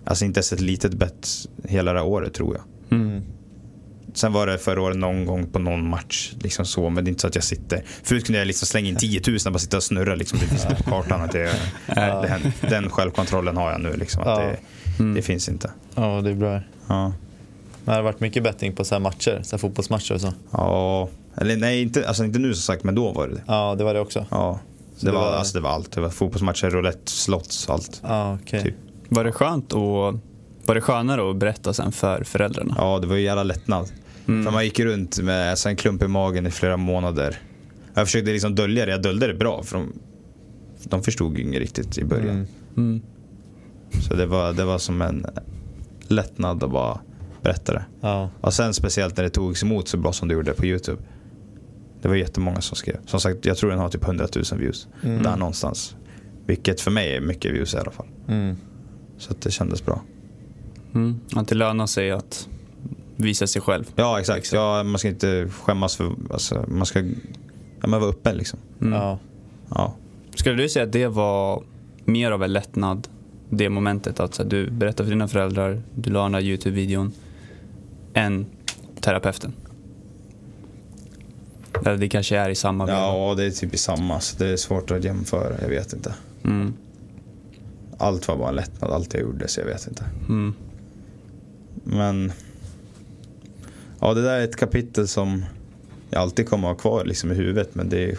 alltså 0.05 0.25
inte 0.25 0.39
ens 0.39 0.53
ett 0.53 0.61
litet 0.61 0.95
bett 0.95 1.29
hela 1.65 1.93
det 1.93 1.99
här 1.99 2.07
året 2.07 2.35
tror 2.35 2.57
jag. 2.57 2.99
Mm. 3.01 3.23
Sen 4.19 4.33
var 4.33 4.47
det 4.47 4.59
förra 4.59 4.83
året 4.83 4.97
någon 4.97 5.27
gång 5.27 5.47
på 5.47 5.59
någon 5.59 5.89
match, 5.89 6.33
liksom 6.41 6.65
så, 6.65 6.91
men 6.91 7.05
det 7.05 7.09
är 7.09 7.11
inte 7.11 7.21
så 7.21 7.27
att 7.27 7.35
jag 7.35 7.45
sitter... 7.45 7.83
Förut 8.03 8.27
kunde 8.27 8.39
jag 8.39 8.47
liksom 8.47 8.67
slänga 8.67 8.89
in 8.89 8.97
10 8.97 9.21
000 9.29 9.37
och 9.47 9.53
bara 9.53 9.59
sitta 9.59 9.77
och 9.77 9.83
snurra 9.83 10.15
liksom, 10.15 10.39
det 10.39 10.47
finns 10.47 10.65
inte 10.65 10.77
på 10.83 10.91
kartan. 10.91 11.21
Att 11.21 11.33
det, 11.33 11.55
Ja. 11.87 11.95
händer- 12.29 12.53
den 12.71 12.91
självkontrollen 12.91 13.57
har 13.57 13.71
jag 13.73 13.81
nu, 13.81 13.97
liksom, 13.97 14.23
att 14.23 14.29
Ja. 14.29 14.39
det, 14.39 14.57
Mm. 14.99 15.15
det 15.15 15.23
finns 15.23 15.49
inte. 15.49 15.71
ja, 15.95 16.21
det 16.21 16.31
är 16.31 16.35
bra. 16.35 16.61
Ja. 16.87 17.13
Men 17.85 17.95
har 17.95 17.97
det 17.97 18.03
varit 18.03 18.21
mycket 18.21 18.43
betting 18.43 18.73
på 18.73 18.85
så 18.85 18.95
här 18.95 19.01
matcher, 19.01 19.41
så 19.43 19.57
här 19.57 19.59
fotbollsmatcher 19.59 20.15
och 20.15 20.21
så? 20.21 20.33
ja, 20.51 21.09
eller 21.37 21.57
nej, 21.57 21.83
inte, 21.83 22.09
alltså 22.09 22.25
inte 22.25 22.39
nu 22.39 22.55
som 22.55 22.63
sagt, 22.63 22.85
men 22.85 22.95
då 22.95 23.13
var 23.13 23.29
det 23.29 23.35
det. 23.35 23.43
Ja, 23.47 23.75
det 23.79 23.85
var 23.85 23.95
det 23.95 24.01
också. 24.01 24.27
Ja. 24.31 24.59
Det 25.01 25.07
det 25.07 25.13
var, 25.13 25.21
var- 25.21 25.33
alltså, 25.33 25.55
det 25.59 25.61
var 25.63 25.71
allt. 25.71 25.93
Det 25.93 26.01
var 26.01 26.11
fotbollsmatcher, 26.11 26.71
roulette, 26.71 27.11
slots, 27.11 27.69
allt. 27.71 28.01
Ja, 28.05 28.39
okej. 28.43 28.63
Typ. 28.63 28.75
Var 29.09 29.25
det 29.25 29.33
skönt 29.33 29.73
och 29.73 30.15
var 30.67 30.75
det 30.75 30.81
skönare 30.81 31.31
att 31.31 31.37
berätta 31.37 31.73
sen 31.73 31.93
för 31.93 32.25
föräldrarna? 32.25 32.75
Ja, 32.79 32.99
det 32.99 33.07
var 33.07 33.17
ju 33.17 33.23
jävla 33.23 33.43
lättnad. 33.43 33.89
Mm. 34.29 34.45
För 34.45 34.51
man 34.51 34.65
gick 34.65 34.81
runt 34.81 35.19
med 35.19 35.51
alltså, 35.51 35.69
en 35.69 35.77
klump 35.77 36.03
i 36.03 36.09
magen 36.09 36.47
i 36.47 36.51
flera 36.51 36.77
månader. 36.77 37.39
Jag 37.95 38.07
försökte 38.07 38.33
liksom 38.33 38.55
dölja 38.55 38.87
det, 38.87 38.93
jag 38.93 39.03
döljde 39.03 39.27
det 39.27 39.35
bra 39.35 39.63
för 39.63 39.79
de, 39.79 39.93
de 40.85 41.03
förstod 41.03 41.39
ju 41.39 41.45
inget 41.45 41.61
riktigt 41.61 41.99
i 41.99 42.05
början. 42.05 42.31
Mm. 42.37 42.47
Mm. 42.77 43.03
Så 44.09 44.15
det 44.15 44.27
var, 44.27 44.53
det 44.53 44.65
var 44.65 44.79
som 44.79 45.03
en 45.03 45.27
lättnad 46.09 46.63
att 46.63 46.71
bara 46.71 47.01
berätta 47.43 47.73
det. 47.73 47.85
Ja. 48.01 48.31
Och 48.41 48.55
sen 48.55 48.75
speciellt 48.75 49.17
när 49.17 49.25
det 49.25 49.31
togs 49.31 49.63
emot 49.63 49.89
så 49.89 49.97
bra 49.97 50.13
som 50.13 50.29
det 50.29 50.35
gjorde 50.35 50.53
på 50.53 50.67
YouTube. 50.67 51.03
Det 52.03 52.09
var 52.09 52.15
jättemånga 52.15 52.61
som 52.61 52.77
skrev. 52.77 52.97
Som 53.07 53.21
sagt, 53.21 53.47
jag 53.47 53.57
tror 53.57 53.71
den 53.71 53.79
har 53.79 53.89
typ 53.89 54.05
100 54.05 54.27
000 54.53 54.61
views. 54.61 54.89
Mm. 55.03 55.23
Där 55.23 55.37
någonstans. 55.37 55.97
Vilket 56.47 56.81
för 56.81 56.91
mig 56.91 57.17
är 57.17 57.21
mycket 57.21 57.53
views 57.53 57.75
i 57.75 57.77
alla 57.77 57.91
fall. 57.91 58.07
Mm. 58.29 58.57
Så 59.19 59.33
att 59.33 59.41
det 59.41 59.51
kändes 59.51 59.85
bra. 59.85 60.03
Mm. 60.95 61.21
Att 61.35 61.49
det 61.49 61.55
lönar 61.55 61.87
sig 61.87 62.11
att 62.11 62.49
visa 63.19 63.47
sig 63.47 63.63
själv. 63.63 63.85
Ja, 63.97 64.21
exakt. 64.21 64.39
Exakt. 64.39 64.53
Ja, 64.53 64.83
man 64.83 64.99
ska 64.99 65.09
inte 65.09 65.49
skämmas 65.63 65.97
för... 65.97 66.13
Alltså, 66.31 66.65
man 66.69 66.87
ska 66.87 66.99
ja, 67.81 67.89
men 67.89 68.01
vara 68.01 68.11
öppen 68.11 68.37
liksom. 68.37 68.59
Mm. 68.81 68.93
Ja. 68.93 69.19
Ja. 69.69 69.95
Skulle 70.35 70.63
du 70.63 70.69
säga 70.69 70.85
att 70.85 70.93
det 70.93 71.07
var 71.07 71.63
mer 72.05 72.31
av 72.31 72.43
en 72.43 72.53
lättnad, 72.53 73.09
det 73.51 73.69
momentet 73.69 74.21
att 74.21 74.39
här, 74.39 74.45
du 74.45 74.71
berättar 74.71 75.05
för 75.05 75.11
dina 75.11 75.29
föräldrar, 75.29 75.83
du 75.95 76.11
la 76.11 76.23
den 76.23 76.33
där 76.33 76.41
YouTube-videon, 76.41 77.13
än 78.15 78.47
terapeuten? 79.01 79.53
Eller 81.85 81.97
det 81.97 82.09
kanske 82.09 82.37
är 82.37 82.51
i 82.51 82.55
samma 82.55 82.87
veva? 82.87 82.99
ja, 82.99 83.35
det 83.37 83.45
är 83.45 83.51
typ 83.51 83.75
i 83.75 83.79
samma. 83.79 84.21
Så 84.21 84.37
det 84.39 84.49
är 84.49 84.57
svårt 84.57 84.91
att 84.91 85.05
jämföra. 85.05 85.55
Jag 85.63 85.69
vet 85.69 85.93
inte. 85.93 86.15
Mm. 86.45 86.73
Allt 87.99 88.29
var 88.29 88.37
bara 88.37 88.49
en 88.49 88.55
lättnad. 88.55 88.91
Allt 88.91 89.15
jag 89.15 89.23
gjorde, 89.23 89.49
så 89.49 89.61
jag 89.61 89.67
vet 89.67 89.87
inte. 89.87 90.05
Mm. 90.29 90.55
Men... 91.85 92.33
Ja, 94.01 94.15
det 94.15 94.23
där 94.23 94.41
är 94.41 94.45
ett 94.45 94.57
kapitel 94.57 95.09
som 95.09 95.45
jag 96.11 96.21
alltid 96.21 96.49
kommer 96.49 96.71
att 96.71 96.77
ha 96.77 96.81
kvar 96.81 97.05
liksom, 97.05 97.33
i 97.33 97.35
huvudet. 97.35 97.75
Men 97.75 97.89
det 97.89 98.05
är... 98.05 98.19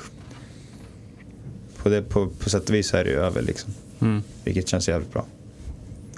På, 1.77 1.89
det, 1.89 2.01
på, 2.01 2.27
på 2.27 2.49
sätt 2.49 2.69
och 2.69 2.75
vis 2.75 2.93
är 2.93 3.03
det 3.03 3.09
ju 3.09 3.17
över 3.17 3.41
liksom. 3.41 3.73
Mm. 3.99 4.23
Vilket 4.43 4.67
känns 4.67 4.87
jävligt 4.87 5.13
bra. 5.13 5.25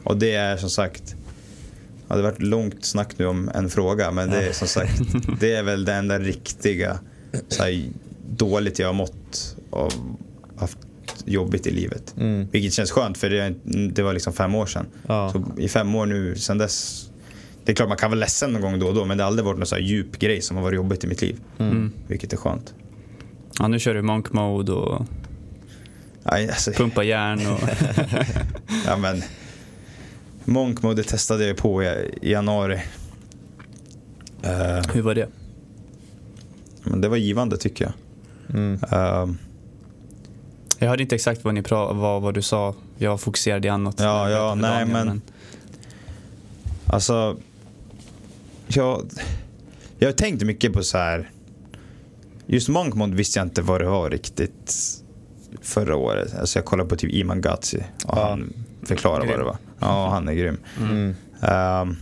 Och 0.04 0.18
det 0.18 0.34
är 0.34 0.58
som 0.58 0.70
sagt, 0.70 1.16
ja, 2.08 2.16
det 2.16 2.22
har 2.22 2.32
varit 2.32 2.42
långt 2.42 2.86
snack 2.86 3.18
nu 3.18 3.26
om 3.26 3.52
en 3.54 3.70
fråga, 3.70 4.12
men 4.12 4.30
det 4.30 4.48
är 4.48 4.54
som 4.54 4.68
sagt, 4.68 5.02
det 5.40 5.54
är 5.54 5.64
väl 5.64 5.86
det 5.86 5.94
enda 5.94 6.20
riktiga 6.20 7.00
så 7.48 7.64
här, 7.64 7.84
dåligt 8.30 8.80
jag 8.80 8.88
har 8.88 8.94
mått 8.94 9.56
och 9.70 9.94
haft 10.56 10.78
jobbigt 11.26 11.68
i 11.68 11.72
livet. 11.72 12.16
Mm. 12.18 12.48
Vilket 12.52 12.74
känns 12.74 12.92
skönt 12.92 13.18
för 13.18 13.30
det, 13.30 13.54
det 13.90 14.02
var 14.02 14.14
liksom 14.14 14.34
fem 14.34 14.56
år 14.56 14.66
sedan. 14.66 14.86
Ja. 15.08 15.32
Så 15.32 15.62
i 15.62 15.68
fem 15.68 15.96
år 15.96 16.06
nu, 16.06 16.36
sen 16.36 16.58
dess, 16.58 17.10
det 17.66 17.72
är 17.72 17.76
klart 17.76 17.88
man 17.90 17.98
kan 17.98 18.10
vara 18.12 18.20
ledsen 18.20 18.52
någon 18.54 18.62
gång 18.62 18.80
då 18.80 18.88
och 18.88 18.96
då, 18.96 19.06
men 19.06 19.18
det 19.18 19.24
har 19.24 19.28
aldrig 19.28 19.46
varit 19.46 19.58
någon 19.58 19.66
så 19.68 19.76
här 19.76 19.82
djup 19.82 20.20
grej 20.20 20.42
som 20.42 20.58
har 20.58 20.64
varit 20.64 20.76
jobbigt 20.76 21.04
i 21.04 21.08
mitt 21.08 21.22
liv. 21.22 21.40
Mm. 21.60 21.92
Vilket 22.08 22.34
är 22.34 22.38
skönt. 22.38 22.74
Ja, 23.60 23.68
nu 23.68 23.80
kör 23.80 23.94
du 23.94 24.02
monk 24.02 24.34
mode 24.34 24.72
och 24.72 25.06
Nej, 26.24 26.48
alltså, 26.50 26.72
pumpa 26.72 27.04
järn 27.04 27.48
och... 27.48 27.60
Ja 28.86 28.98
men 28.98 29.22
Monk 30.46 30.82
mode 30.82 31.04
testade 31.04 31.48
jag 31.48 31.58
på 31.58 31.84
i, 31.84 32.10
januari. 32.22 32.82
Eh, 34.44 34.82
Hur 34.94 35.02
var 35.02 35.16
det? 35.16 35.28
men 36.84 37.02
det 37.02 37.08
var 37.10 37.18
givande 37.18 37.58
tycker 37.58 37.86
jag. 37.86 37.94
Mm. 38.58 38.80
Eh, 38.92 39.28
Jag 40.80 40.88
hörde 40.90 41.04
inte 41.04 41.16
exakt 41.16 41.44
vad, 41.44 41.54
ni 41.54 41.62
pra- 41.62 41.94
vad, 42.00 42.22
vad 42.22 42.34
du 42.34 42.42
sa. 42.42 42.76
Jag 42.98 43.10
var 43.10 43.18
fokuserad 43.18 43.66
i 43.66 43.70
annat. 43.70 43.96
Ja, 44.00 44.30
ja, 44.30 44.56
nej, 44.56 44.72
Daniel, 44.86 45.06
men- 45.06 45.22
alltså, 46.86 47.38
jag, 48.76 49.12
jag 50.00 50.08
har 50.08 50.14
tänkt 50.14 50.44
mycket 50.44 50.74
på 50.74 50.84
så 50.84 50.98
här. 50.98 51.30
Just 52.46 52.70
Monk 52.70 52.96
mode 52.96 53.16
visste 53.16 53.40
jag 53.40 53.46
inte 53.46 53.62
vad 53.62 53.82
det 53.82 53.88
var 53.90 54.10
riktigt 54.10 54.76
förra 55.62 55.96
året. 55.96 56.36
Alltså 56.40 56.60
jag 56.60 56.66
kollade 56.66 56.90
på 56.90 56.96
typ 56.96 57.12
Iman 57.14 57.42
Ghazi 57.42 57.78
och 58.06 58.18
Ja. 58.18 58.30
han 58.30 58.54
förklarade 58.84 59.28
vad 59.28 59.40
det 59.40 59.44
var. 59.44 59.58
Ja, 59.80 60.10
han 60.10 60.28
är 60.28 60.34
grym. 60.34 60.58
Mm. 60.80 61.16
Ehm, 61.42 61.96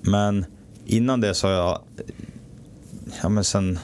men 0.00 0.44
innan 0.86 1.20
det 1.20 1.34
så 1.34 1.46
har 1.46 1.54
jag, 1.54 1.78
ja 3.22 3.28
men 3.28 3.44
sen, 3.44 3.78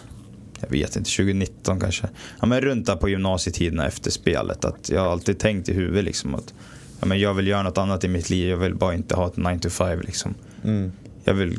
jag 0.61 0.71
vet 0.71 0.97
inte, 0.97 1.11
2019 1.11 1.81
kanske. 1.81 2.09
Ja 2.41 2.47
men 2.47 2.61
runt 2.61 2.87
där 2.87 2.97
på 2.97 3.09
gymnasietiden 3.09 3.81
efter 3.81 4.11
spelet. 4.11 4.65
Att 4.65 4.89
jag 4.91 5.01
har 5.01 5.09
alltid 5.11 5.39
tänkt 5.39 5.69
i 5.69 5.75
huvudet 5.75 6.05
liksom 6.05 6.35
att 6.35 6.55
ja, 7.01 7.07
men 7.07 7.21
jag 7.21 7.35
vill 7.35 7.47
göra 7.47 7.63
något 7.63 7.79
annat 7.79 8.05
i 8.05 8.09
mitt 8.09 8.31
liv. 8.31 8.49
Jag 8.49 8.57
vill 8.57 8.75
bara 8.75 8.95
inte 8.95 9.17
ha 9.17 9.27
ett 9.27 9.37
9 9.37 9.59
to 9.59 9.69
5 9.71 10.01
liksom. 10.01 10.35
Mm. 10.65 10.93
Jag 11.25 11.35
vill, 11.35 11.59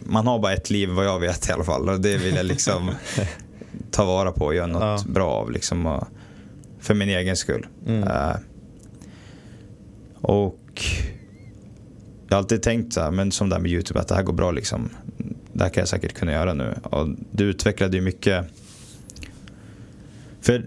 man 0.00 0.26
har 0.26 0.38
bara 0.38 0.52
ett 0.52 0.70
liv 0.70 0.88
vad 0.88 1.04
jag 1.06 1.20
vet 1.20 1.48
i 1.48 1.52
alla 1.52 1.64
fall. 1.64 1.88
Och 1.88 2.00
det 2.00 2.16
vill 2.16 2.34
jag 2.34 2.46
liksom 2.46 2.90
ta 3.90 4.04
vara 4.04 4.32
på 4.32 4.44
och 4.44 4.54
göra 4.54 4.66
något 4.66 4.82
Ja. 5.06 5.12
bra 5.12 5.30
av. 5.30 5.50
Liksom, 5.50 5.86
och, 5.86 6.04
för 6.80 6.94
min 6.94 7.08
egen 7.08 7.36
skull. 7.36 7.66
Mm. 7.86 8.02
Eh, 8.08 8.36
och 10.20 10.58
jag 12.28 12.34
har 12.36 12.38
alltid 12.38 12.62
tänkt 12.62 12.92
så 12.92 13.00
här, 13.00 13.10
men 13.10 13.32
som 13.32 13.48
det 13.48 13.54
här 13.54 13.62
med 13.62 13.70
YouTube, 13.70 14.00
att 14.00 14.08
det 14.08 14.14
här 14.14 14.22
går 14.22 14.32
bra 14.32 14.50
liksom. 14.50 14.90
Det 15.52 15.62
här 15.64 15.70
kan 15.70 15.80
jag 15.80 15.88
säkert 15.88 16.12
kunna 16.14 16.32
göra 16.32 16.54
nu. 16.54 16.74
Och 16.82 17.08
du 17.30 17.44
utvecklade 17.44 17.96
ju 17.96 18.02
mycket. 18.02 18.46
För 20.40 20.66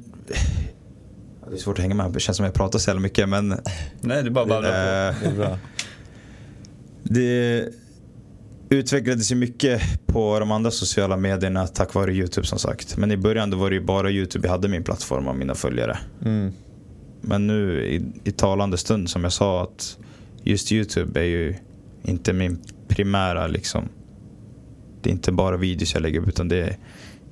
det 1.49 1.53
är 1.55 1.57
svårt 1.57 1.77
att 1.77 1.81
hänga 1.81 1.95
med, 1.95 2.11
det 2.11 2.19
känns 2.19 2.37
som 2.37 2.43
att 2.45 2.47
jag 2.47 2.53
pratar 2.53 2.79
så 2.79 2.89
jävla 2.89 3.01
mycket 3.01 3.29
men 3.29 3.57
Nej, 4.01 4.23
du 4.23 4.29
bara 4.29 4.43
eh, 4.57 5.15
Det 5.21 5.27
är 5.27 5.35
bra. 5.35 5.57
Det 7.09 7.69
utvecklades 8.69 9.31
ju 9.31 9.35
mycket 9.35 9.81
på 10.05 10.39
de 10.39 10.51
andra 10.51 10.71
sociala 10.71 11.17
medierna 11.17 11.67
tack 11.67 11.93
vare 11.93 12.13
YouTube 12.13 12.47
som 12.47 12.59
sagt. 12.59 12.97
Men 12.97 13.11
i 13.11 13.17
början 13.17 13.49
då 13.49 13.57
var 13.57 13.69
det 13.69 13.75
ju 13.75 13.81
bara 13.83 14.11
YouTube 14.11 14.47
jag 14.47 14.51
hade 14.51 14.67
min 14.67 14.83
plattform 14.83 15.27
och 15.27 15.35
mina 15.35 15.55
följare. 15.55 15.97
Mm. 16.25 16.51
Men 17.21 17.47
nu 17.47 17.83
i, 17.85 18.01
i 18.23 18.31
talande 18.31 18.77
stund 18.77 19.09
som 19.09 19.23
jag 19.23 19.33
sa 19.33 19.63
att 19.63 19.97
just 20.43 20.71
YouTube 20.71 21.19
är 21.19 21.25
ju 21.25 21.55
inte 22.03 22.33
min 22.33 22.61
primära 22.87 23.47
liksom. 23.47 23.89
Det 25.01 25.09
är 25.09 25.11
inte 25.11 25.31
bara 25.31 25.57
videos 25.57 25.93
jag 25.93 26.01
lägger 26.01 26.19
upp 26.19 26.27
utan 26.27 26.47
det 26.47 26.57
är, 26.57 26.77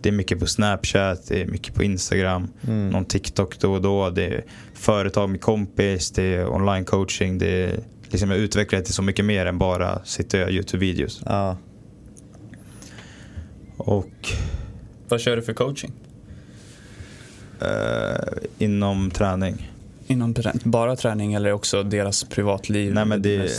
det 0.01 0.09
är 0.09 0.13
mycket 0.13 0.39
på 0.39 0.45
Snapchat, 0.45 1.27
det 1.27 1.41
är 1.41 1.45
mycket 1.47 1.75
på 1.75 1.83
Instagram, 1.83 2.47
Mm. 2.67 2.89
någon 2.89 3.05
TikTok 3.05 3.59
då 3.59 3.73
och 3.73 3.81
då. 3.81 4.09
Det 4.09 4.25
är 4.25 4.43
företag 4.73 5.29
med 5.29 5.41
kompis, 5.41 6.11
det 6.11 6.23
är 6.23 6.53
online 6.53 6.85
coaching. 6.85 7.37
Det 7.37 7.63
är, 7.63 7.79
liksom 8.13 8.31
jag 8.31 8.39
utvecklar 8.39 8.79
det 8.79 8.85
till 8.85 8.93
så 8.93 9.01
mycket 9.01 9.25
mer 9.25 9.45
än 9.45 9.57
bara 9.57 10.05
sitta 10.05 10.37
och 10.37 10.41
göra 10.41 10.51
YouTube-videos. 10.51 11.23
Ja. 11.25 11.57
Och 13.77 14.29
Vad 15.07 15.21
kör 15.21 15.35
du 15.35 15.41
för 15.41 15.53
coaching? 15.53 15.91
eh, 17.61 18.37
inom 18.57 19.11
träning. 19.11 19.71
Inom 20.07 20.33
trä- 20.33 20.59
bara 20.63 20.95
träning 20.95 21.33
eller 21.33 21.51
också 21.51 21.83
deras 21.83 22.23
privatliv? 22.23 22.93
Nej 22.93 23.05
men 23.05 23.21
det 23.21 23.35
är, 23.35 23.49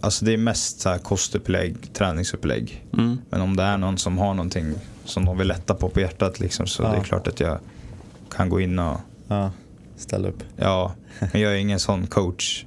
alltså 0.00 0.24
det 0.24 0.32
är 0.32 0.36
mest 0.36 0.80
så 0.80 0.88
här 0.88 0.98
kostupplägg, 0.98 1.92
träningsupplägg. 1.92 2.84
Mm. 2.92 3.18
Men 3.30 3.40
om 3.40 3.56
det 3.56 3.62
är 3.62 3.78
någon 3.78 3.98
som 3.98 4.18
har 4.18 4.34
någonting 4.34 4.74
som 5.04 5.24
de 5.24 5.38
vill 5.38 5.48
lätta 5.48 5.74
på 5.74 5.88
på 5.88 6.00
hjärtat 6.00 6.40
liksom, 6.40 6.66
så 6.66 6.82
Ja. 6.82 6.88
det 6.90 6.96
är 6.96 7.02
klart 7.04 7.26
att 7.28 7.40
jag 7.40 7.58
kan 8.30 8.48
gå 8.48 8.60
in 8.60 8.78
och, 8.78 9.00
ja. 9.28 9.50
Ställ 9.96 10.26
upp. 10.26 10.42
ja, 10.56 10.94
men 11.32 11.40
jag 11.42 11.52
är 11.52 11.56
ingen 11.56 11.78
sån 11.80 12.06
coach, 12.06 12.64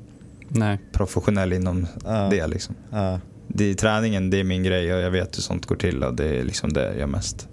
Nej. 0.49 0.77
professionell 0.91 1.53
inom 1.53 1.87
Ja. 2.03 2.27
det 2.31 2.47
liksom. 2.47 2.75
Ja. 2.91 3.19
Det, 3.47 3.75
träningen, 3.75 4.29
det 4.29 4.39
är 4.39 4.43
min 4.43 4.63
grej 4.63 4.93
och 4.93 5.01
jag 5.01 5.11
vet 5.11 5.37
hur 5.37 5.41
sånt 5.41 5.65
går 5.65 5.75
till 5.75 6.03
och 6.03 6.13
det 6.13 6.39
är 6.39 6.43
liksom 6.43 6.73
det 6.73 6.83
jag 6.83 6.97
gör 6.97 7.07
mest. 7.07 7.47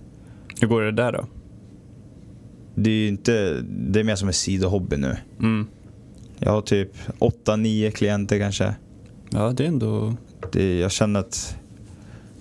Hur 0.60 0.68
går 0.68 0.82
det 0.82 0.92
där 0.92 1.12
då? 1.12 1.26
Det 2.74 2.90
är 2.90 2.94
ju 2.94 3.08
inte, 3.08 3.62
det 3.68 4.00
är 4.00 4.04
mer 4.04 4.16
som 4.16 4.28
en 4.28 4.34
sidohobby 4.34 4.96
nu. 4.96 5.16
Mm. 5.38 5.66
Jag 6.38 6.52
har 6.52 6.60
typ 6.60 6.92
8-9 7.18 7.90
klienter 7.90 8.38
kanske. 8.38 8.74
Ja, 9.30 9.50
det 9.56 9.64
är 9.64 9.68
ändå... 9.68 10.14
Det, 10.52 10.78
jag 10.78 10.92
känner 10.92 11.20
att 11.20 11.56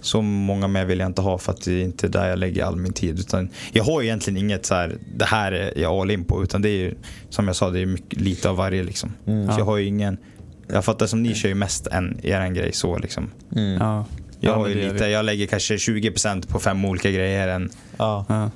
så 0.02 0.22
många 0.22 0.68
mer 0.68 0.86
vill 0.86 1.00
jag 1.00 1.06
inte 1.06 1.22
ha 1.22 1.38
för 1.38 1.52
att 1.52 1.62
det 1.62 1.74
är 1.74 1.84
inte 1.84 2.08
där 2.08 2.30
jag 2.30 2.40
lägger 2.40 2.64
all 2.64 2.76
min 2.76 2.94
tid. 2.94 3.20
Utan 3.20 3.50
jag 3.72 3.84
har 3.84 4.02
egentligen 4.02 4.38
inget 4.38 4.66
så 4.66 4.76
här, 4.76 4.98
det 5.18 5.26
här 5.26 5.52
är 5.52 5.82
jag 5.82 5.94
all 5.94 6.12
in 6.12 6.24
på. 6.24 6.44
Utan 6.44 6.62
det 6.62 6.70
är 6.70 6.78
ju, 6.78 6.94
som 7.30 7.48
jag 7.48 7.56
sa, 7.56 7.70
det 7.70 7.80
är 7.80 7.86
mycket, 7.86 8.22
lite 8.22 8.50
av 8.50 8.56
varje 8.56 8.84
liksom. 8.84 9.12
Mm. 9.26 9.52
Så 9.52 9.60
jag 9.60 9.66
har 9.66 9.78
ju 9.78 9.86
ingen, 9.86 10.18
jag 10.68 10.86
fattar 10.86 11.08
som 11.08 11.24
ni 11.24 11.36
kör 11.36 11.50
ju 11.50 11.56
mest 11.56 11.88
en, 11.88 12.20
er 12.24 12.48
grej 12.50 12.74
så 12.74 12.98
liksom. 12.98 13.32
Mm. 13.56 13.74
Ja. 13.82 14.06
Jag 14.40 14.52
ja, 14.54 14.58
har 14.58 14.68
ju 14.68 14.92
lite, 14.92 15.06
jag 15.08 15.26
lägger 15.26 15.48
kanske 15.48 15.76
20% 15.76 16.48
på 16.48 16.60
fem 16.60 16.86
olika 16.86 17.12
grejer. 17.12 17.48
Än, 17.48 17.70
Ja. 17.98 18.26
Ja. 18.30 18.50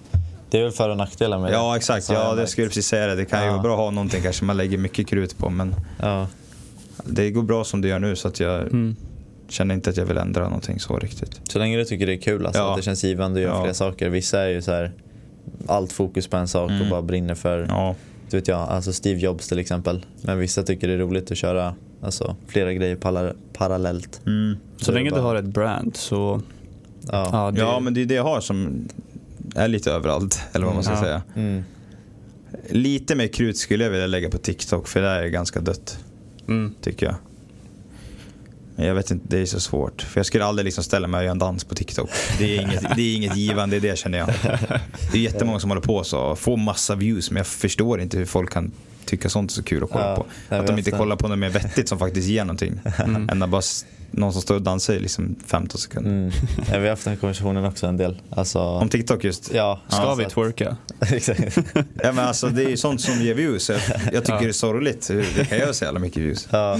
Det 0.51 0.59
är 0.59 0.63
väl 0.63 0.71
för 0.71 0.89
och 0.89 0.97
nackdelar 0.97 1.39
med 1.39 1.51
det. 1.51 1.55
ja 1.55 1.75
exakt, 1.77 2.03
Så 2.05 2.13
ja 2.13 2.35
det 2.35 2.47
skulle 2.47 2.65
jag 2.65 2.69
precis 2.71 2.87
säga 2.87 3.07
det. 3.07 3.15
Det 3.15 3.25
kan 3.25 3.39
ju 3.39 3.45
Ja. 3.45 3.51
vara 3.51 3.61
bra 3.61 3.73
att 3.73 3.79
ha 3.79 3.91
någonting 3.91 4.21
kanske 4.21 4.45
man 4.45 4.57
lägger 4.57 4.77
mycket 4.77 5.07
krut 5.07 5.37
på. 5.37 5.49
Men 5.49 5.75
Ja. 6.01 6.27
det 7.05 7.31
går 7.31 7.43
bra 7.43 7.63
som 7.63 7.81
det 7.81 7.87
gör 7.87 7.99
nu 7.99 8.15
så 8.15 8.27
att 8.27 8.39
jag 8.39 8.61
Mm. 8.61 8.95
känner 9.47 9.75
inte 9.75 9.89
att 9.89 9.97
jag 9.97 10.05
vill 10.05 10.17
ändra 10.17 10.43
någonting 10.43 10.79
så 10.79 10.97
riktigt. 10.99 11.41
Så 11.51 11.59
länge 11.59 11.77
du 11.77 11.85
tycker 11.85 12.05
det 12.07 12.13
är 12.13 12.21
kul, 12.21 12.45
alltså, 12.45 12.61
Ja. 12.61 12.69
att 12.71 12.77
det 12.77 12.83
känns 12.83 13.03
givande 13.03 13.39
att 13.39 13.43
göra 13.43 13.55
Ja. 13.57 13.63
fler 13.63 13.73
saker. 13.73 14.09
Vissa 14.09 14.41
är 14.41 14.47
ju 14.47 14.61
så 14.61 14.71
här 14.71 14.91
allt 15.67 15.91
fokus 15.91 16.27
på 16.27 16.37
en 16.37 16.47
sak 16.47 16.69
och 16.69 16.75
Mm. 16.75 16.89
bara 16.89 17.01
brinner 17.01 17.35
för, 17.35 17.65
Ja, 17.69 17.95
du 18.29 18.37
vet 18.37 18.47
jag, 18.47 18.59
alltså 18.59 18.93
Steve 18.93 19.19
Jobs 19.19 19.47
till 19.47 19.59
exempel. 19.59 20.05
Men 20.21 20.39
vissa 20.39 20.63
tycker 20.63 20.87
det 20.87 20.93
är 20.93 20.97
roligt 20.97 21.31
att 21.31 21.37
köra 21.37 21.75
alltså, 22.01 22.35
flera 22.47 22.73
grejer 22.73 22.95
para, 22.95 23.33
parallellt. 23.53 24.21
Mm. 24.25 24.57
Så 24.77 24.91
Det 24.91 24.95
länge 24.95 25.09
du 25.09 25.15
bara- 25.15 25.21
har 25.21 25.35
ett 25.35 25.45
brand 25.45 25.95
så, 25.95 26.41
Ja. 27.11 27.29
ja, 27.31 27.51
det, 27.51 27.59
Ja, 27.59 27.79
men 27.79 27.93
det 27.93 28.01
är 28.01 28.05
det 28.05 28.13
jag 28.13 28.23
har 28.23 28.41
som 28.41 28.87
är 29.55 29.67
lite 29.67 29.91
överallt, 29.91 30.41
eller 30.53 30.65
vad 30.65 30.75
man 30.75 30.83
ska 30.83 30.93
Ja. 30.93 30.99
säga. 31.01 31.21
Mm. 31.35 31.63
Lite 32.69 33.15
mer 33.15 33.27
krut 33.27 33.57
skulle 33.57 33.83
jag 33.83 33.91
vilja 33.91 34.07
lägga 34.07 34.29
på 34.29 34.37
TikTok, 34.37 34.87
för 34.87 35.01
där 35.01 35.17
är 35.19 35.23
det 35.23 35.29
ganska 35.29 35.59
dött, 35.59 35.99
mm, 36.47 36.73
tycker 36.81 37.05
jag. 37.05 37.15
Men 38.75 38.87
jag 38.87 38.95
vet 38.95 39.11
inte, 39.11 39.25
det 39.29 39.41
är 39.41 39.45
så 39.45 39.59
svårt. 39.59 40.01
För 40.01 40.19
jag 40.19 40.25
skulle 40.25 40.45
aldrig 40.45 40.65
liksom 40.65 40.83
ställa 40.83 41.07
mig 41.07 41.17
och 41.17 41.23
göra 41.23 41.31
en 41.31 41.39
dans 41.39 41.63
på 41.63 41.75
TikTok. 41.75 42.09
Det 42.37 42.57
är 42.57 42.61
inget, 42.61 42.81
det 42.95 43.01
är 43.01 43.15
inget 43.15 43.37
givande, 43.37 43.79
det 43.79 43.97
känner 43.99 44.17
jag. 44.17 44.27
Det 45.11 45.17
är 45.17 45.21
jättemånga 45.21 45.59
som 45.59 45.69
håller 45.69 45.81
på 45.81 46.03
så 46.03 46.19
och 46.19 46.39
får 46.39 46.57
massa 46.57 46.95
views, 46.95 47.31
men 47.31 47.37
jag 47.37 47.47
förstår 47.47 48.01
inte 48.01 48.17
hur 48.17 48.25
folk 48.25 48.51
kan 48.51 48.71
tycka 49.09 49.29
sånt 49.29 49.51
är 49.51 49.55
så 49.55 49.63
kul 49.63 49.83
att 49.83 49.89
kolla 49.89 50.09
Ja, 50.09 50.15
på. 50.49 50.55
Att 50.55 50.67
de 50.67 50.77
inte 50.77 50.91
kollar 50.91 51.15
på 51.15 51.27
något 51.27 51.39
mer 51.39 51.49
vettigt 51.49 51.89
som 51.89 51.99
faktiskt 51.99 52.27
ger 52.27 52.43
någonting. 52.45 52.79
mm. 53.05 53.29
Än 53.31 53.43
att 53.43 53.49
bara 53.49 53.61
någon 54.11 54.33
som 54.33 54.41
står 54.41 54.55
och 54.55 54.61
dansar 54.61 54.93
i 54.93 54.99
liksom 54.99 55.35
15 55.47 55.79
sekunder. 55.79 56.11
Mm. 56.11 56.31
Ja, 56.57 56.77
vi 56.79 56.83
har 56.83 56.89
haft 56.89 57.03
den 57.03 57.13
här 57.13 57.19
konversationen 57.19 57.65
också 57.65 57.87
en 57.87 57.97
del. 57.97 58.21
Alltså, 58.29 58.59
Om 58.59 58.89
TikTok 58.89 59.23
just. 59.23 59.53
ja, 59.53 59.79
Ska 59.87 60.01
ja, 60.01 60.15
vi 60.15 60.25
att- 60.25 60.31
twerka? 60.31 60.77
Exakt. 61.11 61.57
Ja, 62.03 62.11
men 62.11 62.19
alltså, 62.19 62.47
det 62.47 62.63
är 62.63 62.69
ju 62.69 62.77
sånt 62.77 63.01
som 63.01 63.21
ger 63.21 63.33
views. 63.33 63.69
Jag, 63.69 63.79
jag 64.13 64.23
tycker 64.25 64.33
Ja. 64.33 64.39
det 64.41 64.47
är 64.47 64.51
sorgligt 64.51 65.09
hur 65.09 65.25
det 65.37 65.45
kan 65.45 65.57
göra 65.57 65.73
så 65.73 65.85
jävla 65.85 65.99
mycket 65.99 66.17
views. 66.23 66.47
Ja, 66.51 66.77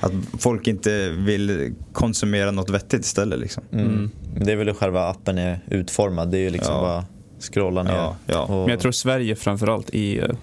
Att 0.00 0.12
folk 0.38 0.66
inte 0.66 1.08
vill 1.10 1.74
konsumera 1.92 2.50
något 2.50 2.70
vettigt 2.70 3.04
istället. 3.04 3.38
Liksom. 3.40 3.62
mm. 3.72 3.86
Mm. 3.86 4.10
Men 4.34 4.46
Det 4.46 4.52
är 4.52 4.56
väl 4.56 4.66
hur 4.66 4.74
själva 4.74 5.08
appen 5.08 5.38
är 5.38 5.60
utformad. 5.70 6.30
Det 6.30 6.38
är 6.38 6.42
ju 6.42 6.50
liksom 6.50 6.74
Ja. 6.74 6.80
bara 6.80 7.04
scrolla 7.52 7.82
ner. 7.82 7.92
Ja, 7.94 8.16
ja. 8.26 8.40
Och, 8.42 8.50
Men 8.50 8.68
jag 8.68 8.80
tror 8.80 8.92
Sverige 8.92 9.36
framförallt 9.36 9.94
är, 9.94 10.36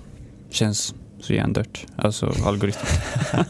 känns 0.49 0.93
så 1.19 1.33
hjärndört. 1.33 1.85
Alltså 1.95 2.33
algoritmen. 2.45 2.85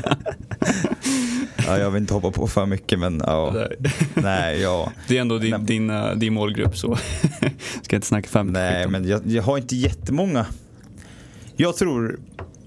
ja, 1.67 1.77
jag 1.77 1.91
vill 1.91 2.01
inte 2.01 2.13
hoppa 2.13 2.31
på 2.31 2.47
för 2.47 2.65
mycket 2.65 2.99
men 2.99 3.21
ja. 3.25 3.67
Nej, 4.13 4.61
ja. 4.61 4.91
Det 5.07 5.17
är 5.17 5.21
ändå 5.21 5.37
din, 5.37 5.51
Nej. 5.51 5.59
din, 5.61 5.89
eh, 5.89 6.11
din 6.11 6.33
målgrupp 6.33 6.77
så 6.77 6.97
ska 7.81 7.95
inte 7.95 8.07
snacka 8.07 8.29
fem 8.29 8.47
Nej, 8.47 8.87
men 8.87 9.07
jag, 9.07 9.21
jag 9.27 9.43
har 9.43 9.57
inte 9.57 9.75
jättemånga. 9.75 10.45
Jag 11.55 11.77
tror, 11.77 12.19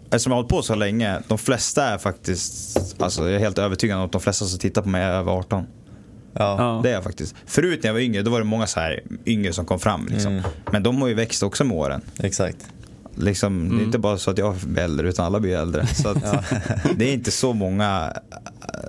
eftersom 0.05 0.31
jag 0.31 0.37
har 0.37 0.43
hållit 0.43 0.51
på 0.51 0.62
så 0.62 0.75
länge, 0.75 1.19
de 1.29 1.38
flesta 1.38 1.85
är 1.85 1.99
faktiskt, 1.99 2.97
alltså 3.03 3.23
jag 3.23 3.35
är 3.35 3.38
helt 3.38 3.59
övertygad 3.59 3.99
om 3.99 4.05
att 4.05 4.12
de 4.12 4.21
flesta 4.21 4.45
som 4.45 4.59
tittar 4.59 4.83
på 4.83 4.88
mig 4.88 5.03
är 5.03 5.11
över 5.11 5.33
18. 5.33 5.67
ja. 6.33 6.57
Ja. 6.59 6.81
Det 6.83 6.91
är 6.91 6.95
jag 6.95 7.05
faktiskt. 7.05 7.35
Förut 7.47 7.83
när 7.83 7.88
jag 7.88 7.95
var 7.95 8.01
yngre, 8.01 8.23
då 8.23 8.31
var 8.31 8.38
det 8.38 8.45
många 8.45 8.67
så 8.67 8.81
här 8.81 9.01
yngre 9.27 9.53
som 9.53 9.67
kom 9.67 9.79
fram. 9.79 10.07
Liksom. 10.11 10.33
Mm. 10.33 10.45
Men 10.71 10.83
de 10.83 11.01
har 11.03 11.09
ju 11.09 11.15
växt 11.15 11.43
också 11.43 11.65
med 11.65 11.77
åren. 11.77 12.01
Exakt. 12.19 12.67
Liksom, 13.14 13.59
Det 13.61 13.66
är 13.66 13.72
Mm. 13.72 13.85
inte 13.85 13.98
bara 13.98 14.18
så 14.18 14.31
att 14.31 14.38
jag 14.38 14.55
blir 14.55 14.83
äldre, 14.83 15.09
utan 15.09 15.27
alla 15.27 15.40
blir 15.40 15.57
äldre. 15.57 15.87
Så 15.87 16.09
att, 16.09 16.22
det 16.96 17.09
är 17.11 17.12
inte 17.12 17.31
så 17.31 17.53
många 17.53 18.12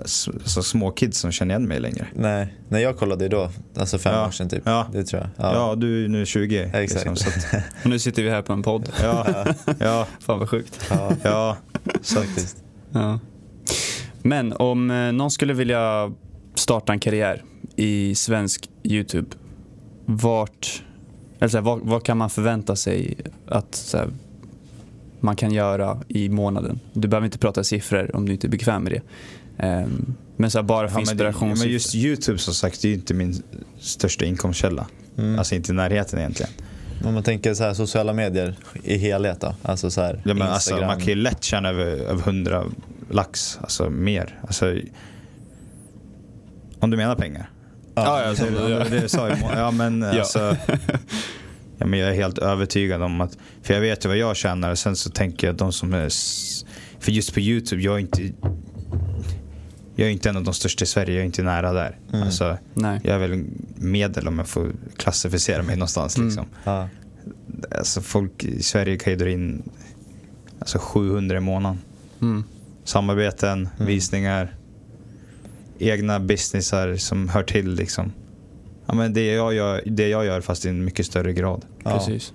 s- 0.04 0.28
så 0.44 0.62
små 0.62 0.90
kids 0.90 1.18
som 1.18 1.32
känner 1.32 1.54
igen 1.54 1.68
mig 1.68 1.80
längre. 1.80 2.06
Nej, 2.14 2.54
när 2.68 2.78
jag 2.78 2.98
kollade 2.98 3.28
då, 3.28 3.50
alltså 3.76 3.98
fem 3.98 4.14
Ja. 4.14 4.26
år 4.26 4.30
sedan 4.30 4.48
typ. 4.48 4.62
Ja. 4.66 4.86
Det 4.92 5.04
tror 5.04 5.22
jag. 5.22 5.30
Ja, 5.46 5.54
Ja. 5.54 5.74
du 5.74 6.04
är 6.04 6.08
nu 6.08 6.26
20. 6.26 6.70
Exakt. 6.74 7.06
Liksom, 7.06 7.32
att, 7.52 7.64
Och 7.84 7.86
nu 7.90 7.98
sitter 7.98 8.22
vi 8.22 8.30
här 8.30 8.42
på 8.42 8.52
en 8.52 8.62
podd. 8.62 8.88
ja, 9.02 9.46
ja, 9.78 10.06
Fan 10.20 10.38
vad 10.38 10.48
sjukt. 10.50 10.86
Ja, 10.90 11.12
ja. 11.22 11.56
Så 12.02 12.18
att. 12.18 12.56
Ja. 12.92 13.18
Men 14.22 14.52
om 14.52 14.90
eh, 14.90 15.12
någon 15.12 15.30
skulle 15.30 15.52
vilja 15.54 16.12
starta 16.54 16.92
en 16.92 17.00
karriär 17.00 17.42
i 17.76 18.14
svensk 18.14 18.68
YouTube, 18.84 19.28
vart, 20.06 20.82
eller 21.44 21.50
så 21.50 21.56
här, 21.56 21.62
vad, 21.64 21.80
vad 21.80 22.02
kan 22.04 22.18
man 22.18 22.30
förvänta 22.30 22.76
sig 22.76 23.16
att 23.48 23.74
så 23.74 23.98
här, 23.98 24.08
man 25.20 25.36
kan 25.36 25.52
göra 25.52 26.00
i 26.08 26.28
månaden? 26.28 26.80
Du 26.92 27.08
behöver 27.08 27.24
inte 27.24 27.38
prata 27.38 27.64
siffror 27.64 28.16
om 28.16 28.26
du 28.26 28.32
inte 28.32 28.46
är 28.46 28.48
bekväm 28.48 28.82
med 28.82 28.92
det. 28.92 29.02
Ehm, 29.64 30.14
men 30.36 30.50
så 30.50 30.58
här, 30.58 30.62
bara 30.62 30.88
för 30.88 30.94
ja, 31.00 31.04
men, 31.06 31.16
det- 31.16 31.24
inspiration. 31.24 31.48
men 31.58 31.68
just 31.68 31.94
YouTube 31.94 32.38
som 32.38 32.54
sagt, 32.54 32.82
det 32.82 32.88
är 32.88 32.90
ju 32.90 32.94
inte 32.94 33.14
min 33.14 33.42
största 33.80 34.24
inkomstkälla. 34.24 34.86
Mm. 35.18 35.38
Alltså 35.38 35.54
inte 35.54 35.72
i 35.72 35.74
närheten 35.74 36.18
egentligen. 36.18 36.52
Om 37.04 37.14
man 37.14 37.22
tänker 37.22 37.54
så 37.54 37.64
här, 37.64 37.74
sociala 37.74 38.12
medier 38.12 38.54
i 38.82 38.96
helhet 38.96 39.40
då? 39.40 39.54
Alltså 39.62 39.90
så 39.90 40.00
här, 40.00 40.22
Ja, 40.24 40.34
men 40.34 40.42
alltså, 40.42 40.70
Instagram. 40.70 40.86
man 40.86 40.98
kan 40.98 41.06
ju 41.08 41.14
lätt 41.14 41.44
tjäna 41.44 41.68
över, 41.68 41.86
över 41.86 42.22
100 42.22 42.64
lax, 43.10 43.58
alltså 43.62 43.90
mer. 43.90 44.38
Alltså, 44.42 44.76
om 46.78 46.90
du 46.90 46.96
menar 46.96 47.14
pengar. 47.14 47.50
Ja, 47.94 48.22
ja, 48.22 48.34
så, 48.34 48.44
det, 48.44 48.70
ja. 48.70 48.78
det, 48.84 49.00
det 49.00 49.08
sa 49.08 49.28
jag. 49.28 49.38
Ja, 49.56 49.70
men 49.70 50.02
alltså. 50.02 50.56
Ja, 51.78 51.86
men 51.86 51.98
jag 51.98 52.10
är 52.10 52.14
helt 52.14 52.38
övertygad 52.38 53.02
om 53.02 53.20
att, 53.20 53.38
för 53.62 53.74
jag 53.74 53.80
vet 53.80 54.04
ju 54.04 54.08
vad 54.08 54.18
jag 54.18 54.36
tjänar 54.36 54.74
sen 54.74 54.96
så 54.96 55.10
tänker 55.10 55.46
jag 55.46 55.52
att 55.54 55.58
de 55.58 55.72
som 55.72 55.94
är, 55.94 56.08
för 57.00 57.12
just 57.12 57.34
på 57.34 57.40
YouTube, 57.40 57.82
jag 57.82 57.94
är 57.94 57.98
inte, 57.98 58.22
jag 59.96 60.08
är 60.08 60.12
inte 60.12 60.28
en 60.28 60.36
av 60.36 60.44
de 60.44 60.54
största 60.54 60.84
i 60.84 60.86
Sverige, 60.86 61.14
jag 61.14 61.20
är 61.20 61.26
inte 61.26 61.42
nära 61.42 61.72
där. 61.72 61.98
Mm. 62.12 62.22
Alltså, 62.22 62.58
Nej. 62.74 63.00
jag 63.04 63.14
är 63.14 63.18
väl 63.18 63.44
medel 63.76 64.28
om 64.28 64.38
jag 64.38 64.48
får 64.48 64.72
klassificera 64.96 65.62
mig 65.62 65.76
någonstans. 65.76 66.16
Mm. 66.16 66.28
Liksom. 66.28 66.46
Ja. 66.64 66.88
Alltså, 67.78 68.00
folk 68.00 68.44
i 68.44 68.62
Sverige 68.62 68.96
kan 68.96 69.12
ju 69.12 69.18
dra 69.18 69.30
in 69.30 69.62
alltså, 70.58 70.78
700 70.78 71.36
i 71.36 71.40
månaden. 71.40 71.78
Mm. 72.22 72.44
Samarbeten, 72.84 73.68
Mm. 73.76 73.86
visningar, 73.86 74.54
egna 75.78 76.20
businessar 76.20 76.96
som 76.96 77.28
hör 77.28 77.42
till 77.42 77.74
liksom. 77.74 78.12
Ja, 78.86 78.94
men 78.94 79.12
det, 79.12 79.26
jag 79.34 79.54
gör, 79.54 79.82
det 79.86 80.08
jag 80.08 80.24
gör 80.24 80.40
fast 80.40 80.66
i 80.66 80.68
en 80.68 80.84
mycket 80.84 81.06
större 81.06 81.32
grad. 81.32 81.64
Ja. 81.84 81.98
Precis. 81.98 82.32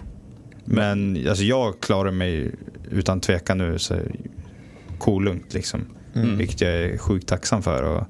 Men 0.66 1.26
alltså, 1.30 1.44
jag 1.44 1.80
klarar 1.80 2.12
mig 2.12 2.52
utan 2.92 3.20
tvekan 3.20 3.58
nu 3.58 3.80
så 3.80 4.00
kolugnt 5.00 5.54
liksom. 5.54 5.82
Mm. 6.16 6.38
Vilket 6.38 6.62
jag 6.62 6.72
är 6.74 6.98
sjukt 6.98 7.28
tacksam 7.28 7.62
för. 7.62 7.84
Och 7.84 8.04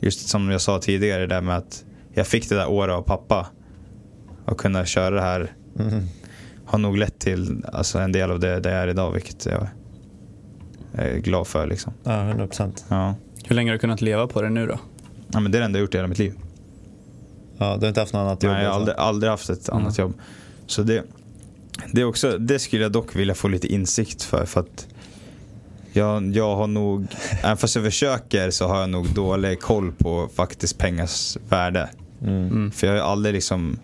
just 0.00 0.28
som 0.28 0.50
jag 0.50 0.60
sa 0.60 0.78
tidigare, 0.78 1.20
det 1.20 1.26
där 1.26 1.40
med 1.40 1.56
att 1.56 1.84
jag 2.14 2.26
fick 2.26 2.48
det 2.48 2.54
där 2.54 2.68
året 2.68 2.94
av 2.94 3.02
pappa. 3.02 3.46
Och 4.44 4.60
kunna 4.60 4.84
köra 4.86 5.10
det 5.14 5.20
här 5.20 5.52
Mm. 5.78 6.04
har 6.64 6.78
nog 6.78 6.96
lett 6.96 7.18
till 7.18 7.64
alltså, 7.72 7.98
en 7.98 8.12
del 8.12 8.30
av 8.30 8.40
det, 8.40 8.60
det 8.60 8.70
jag 8.70 8.82
är 8.82 8.88
idag, 8.88 9.12
vilket 9.12 9.46
jag 9.46 9.66
är 10.92 11.16
glad 11.18 11.46
för. 11.46 11.66
Liksom. 11.66 11.92
Ja, 12.02 12.22
100 12.28 12.46
procent. 12.46 12.84
Ja. 12.88 13.14
Hur 13.44 13.56
länge 13.56 13.70
har 13.70 13.72
du 13.72 13.78
kunnat 13.78 14.00
leva 14.00 14.26
på 14.26 14.42
det 14.42 14.50
nu 14.50 14.66
då? 14.66 14.78
Ja, 15.32 15.40
men 15.40 15.52
det 15.52 15.58
är 15.58 15.60
det 15.60 15.64
enda 15.66 15.78
jag 15.78 15.84
gjort 15.84 15.94
i 15.94 15.98
hela 15.98 16.08
mitt 16.08 16.18
liv. 16.18 16.34
Ja, 17.58 17.74
du 17.76 17.80
har 17.80 17.88
inte 17.88 18.00
haft 18.00 18.12
något 18.12 18.20
annat 18.20 18.42
jobb? 18.42 18.52
Nej, 18.52 18.62
jag 18.62 18.70
har 18.70 18.76
alltså? 18.80 18.92
aldrig, 18.92 19.06
aldrig 19.08 19.30
haft 19.30 19.50
ett 19.50 19.68
annat 19.68 19.98
Mm. 19.98 20.08
jobb. 20.10 20.20
Så 20.66 20.82
det, 20.82 21.04
det, 21.92 22.00
är 22.00 22.04
också, 22.04 22.38
det 22.38 22.58
skulle 22.58 22.82
jag 22.82 22.92
dock 22.92 23.16
vilja 23.16 23.34
få 23.34 23.48
lite 23.48 23.66
insikt 23.72 24.22
för. 24.22 24.44
för 24.46 24.60
att 24.60 24.86
jag, 25.92 26.36
jag 26.36 26.56
har 26.56 26.66
nog, 26.66 27.06
även 27.42 27.56
fast 27.56 27.74
jag 27.76 27.84
försöker 27.84 28.50
så 28.50 28.66
har 28.68 28.80
jag 28.80 28.90
nog 28.90 29.14
dålig 29.14 29.60
koll 29.60 29.92
på 29.92 30.28
faktiskt 30.34 30.78
pengars 30.78 31.36
värde. 31.48 31.88
Mm. 32.22 32.46
Mm. 32.46 32.70
För 32.70 32.86
jag 32.86 32.94
har 32.94 32.98
ju 32.98 33.04
aldrig 33.04 33.34
liksom 33.34 33.78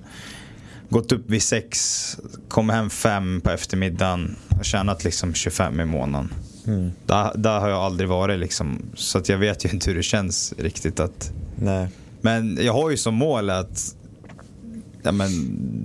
gått 0.88 1.12
upp 1.12 1.30
vid 1.30 1.42
sex, 1.42 2.18
kommit 2.48 2.76
hem 2.76 2.90
fem 2.90 3.40
på 3.44 3.50
eftermiddagen 3.50 4.36
och 4.58 4.64
tjänat 4.64 5.04
liksom 5.04 5.34
25 5.34 5.80
i 5.80 5.84
månaden. 5.84 6.32
Mm. 6.66 6.90
Där, 7.06 7.32
där 7.34 7.60
har 7.60 7.68
jag 7.68 7.78
aldrig 7.78 8.08
varit 8.08 8.38
liksom. 8.38 8.82
Så 8.94 9.18
att 9.18 9.28
jag 9.28 9.38
vet 9.38 9.64
ju 9.64 9.68
inte 9.70 9.90
hur 9.90 9.96
det 9.96 10.02
känns 10.02 10.54
riktigt 10.58 11.00
att 11.00 11.32
Nej. 11.56 11.88
men 12.20 12.58
jag 12.60 12.72
har 12.72 12.90
ju 12.90 12.96
som 12.96 13.14
mål 13.14 13.50
att 13.50 13.94
ja, 15.02 15.12
men, 15.12 15.28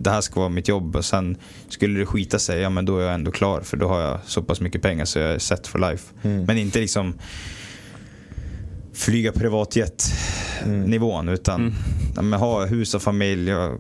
det 0.04 0.10
här 0.10 0.22
ska 0.22 0.40
vara 0.40 0.50
mitt 0.50 0.68
jobb 0.68 0.96
och 0.96 1.06
sen 1.06 1.38
skulle 1.70 2.00
det 2.00 2.06
skita 2.06 2.40
sig, 2.40 2.62
ja 2.62 2.70
men 2.70 2.86
då 2.86 2.98
är 2.98 3.04
jag 3.04 3.14
ändå 3.14 3.32
klar 3.32 3.62
för 3.62 3.78
då 3.78 3.88
har 3.88 4.02
jag 4.02 4.20
så 4.26 4.42
pass 4.44 4.62
mycket 4.62 4.82
pengar 4.82 5.06
så 5.06 5.20
jag 5.20 5.32
är 5.32 5.40
set 5.40 5.68
for 5.68 5.80
life. 5.80 6.14
Mm. 6.22 6.46
Men 6.46 6.58
inte 6.58 6.80
liksom 6.80 7.14
flyga 8.94 9.32
privatjet 9.32 10.14
nivån 10.66 11.30
utan 11.30 11.62
Mm. 11.62 11.74
ja, 12.16 12.22
men, 12.22 12.40
ha 12.40 12.66
hus 12.66 12.94
och 12.94 13.02
familj 13.02 13.56
och 13.56 13.80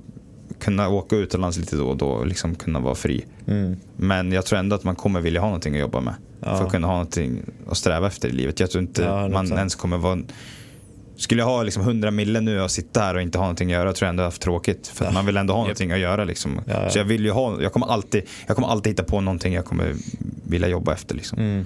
kunna 0.61 0.89
åka 0.89 1.15
utomlands 1.15 1.57
lite 1.57 1.75
då 1.75 1.89
och 1.89 1.97
då 1.97 2.07
och 2.07 2.27
liksom 2.27 2.55
kunna 2.55 2.79
vara 2.79 2.95
fri. 2.95 3.25
Mm. 3.47 3.75
Men 3.97 4.31
jag 4.31 4.45
tror 4.45 4.59
ändå 4.59 4.75
att 4.75 4.83
man 4.83 4.95
kommer 4.95 5.21
vilja 5.21 5.41
ha 5.41 5.47
någonting 5.47 5.73
att 5.73 5.79
jobba 5.79 5.99
med. 5.99 6.13
Ja. 6.39 6.57
För 6.57 6.65
att 6.65 6.71
kunna 6.71 6.87
ha 6.87 6.93
någonting 6.93 7.41
att 7.69 7.77
sträva 7.77 8.07
efter 8.07 8.29
i 8.29 8.31
livet. 8.31 8.59
Jag 8.59 8.71
tror 8.71 8.81
inte 8.81 9.01
Ja, 9.01 9.27
100%. 9.27 9.33
man 9.33 9.51
ens 9.51 9.75
kommer 9.75 9.97
vara... 9.97 10.19
Skulle 11.17 11.41
jag 11.41 11.47
ha 11.47 11.63
liksom 11.63 11.83
100 11.83 12.11
mille 12.11 12.41
nu 12.41 12.61
och 12.61 12.71
sitta 12.71 12.99
här 12.99 13.15
och 13.15 13.21
inte 13.21 13.37
ha 13.37 13.45
någonting 13.45 13.73
att 13.73 13.79
göra 13.79 13.93
tror 13.93 14.05
jag 14.05 14.09
ändå 14.09 14.21
jag 14.21 14.25
har 14.25 14.31
haft 14.31 14.41
tråkigt. 14.41 14.87
För 14.87 15.05
att 15.05 15.11
Ja. 15.11 15.13
man 15.13 15.25
vill 15.25 15.37
ändå 15.37 15.53
ha 15.53 15.61
någonting 15.61 15.91
att 15.91 15.99
göra. 15.99 16.23
Liksom. 16.23 16.61
Ja, 16.65 16.83
ja. 16.83 16.89
Så 16.89 16.97
jag 16.99 17.05
vill 17.05 17.25
ju 17.25 17.31
ha, 17.31 17.61
jag 17.61 17.73
kommer, 17.73 17.87
alltid, 17.87 18.23
jag 18.47 18.55
kommer 18.55 18.67
alltid 18.67 18.91
hitta 18.91 19.03
på 19.03 19.21
någonting 19.21 19.53
jag 19.53 19.65
kommer 19.65 19.93
vilja 20.43 20.67
jobba 20.67 20.93
efter. 20.93 21.15
Liksom. 21.15 21.39
Mm. 21.39 21.65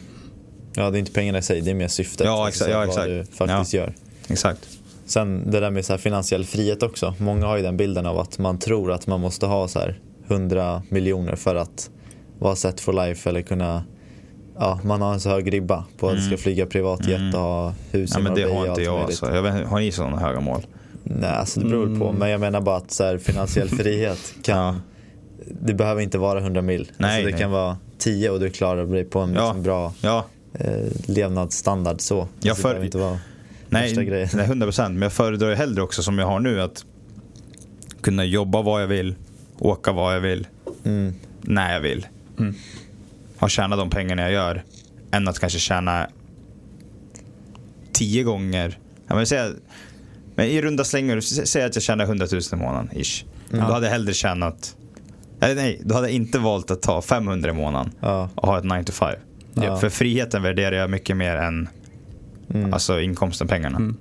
Ja, 0.76 0.90
det 0.90 0.98
är 0.98 1.00
inte 1.00 1.12
pengarna 1.12 1.38
i 1.38 1.42
sig, 1.42 1.62
det 1.62 1.72
är 1.72 1.76
mer 1.76 1.88
syftet. 1.88 2.26
Ja, 2.28 2.46
alltså, 2.46 2.64
exakt, 2.64 2.72
ja, 2.72 2.80
vad 2.80 2.88
exakt. 2.90 3.08
du 3.08 3.36
faktiskt 3.38 3.74
gör. 3.74 3.94
Exakt. 4.28 4.75
Sen 5.06 5.52
det 5.52 5.60
där 5.60 5.72
med 5.72 5.86
så 5.86 5.98
finansiell 5.98 6.46
frihet 6.46 6.84
också. 6.84 7.14
Många 7.18 7.46
har 7.46 7.58
ju 7.58 7.64
den 7.64 7.78
bilden 7.78 8.06
av 8.06 8.20
att 8.20 8.38
man 8.40 8.58
tror 8.60 8.92
att 8.92 9.08
man 9.08 9.22
måste 9.22 9.46
ha 9.46 9.68
så 9.68 9.80
här 9.80 10.00
100 10.28 10.82
miljoner 10.90 11.36
för 11.36 11.56
att 11.56 11.90
vara 12.40 12.56
set 12.56 12.80
for 12.82 12.94
life 12.94 13.30
eller 13.30 13.42
kunna 13.42 13.84
Ja, 14.60 14.80
man 14.84 15.02
har 15.02 15.14
en 15.14 15.20
så 15.20 15.30
hög 15.30 15.54
ribba 15.54 15.86
på 15.98 16.08
att 16.08 16.14
Mm. 16.14 16.26
ska 16.26 16.38
flyga 16.38 16.66
privatjet 16.66 17.20
Mm. 17.20 17.36
och 17.36 17.40
ha 17.42 17.74
hus 17.92 18.12
Ja, 18.14 18.20
i 18.20 18.24
men 18.24 18.34
det 18.36 18.42
Marbella 18.42 18.60
har 18.60 18.68
inte 18.68 18.82
jag. 18.82 19.00
Alltså. 19.00 19.36
jag 19.36 19.42
vet, 19.42 19.68
har 19.68 19.80
ni 19.80 19.92
sådana 19.92 20.18
höga 20.20 20.40
mål? 20.40 20.62
Nej, 21.04 21.30
alltså 21.30 21.60
det 21.60 21.66
beror 21.66 21.86
väl 21.86 22.00
på. 22.00 22.06
Mm. 22.08 22.20
Men 22.20 22.30
jag 22.30 22.40
menar 22.42 22.62
bara 22.62 22.76
att 22.78 22.92
så 22.92 23.04
här, 23.04 23.18
finansiell 23.18 23.70
frihet 23.70 24.34
kan, 24.44 24.82
det 25.62 25.74
behöver 25.74 26.02
inte 26.02 26.18
vara 26.18 26.40
100 26.40 26.62
mil. 26.62 26.92
Nej, 26.98 27.10
alltså 27.12 27.26
det 27.26 27.32
nej. 27.32 27.42
kan 27.42 27.52
vara 27.52 27.78
10 27.98 28.30
och 28.30 28.40
du 28.40 28.50
klarar 28.50 28.86
dig 28.86 29.04
på 29.06 29.20
en 29.20 29.34
Ja. 29.34 29.42
liksom 29.42 29.64
bra 29.64 29.94
Ja, 30.02 30.26
eh, 30.54 30.72
levnadsstandard 31.06 32.02
så. 32.02 32.22
Alltså 32.22 32.38
Jag 32.48 32.56
det 32.58 32.62
för- 32.62 32.84
inte 32.86 32.98
vara 32.98 33.20
värsta 33.82 34.04
grejen. 34.04 34.30
nej 34.34 34.46
100 34.46 34.66
procent. 34.66 34.94
Men 34.94 35.02
jag 35.02 35.14
föredrar 35.14 35.50
ju 35.50 35.56
hellre 35.56 35.82
också 35.82 36.04
som 36.04 36.20
jag 36.20 36.28
har 36.28 36.40
nu 36.40 36.62
att 36.62 36.86
kunna 38.02 38.26
jobba 38.26 38.62
vad 38.62 38.82
jag 38.82 38.88
vill, 38.88 39.16
åka 39.60 39.92
vad 39.92 40.16
jag 40.16 40.20
vill, 40.22 40.48
Mm. 40.86 41.14
när 41.42 41.74
jag 41.74 41.80
vill. 41.82 42.08
Mm. 42.40 42.56
Och 43.40 43.50
tjäna 43.50 43.76
de 43.76 43.90
pengarna 43.90 44.22
jag 44.22 44.32
gör. 44.32 44.64
Än 45.12 45.28
att 45.28 45.40
kanske 45.40 45.60
tjäna 45.60 46.08
tio 47.92 48.24
gånger. 48.24 48.78
Ja, 49.08 49.16
men, 49.16 49.26
säg, 49.28 49.52
men 50.36 50.46
i 50.46 50.62
runda 50.62 50.84
slängar, 50.84 51.18
sä- 51.18 51.46
säg 51.46 51.64
att 51.64 51.76
jag 51.76 51.84
tjänar 51.84 52.06
100 52.06 52.28
000 52.32 52.42
i 52.54 52.56
månaden. 52.56 52.90
Ish. 52.98 53.26
Då 53.52 53.60
hade 53.60 53.86
jag 53.86 53.92
hellre 53.92 54.14
tjänat, 54.14 54.76
eller 55.42 55.56
nej, 55.56 55.82
då 55.84 55.96
hade 55.96 56.08
jag 56.08 56.16
inte 56.16 56.40
valt 56.40 56.72
att 56.72 56.82
ta 56.82 57.02
500 57.02 57.50
i 57.50 57.54
månaden 57.54 57.92
Ja. 58.00 58.30
och 58.36 58.48
ha 58.48 58.58
ett 58.58 58.64
9 58.64 58.84
to 58.84 58.92
5. 58.92 59.16
Ja. 59.54 59.78
För 59.78 59.90
friheten 59.90 60.44
värderar 60.44 60.76
jag 60.76 60.90
mycket 60.90 61.18
mer 61.18 61.36
än 61.36 61.70
Mm. 62.54 62.74
alltså, 62.74 63.00
inkomsten, 63.02 63.48
pengarna. 63.48 63.78
Mm. 63.78 63.98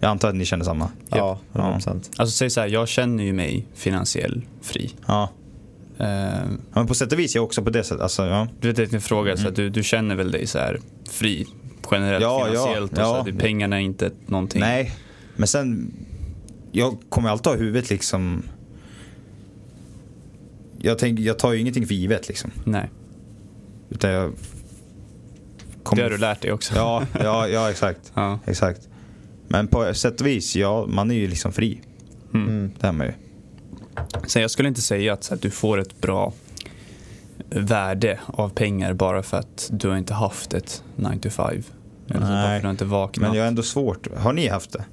Jag 0.00 0.10
antar 0.10 0.28
att 0.28 0.34
ni 0.34 0.44
känner 0.44 0.64
samma. 0.64 0.90
ja, 1.08 1.38
100%. 1.52 1.88
Alltså 2.16 2.26
säg 2.36 2.50
så 2.50 2.60
här, 2.60 2.68
jag 2.68 2.88
känner 2.88 3.24
ju 3.24 3.32
mig 3.32 3.66
finansiell 3.74 4.42
fri. 4.62 4.90
Ja. 5.06 5.30
Eh, 5.98 6.06
Ja, 6.06 6.40
Men 6.72 6.86
på 6.86 6.94
sätt 6.94 7.12
och 7.12 7.18
vis 7.18 7.34
är 7.34 7.38
jag 7.38 7.44
också 7.44 7.62
på 7.62 7.70
det 7.70 7.84
sättet. 7.84 8.00
Alltså, 8.02 8.26
ja. 8.26 8.48
du 8.60 8.72
vet, 8.72 8.92
en 8.92 9.00
fråga, 9.00 9.36
så 9.36 9.48
att 9.48 9.56
du, 9.56 9.70
du 9.70 9.82
känner 9.82 10.14
väl 10.14 10.30
dig 10.30 10.46
så 10.46 10.58
här 10.58 10.80
fri 11.10 11.46
generellt 11.90 12.22
Ja, 12.22 12.40
ja, 12.40 12.52
finansiellt 12.52 12.92
och 12.92 12.98
ja. 12.98 13.04
så 13.04 13.14
att 13.14 13.26
det- 13.26 13.32
pengarna 13.32 13.76
är 13.76 13.80
inte 13.80 14.10
någonting. 14.26 14.60
Nej, 14.60 14.92
men 15.36 15.46
sen... 15.48 15.92
Jag 16.72 16.96
kommer 17.08 17.28
alltid 17.30 17.46
ha 17.52 17.58
huvudet 17.58 17.90
liksom... 17.90 18.42
Jag, 20.78 20.98
tänk, 20.98 21.18
jag 21.20 21.38
tar 21.38 21.52
ju 21.52 21.60
ingenting 21.60 21.86
för 21.86 21.94
givet 21.94 22.28
liksom. 22.28 22.50
Nej. 22.64 22.90
Utan 23.90 24.10
jag... 24.10 24.32
Det 25.96 26.02
har 26.02 26.10
du 26.10 26.18
lärt 26.18 26.42
dig 26.42 26.52
också. 26.52 26.74
Ja, 26.76 27.06
ja, 27.22 27.48
ja 27.48 27.70
exakt. 27.70 28.12
Ja. 28.14 28.38
exakt. 28.46 28.88
Men 29.48 29.66
på 29.66 29.94
sätt 29.94 30.20
och 30.20 30.26
vis, 30.26 30.56
ja, 30.56 30.86
man 30.88 31.10
är 31.10 31.14
ju 31.14 31.28
liksom 31.28 31.52
fri. 31.52 31.80
Mm. 32.34 32.48
Mm. 32.48 32.72
Det 32.80 32.86
är 32.86 32.92
man 32.92 33.06
ju. 33.06 33.12
Så 34.26 34.38
jag 34.38 34.50
skulle 34.50 34.68
inte 34.68 34.82
säga 34.82 35.12
att, 35.12 35.24
så 35.24 35.34
att 35.34 35.42
du 35.42 35.50
får 35.50 35.78
ett 35.78 36.00
bra 36.00 36.32
värde 37.50 38.20
av 38.26 38.48
pengar 38.48 38.92
bara 38.92 39.22
för 39.22 39.36
att 39.36 39.68
du 39.72 39.88
har 39.88 39.96
inte 39.96 40.14
haft 40.14 40.54
ett 40.54 40.82
9 40.96 41.18
to 41.18 41.30
5. 41.30 41.46
Eller 41.46 41.62
så 42.08 42.20
bara 42.20 42.28
Nej. 42.28 42.48
för 42.48 42.56
att 42.56 42.62
du 42.62 42.70
inte 42.70 42.84
vaknat. 42.84 43.28
Men 43.28 43.36
jag 43.36 43.42
har 43.42 43.48
ändå 43.48 43.62
svårt. 43.62 44.08
Har 44.16 44.32
ni 44.32 44.48
haft 44.48 44.72
det? 44.72 44.84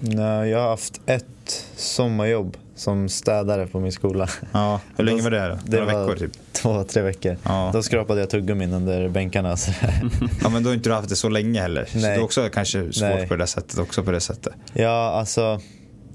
Nej, 0.00 0.50
jag 0.50 0.60
har 0.60 0.68
haft 0.68 1.00
ett 1.06 1.66
sommarjobb 1.76 2.56
som 2.76 3.08
städare 3.08 3.66
på 3.66 3.80
min 3.80 3.92
skola. 3.92 4.28
Ja. 4.52 4.80
Hur 4.96 5.04
länge 5.04 5.22
var 5.22 5.30
det 5.30 5.48
då? 5.48 5.58
Det 5.64 5.80
Några 5.80 5.92
var- 5.94 6.06
veckor 6.06 6.18
typ? 6.26 6.32
Två, 6.52 6.84
tre 6.84 7.02
veckor. 7.02 7.36
Ja. 7.42 7.70
Då 7.72 7.82
skrapade 7.82 8.20
jag 8.20 8.30
tuggummin 8.30 8.72
under 8.72 9.08
bänkarna. 9.08 9.56
Så 9.56 9.72
ja, 10.42 10.48
men 10.48 10.62
då 10.62 10.70
har 10.70 10.74
inte 10.74 10.88
du 10.90 10.94
haft 10.94 11.08
det 11.08 11.16
så 11.16 11.28
länge 11.28 11.60
heller. 11.60 11.84
Så 11.84 11.98
Nej. 11.98 12.10
det 12.10 12.14
är 12.14 12.22
också 12.24 12.48
kanske 12.52 12.92
svårt 12.92 13.08
Nej. 13.08 13.28
på 13.28 13.36
det 13.36 13.46
sättet. 13.46 13.78
Också 13.78 14.02
på 14.02 14.10
det 14.10 14.20
sättet. 14.20 14.52
Ja, 14.72 15.10
alltså 15.10 15.60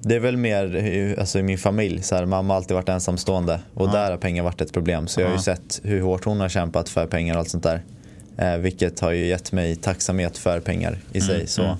det 0.02 0.16
är 0.16 0.20
väl 0.20 0.38
mer 0.38 1.16
alltså, 1.20 1.40
i 1.40 1.44
min 1.44 1.58
familj. 1.58 2.02
Så 2.04 2.16
här, 2.16 2.26
mamma 2.26 2.54
har 2.54 2.58
alltid 2.58 2.76
varit 2.76 2.90
ensamstående 2.90 3.60
och 3.74 3.88
Ja. 3.88 3.92
där 3.92 4.12
har 4.12 4.18
pengar 4.18 4.44
varit 4.44 4.62
ett 4.62 4.74
problem. 4.74 5.08
Så 5.08 5.22
jag 5.22 5.28
har 5.28 5.36
ju 5.36 5.42
sett 5.42 5.80
hur 5.84 6.02
hårt 6.02 6.26
hon 6.26 6.40
har 6.40 6.50
kämpat 6.50 6.90
för 6.90 7.06
pengar 7.08 7.34
och 7.34 7.40
allt 7.40 7.50
sånt 7.50 7.64
där. 7.64 7.82
Eh, 8.38 8.58
vilket 8.58 9.00
har 9.00 9.12
ju 9.12 9.26
gett 9.26 9.52
mig 9.52 9.76
tacksamhet 9.76 10.38
för 10.38 10.60
pengar 10.60 10.98
i 11.14 11.22
sig. 11.22 11.48
Så. 11.48 11.64
mm. 11.64 11.76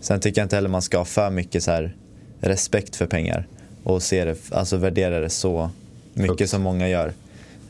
Sen 0.00 0.20
tycker 0.20 0.40
jag 0.40 0.44
inte 0.44 0.56
heller 0.56 0.68
man 0.68 0.82
ska 0.82 0.98
ha 0.98 1.04
för 1.04 1.30
mycket 1.30 1.62
så 1.62 1.70
här, 1.70 1.96
respekt 2.40 2.96
för 2.96 3.06
pengar 3.06 3.46
och 3.84 4.02
se 4.02 4.24
det, 4.24 4.52
alltså 4.52 4.76
värdera 4.76 5.20
det 5.20 5.30
så 5.30 5.70
mycket 6.14 6.40
Högt. 6.40 6.50
som 6.50 6.62
många 6.62 6.88
gör. 6.88 7.12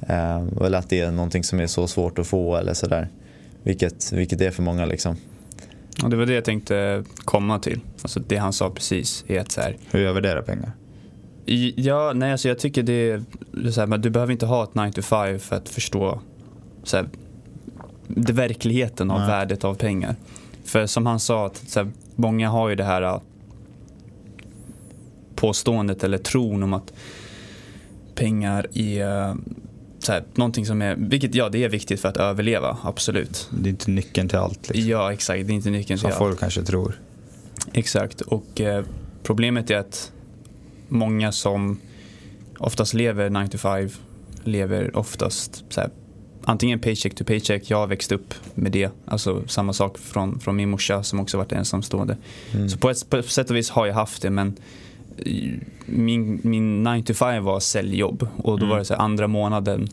Eh, 0.01 0.43
eller 0.65 0.79
att 0.79 0.89
det 0.89 1.01
är 1.01 1.11
någonting 1.11 1.45
som 1.45 1.61
är 1.61 1.67
så 1.67 1.87
svårt 1.87 2.19
att 2.19 2.27
få 2.27 2.57
eller 2.57 2.75
sådär. 2.75 3.09
Vilket, 3.63 4.13
vilket 4.13 4.39
det 4.39 4.47
är 4.47 4.51
för 4.51 4.63
många 4.63 4.87
liksom. 4.87 5.17
Och 6.05 6.11
det 6.11 6.17
var 6.17 6.27
det 6.27 6.33
jag 6.35 6.45
tänkte 6.45 7.05
komma 7.25 7.59
till. 7.59 7.81
Alltså 8.03 8.21
det 8.21 8.37
han 8.37 8.53
sa 8.53 8.71
precis 8.71 9.25
är 9.29 9.41
att 9.41 9.53
så 9.53 9.61
här, 9.61 9.77
Hur 9.91 10.01
jag 10.05 10.15
värderar 10.15 10.43
pengar. 10.43 10.73
I- 11.47 11.75
Ja, 11.77 12.13
nej 12.15 12.33
alltså 12.33 12.49
jag 12.49 12.59
tycker 12.59 12.83
det 12.83 12.93
är, 13.11 13.23
så 13.71 13.81
här, 13.81 13.87
men 13.87 14.01
du 14.01 14.11
behöver 14.11 14.33
inte 14.33 14.47
ha 14.47 14.65
ett 14.65 14.75
9 14.75 14.93
to 14.93 15.03
5 15.03 15.39
för 15.39 15.57
att 15.57 15.69
förstå 15.69 16.21
så 16.85 16.97
här, 16.97 17.09
det 18.09 18.33
verkligheten 18.33 19.11
av 19.11 19.19
Nej. 19.19 19.29
värdet 19.29 19.65
av 19.65 19.75
pengar. 19.75 20.17
För 20.65 20.87
som 20.87 21.07
han 21.07 21.21
sa, 21.21 21.47
att, 21.47 21.57
så 21.69 21.81
här, 21.81 21.91
många 22.17 22.49
har 22.49 22.69
ju 22.69 22.75
det 22.75 22.85
här 22.85 23.21
påståendet 25.43 26.05
eller 26.05 26.19
tron 26.19 26.63
om 26.63 26.73
att 26.73 26.93
pengar 28.15 28.67
är 28.75 29.29
äh, 29.29 29.35
så 29.99 30.13
här, 30.13 30.25
någonting 30.35 30.67
som 30.67 30.83
är, 30.83 30.97
vilket 30.99 31.35
ja 31.35 31.49
det 31.49 31.65
är 31.65 31.69
viktigt 31.69 32.01
för 32.01 32.09
att 32.09 32.17
överleva, 32.17 32.77
absolut. 32.83 33.49
Det 33.51 33.69
är 33.69 33.71
inte 33.71 33.91
nyckeln 33.91 34.29
till 34.29 34.39
allt. 34.39 34.69
Liksom. 34.69 34.91
Ja 34.91 35.13
exakt, 35.13 35.47
det 35.47 35.53
är 35.53 35.55
inte 35.55 35.71
nyckeln 35.71 35.99
till 35.99 36.01
Som 36.01 36.11
allt. 36.11 36.19
folk 36.19 36.41
kanske 36.41 36.63
tror. 36.63 37.01
Exakt, 37.73 38.21
och 38.21 38.61
eh, 38.61 38.85
problemet 39.23 39.71
är 39.71 39.77
att 39.77 40.13
många 40.89 41.33
som 41.33 41.81
oftast 42.59 42.95
lever 42.95 43.31
9 43.31 43.49
to 43.49 43.59
5 43.59 43.89
lever 44.45 44.97
oftast 44.97 45.65
så 45.69 45.81
här, 45.81 45.91
antingen 46.45 46.81
paycheck 46.81 47.15
to 47.15 47.25
paycheck. 47.25 47.71
Jag 47.71 47.79
har 47.79 47.87
växt 47.87 48.13
upp 48.13 48.35
med 48.55 48.73
det, 48.73 48.91
alltså 49.05 49.43
samma 49.47 49.73
sak 49.73 49.99
från, 49.99 50.41
från 50.41 50.57
min 50.57 50.71
morsa 50.71 51.03
som 51.03 51.21
också 51.21 51.39
varit 51.39 51.53
ensamstående. 51.53 52.17
Mm. 52.53 52.69
Så 52.69 52.79
på 52.79 52.91
ett, 52.91 53.11
på 53.11 53.17
ett 53.17 53.31
sätt 53.31 53.51
och 53.51 53.57
vis 53.57 53.71
har 53.71 53.87
jag 53.87 53.95
haft 53.95 54.23
det 54.23 54.31
men 54.31 54.49
eh, 54.49 54.55
min, 55.87 56.41
min 56.43 56.83
9 56.83 57.03
to 57.03 57.15
5 57.15 57.45
var 57.45 57.61
säljjobb 57.61 58.29
och 58.37 58.59
då 58.59 58.65
Mm. 58.65 58.69
var 58.69 58.79
det 58.79 58.85
så 58.85 58.95
här, 58.95 59.01
andra 59.01 59.29
månaden 59.29 59.89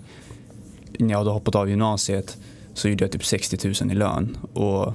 när 0.99 1.09
jag 1.09 1.17
hade 1.17 1.29
hoppat 1.29 1.55
av 1.55 1.69
gymnasiet 1.69 2.37
så 2.73 2.89
gjorde 2.89 3.03
jag 3.03 3.11
typ 3.11 3.25
60 3.25 3.67
000 3.83 3.91
i 3.91 3.95
lön 3.95 4.37
och 4.53 4.93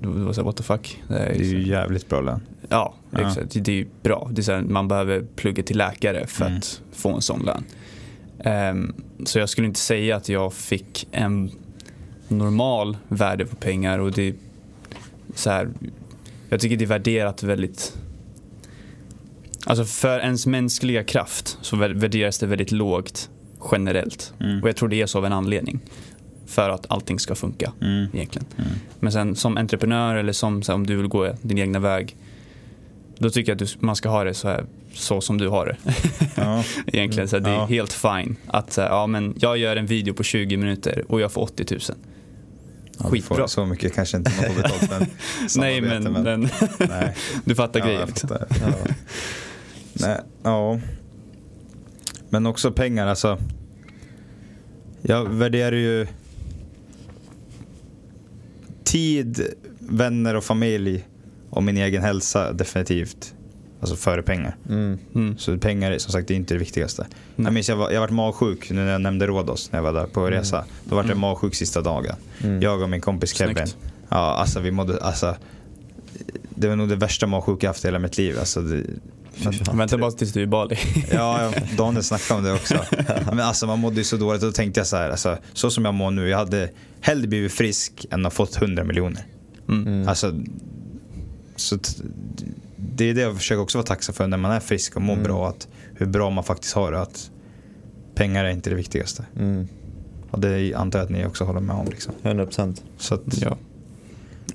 då 0.00 0.10
var 0.10 0.28
det 0.28 0.34
så 0.34 0.40
här, 0.40 0.46
what 0.46 0.56
the 0.56 0.62
fuck. 0.62 1.02
Det 1.08 1.14
är 1.18 1.38
Det 1.38 1.44
ju 1.44 1.68
jävligt 1.68 2.08
bra 2.08 2.20
lön. 2.20 2.40
Ja, 2.68 2.94
Ja. 3.10 3.28
exakt. 3.28 3.64
Det 3.64 3.80
är 3.80 3.86
bra. 4.02 4.28
Det 4.32 4.40
är 4.40 4.42
så 4.42 4.52
här, 4.52 4.60
man 4.60 4.88
behöver 4.88 5.22
plugga 5.36 5.62
till 5.62 5.78
läkare 5.78 6.26
för 6.26 6.44
Mm. 6.46 6.58
att 6.58 6.80
få 6.92 7.12
en 7.14 7.22
sån 7.22 7.42
lön. 7.44 7.64
Ehm, 8.44 8.94
så 9.24 9.38
jag 9.38 9.48
skulle 9.48 9.66
inte 9.66 9.80
säga 9.80 10.16
att 10.16 10.28
jag 10.28 10.52
fick 10.54 11.08
en 11.12 11.50
normal 12.28 12.96
värde 13.08 13.46
på 13.46 13.56
pengar 13.56 13.98
och 13.98 14.12
det 14.12 14.34
så 15.34 15.50
här, 15.50 15.68
jag 16.48 16.60
tycker 16.60 16.76
det 16.76 16.84
är 16.84 16.86
värderat 16.86 17.42
väldigt 17.42 17.98
Alltså 19.68 19.84
för 19.84 20.18
ens 20.20 20.46
mänskliga 20.46 21.04
kraft 21.04 21.58
så 21.60 21.76
vär- 21.76 21.94
värderas 22.00 22.38
det 22.38 22.46
väldigt 22.46 22.72
lågt 22.72 23.30
generellt. 23.72 24.32
Mm. 24.40 24.62
Och 24.62 24.68
jag 24.68 24.76
tror 24.76 24.88
det 24.88 25.02
är 25.02 25.06
så 25.06 25.18
av 25.18 25.26
en 25.26 25.32
anledning. 25.32 25.80
För 26.46 26.70
att 26.70 26.86
allting 26.88 27.18
ska 27.18 27.34
funka 27.34 27.72
Mm. 27.80 28.06
egentligen. 28.12 28.46
Mm. 28.58 28.70
Men 29.00 29.12
sen 29.12 29.36
som 29.36 29.56
entreprenör 29.56 30.16
eller 30.16 30.32
som 30.32 30.62
här, 30.68 30.74
om 30.74 30.86
du 30.86 30.96
vill 30.96 31.06
gå 31.08 31.32
din 31.42 31.58
egna 31.58 31.78
väg. 31.78 32.16
Då 33.18 33.30
tycker 33.30 33.52
jag 33.52 33.62
att 33.62 33.68
du, 33.68 33.86
man 33.86 33.96
ska 33.96 34.08
ha 34.08 34.24
det 34.24 34.34
så, 34.34 34.48
här, 34.48 34.64
så 34.94 35.20
som 35.20 35.38
du 35.38 35.48
har 35.48 35.66
det. 35.66 35.76
Ja. 36.34 36.64
Egentligen, 36.86 37.28
så 37.28 37.36
här, 37.36 37.44
det 37.44 37.50
är 37.50 37.54
Ja. 37.54 37.66
helt 37.66 37.92
fine. 37.92 38.36
Att 38.46 38.72
så 38.72 38.80
ja, 38.80 39.06
men 39.06 39.34
jag 39.40 39.58
gör 39.58 39.76
en 39.76 39.86
video 39.86 40.14
på 40.14 40.22
20 40.22 40.56
minuter 40.56 41.04
och 41.08 41.20
jag 41.20 41.32
får 41.32 41.40
80 41.42 41.66
000. 41.70 41.80
Ja, 41.80 43.04
du 43.04 43.10
Skitbra. 43.10 43.36
får 43.36 43.46
Så 43.46 43.66
mycket 43.66 43.94
kanske 43.94 44.16
inte 44.16 44.32
man 44.36 44.54
får 44.54 44.62
betalt 44.62 44.90
men 44.90 45.06
Nej 45.56 45.80
men, 45.80 46.02
samarbete, 46.02 46.48
men 46.78 46.88
nej. 46.88 47.14
du 47.44 47.54
fattar 47.54 47.80
Ja, 47.80 47.86
grejen. 47.86 48.06
Liksom. 48.08 48.28
Nej, 50.00 50.20
ja. 50.42 50.80
Men 52.28 52.46
också 52.46 52.72
pengar, 52.72 53.06
alltså. 53.06 53.38
Jag 55.02 55.24
värderar 55.28 55.76
ju 55.76 56.06
tid, 58.84 59.54
vänner 59.78 60.34
och 60.34 60.44
familj 60.44 61.04
och 61.50 61.62
min 61.62 61.76
egen 61.76 62.02
hälsa 62.02 62.52
definitivt. 62.52 63.34
Alltså 63.80 63.96
före 63.96 64.22
pengar. 64.22 64.56
Mm. 64.68 64.98
Mm. 65.14 65.38
Så 65.38 65.58
pengar 65.58 65.92
är 65.92 65.98
som 65.98 66.12
sagt 66.12 66.28
det 66.28 66.34
är 66.34 66.36
inte 66.36 66.54
det 66.54 66.58
viktigaste. 66.58 67.06
Nej. 67.36 67.44
Jag 67.46 67.54
minns 67.54 67.68
jag 67.68 67.76
var, 67.76 67.90
jag 67.90 68.00
varit 68.00 68.10
magsjuk 68.10 68.70
nu 68.70 68.76
när 68.76 68.92
jag 68.92 69.00
nämnde 69.00 69.26
Rhodos 69.26 69.72
när 69.72 69.78
jag 69.78 69.84
var 69.84 69.92
där 69.92 70.06
på 70.06 70.30
resa. 70.30 70.64
Då 70.84 70.94
var 70.96 71.02
jag 71.02 71.10
Mm. 71.10 71.20
magsjuk 71.20 71.54
sista 71.54 71.80
dagen. 71.82 72.14
Mm. 72.44 72.62
Jag 72.62 72.82
och 72.82 72.90
min 72.90 73.00
kompis 73.00 73.34
Kevin. 73.34 73.56
Snyggt. 73.56 73.76
Ja, 74.08 74.16
alltså 74.16 74.60
vi 74.60 74.70
mådde, 74.70 75.00
alltså. 75.02 75.36
Det 76.54 76.68
var 76.68 76.76
nog 76.76 76.88
det 76.88 76.96
värsta 76.96 77.26
magsjuka 77.26 77.66
jag 77.66 77.70
haft 77.70 77.84
i 77.84 77.86
hela 77.88 77.98
mitt 77.98 78.18
liv. 78.18 78.38
Alltså, 78.38 78.60
det, 78.60 78.82
Vänta 79.72 79.98
bara 79.98 80.10
tills 80.10 80.32
du 80.32 80.40
är 80.40 80.44
i 80.44 80.46
Bali. 80.46 80.76
Ja, 81.12 81.52
Daniel 81.76 82.02
snackade 82.02 82.38
om 82.38 82.44
det 82.44 82.52
också. 82.52 82.74
Men 83.26 83.40
alltså 83.40 83.66
man 83.66 83.78
mådde 83.78 83.96
ju 83.96 84.04
så 84.04 84.16
dåligt 84.16 84.42
och 84.42 84.48
då 84.48 84.52
tänkte 84.52 84.80
jag 84.80 84.86
så 84.86 84.96
här, 84.96 85.10
alltså, 85.10 85.38
så 85.52 85.70
som 85.70 85.84
jag 85.84 85.94
mår 85.94 86.10
nu, 86.10 86.28
jag 86.28 86.38
hade 86.38 86.70
hellre 87.00 87.26
blivit 87.28 87.52
frisk 87.52 88.06
än 88.10 88.26
att 88.26 88.32
ha 88.32 88.46
fått 88.46 88.56
100 88.62 88.84
miljoner. 88.84 89.22
Mm. 89.68 89.86
Mm. 89.86 90.08
Alltså, 90.08 90.32
så 91.56 91.78
det 92.76 93.04
är 93.10 93.14
det 93.14 93.20
jag 93.20 93.36
försöker 93.36 93.62
också 93.62 93.78
vara 93.78 93.86
tacksam 93.86 94.14
för 94.14 94.26
när 94.26 94.36
man 94.36 94.50
är 94.52 94.60
frisk 94.60 94.96
och 94.96 95.02
mår 95.02 95.12
Mm. 95.14 95.24
bra, 95.24 95.48
att 95.48 95.68
hur 95.94 96.06
bra 96.06 96.30
man 96.30 96.44
faktiskt 96.44 96.74
har 96.74 96.92
det. 96.92 97.00
Att 97.00 97.30
pengar 98.14 98.44
är 98.44 98.50
inte 98.50 98.70
det 98.70 98.76
viktigaste. 98.76 99.24
Mm. 99.38 99.68
Och 100.30 100.40
det 100.40 100.74
antar 100.74 100.98
jag 100.98 101.04
att 101.04 101.10
ni 101.12 101.26
också 101.26 101.44
håller 101.44 101.60
med 101.60 101.76
om. 101.76 101.86
Liksom. 101.86 102.14
100 102.22 102.44
procent. 102.46 102.82
Så 102.98 103.14
att, 103.14 103.22
Ja. 103.40 103.56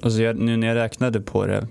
Alltså 0.02 0.22
jag, 0.22 0.38
nu 0.40 0.58
när 0.58 0.68
jag 0.68 0.76
räknade 0.76 1.22
på 1.22 1.46
det, 1.46 1.68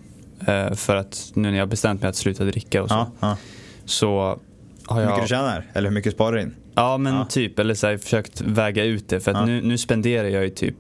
för 0.77 0.97
att 0.97 1.31
nu 1.35 1.51
när 1.51 1.59
jag 1.59 1.69
bestämt 1.69 2.03
mig 2.03 2.09
att 2.09 2.17
sluta 2.17 2.45
dricka 2.45 2.83
och 2.83 2.89
så, 2.89 2.95
ja, 2.95 3.11
ja. 3.21 3.37
så 3.85 4.39
har 4.87 4.97
Hur 4.97 5.03
mycket 5.03 5.17
jag... 5.19 5.25
du 5.25 5.29
tjänar? 5.29 5.67
Eller 5.73 5.89
hur 5.89 5.95
mycket 5.95 6.13
du 6.13 6.15
sparar 6.15 6.39
in? 6.39 6.55
Ja 6.75 6.97
men 6.99 7.15
Ja. 7.15 7.25
typ, 7.25 7.59
eller 7.59 7.75
så 7.75 7.87
här, 7.87 7.97
försökt 7.97 8.41
väga 8.41 8.85
ut 8.85 9.09
det. 9.09 9.21
För 9.21 9.31
att 9.33 9.47
nu, 9.47 9.61
nu 9.63 9.79
spenderar 9.79 10.29
jag 10.29 10.43
ju 10.45 10.51
typ, 10.51 10.77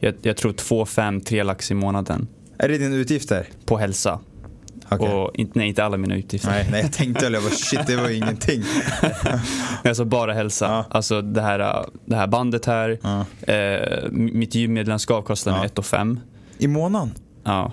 jag, 0.00 0.14
jag 0.22 0.36
tror 0.36 0.52
2, 0.52 0.86
5, 0.86 1.20
3 1.20 1.42
lax 1.42 1.70
i 1.70 1.74
månaden 1.74 2.28
Är 2.58 2.68
det 2.68 2.78
dina 2.78 2.96
utgifter? 2.96 3.46
på 3.64 3.78
hälsa. 3.78 4.18
Okej. 4.88 5.08
Och 5.08 5.30
inte, 5.34 5.58
nej, 5.58 5.68
inte 5.68 5.84
alla 5.84 5.96
mina 5.96 6.14
utgifter. 6.16 6.50
Nej, 6.50 6.68
nej, 6.70 6.80
jag 6.82 6.92
tänkte 6.92 7.24
väl, 7.24 7.32
jag 7.34 7.42
bara 7.42 7.50
shit 7.50 7.86
det 7.86 7.96
var 7.96 8.08
ju 8.08 8.16
ingenting. 8.16 8.62
Alltså 9.84 10.04
bara 10.04 10.32
hälsa. 10.32 10.64
Ja. 10.66 10.84
Alltså 10.90 11.22
det 11.22 11.40
här, 11.40 11.84
det 12.04 12.16
här 12.16 12.26
bandet 12.26 12.66
här, 12.66 12.98
Ja. 13.02 13.24
eh, 13.54 14.10
mitt 14.10 14.54
gymmedlemskap 14.54 15.24
kostar 15.24 15.50
Ja. 15.50 15.56
mig 15.58 15.66
1 15.66 15.86
5. 15.86 16.20
I 16.58 16.68
månaden? 16.68 17.14
Ja. 17.44 17.72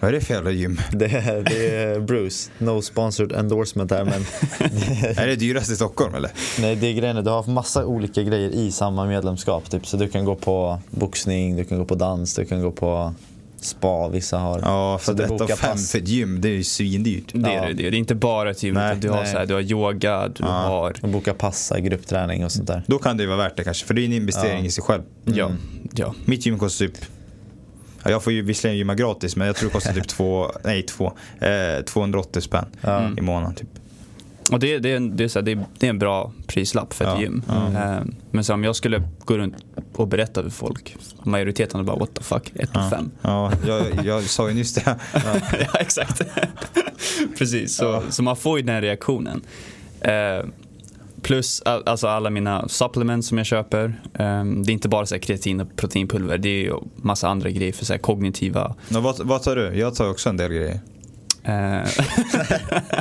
Vad 0.00 0.08
är 0.08 0.12
det 0.12 0.20
för 0.20 0.34
jävla 0.34 0.50
gym? 0.50 0.80
Det 0.92 1.04
är, 1.04 1.42
det 1.42 1.76
är 1.76 2.00
Bruce, 2.00 2.50
no 2.58 2.82
sponsored 2.82 3.32
endorsement 3.32 3.90
här 3.90 4.04
men 4.04 4.12
är 5.16 5.26
det 5.26 5.36
dyrast 5.36 5.70
i 5.70 5.76
Stockholm 5.76 6.14
eller? 6.14 6.30
nej, 6.60 6.76
det 6.76 6.86
är 6.86 6.92
grejen, 6.92 7.24
du 7.24 7.30
har 7.30 7.50
massa 7.50 7.84
olika 7.86 8.22
grejer 8.22 8.50
i 8.50 8.72
samma 8.72 9.06
medlemskap. 9.06 9.70
Typ. 9.70 9.86
Så 9.86 9.96
du 9.96 10.08
kan 10.08 10.24
gå 10.24 10.34
på 10.36 10.78
boxning, 10.90 11.56
du 11.56 11.64
kan 11.64 11.78
gå 11.78 11.84
på 11.84 11.94
dans, 11.94 12.34
du 12.34 12.44
kan 12.44 12.62
gå 12.62 12.70
på 12.70 13.14
spa, 13.60 14.08
vissa 14.08 14.38
har. 14.38 14.60
Ja, 14.60 14.98
Så 15.00 15.04
för 15.04 15.14
du 15.28 15.34
ett 15.34 15.40
av 15.40 15.46
fem 15.48 15.76
för 15.78 15.98
ett 15.98 16.08
gym, 16.08 16.40
det 16.40 16.48
är 16.48 16.52
ju 16.52 16.64
svindyrt. 16.64 17.24
Det 17.32 17.48
är 17.50 17.54
Ja. 17.54 17.66
det. 17.66 17.72
Det 17.72 17.86
är 17.86 17.94
inte 17.94 18.14
bara 18.14 18.50
ett 18.50 18.62
gym, 18.62 18.74
Nej, 18.74 18.96
du 18.96 19.08
har, 19.08 19.16
nej. 19.22 19.32
så 19.32 19.38
här, 19.38 19.46
du 19.46 19.54
har 19.54 19.60
yoga, 19.60 20.28
du 20.28 20.34
Ja. 20.44 20.46
har... 20.48 20.96
Och 21.02 21.08
boka 21.08 21.34
passa, 21.34 21.80
gruppträning 21.80 22.44
och 22.44 22.52
sånt 22.52 22.66
där. 22.66 22.82
Då 22.86 22.98
kan 22.98 23.16
det 23.16 23.22
ju 23.22 23.26
vara 23.28 23.38
värt 23.38 23.56
det 23.56 23.64
kanske, 23.64 23.86
för 23.86 23.94
det 23.94 24.02
är 24.02 24.04
en 24.04 24.12
investering 24.12 24.60
Ja. 24.60 24.64
i 24.66 24.70
sig 24.70 24.84
själv. 24.84 25.02
Ja. 25.24 25.46
Mm. 25.46 25.58
ja. 25.94 26.14
Mitt 26.24 26.46
gym 26.46 26.58
kostar 26.58 26.86
typ, 26.86 26.96
ja, 28.04 28.10
jag 28.10 28.22
får 28.24 28.32
ju 28.32 28.42
visserligen 28.42 28.78
gymma 28.78 28.94
gratis, 28.94 29.36
men 29.36 29.46
jag 29.46 29.56
tror 29.56 29.68
det 29.68 29.72
kostar 29.72 29.92
typ 29.92 30.08
två, 30.16 30.52
nej 30.64 30.82
två, 30.82 31.12
eh, 31.40 31.84
280 31.84 32.40
spänn. 32.40 32.66
Mm. 32.82 33.18
i 33.18 33.20
månaden. 33.20 33.54
Typ. 33.54 33.68
Och 34.52 34.60
det, 34.60 34.78
det, 34.78 34.98
det, 34.98 35.24
är 35.24 35.28
så 35.28 35.38
här, 35.38 35.46
det, 35.46 35.58
det 35.78 35.86
är 35.86 35.90
en 35.90 35.98
bra 35.98 36.32
prislapp 36.46 36.94
för 36.94 37.04
ett 37.04 37.10
Ja. 37.14 37.20
gym. 37.20 37.42
Ja. 37.48 37.66
Eh, 37.66 38.00
Men 38.30 38.44
så 38.44 38.54
om 38.54 38.64
jag 38.64 38.76
skulle 38.76 39.02
gå 39.24 39.38
runt 39.38 39.54
och 39.94 40.08
berätta 40.08 40.42
för 40.42 40.50
folk, 40.50 40.96
majoriteten 41.22 41.76
hade 41.76 41.86
bara 41.86 41.96
what 41.98 42.14
the 42.14 42.22
fuck, 42.22 42.52
1 42.54 42.70
Ja. 42.74 42.90
5. 42.90 43.10
Ja, 43.22 43.52
jag, 43.66 43.82
jag 44.04 44.22
sa 44.22 44.48
ju 44.48 44.54
nyss 44.54 44.74
det. 44.74 44.82
ja, 45.60 45.78
exakt. 45.80 46.22
Precis, 47.38 47.76
så, 47.76 48.02
så 48.10 48.22
man 48.22 48.36
får 48.36 48.58
ju 48.58 48.64
den 48.64 48.80
reaktionen. 48.80 49.42
Eh, 50.00 50.44
plus 51.22 51.62
all, 51.64 51.82
alltså 51.86 52.08
alla 52.08 52.30
mina 52.30 52.68
supplements 52.68 53.28
som 53.28 53.38
jag 53.38 53.46
köper. 53.46 53.84
Eh, 54.14 54.44
det 54.44 54.70
är 54.70 54.70
inte 54.70 54.88
bara 54.88 55.06
så 55.06 55.18
kreatin 55.18 55.60
och 55.60 55.76
proteinpulver, 55.76 56.38
det 56.38 56.48
är 56.48 56.62
ju 56.62 56.74
massa 56.96 57.28
andra 57.28 57.50
grejer 57.50 57.72
för 57.72 57.84
så 57.84 57.98
kognitiva. 57.98 58.74
Nå, 58.88 59.00
vad, 59.00 59.20
vad 59.26 59.42
tar 59.42 59.56
du? 59.56 59.78
Jag 59.78 59.94
tar 59.94 60.10
också 60.10 60.28
en 60.28 60.36
del 60.36 60.52
grejer. 60.52 60.80
Eh, 61.44 61.52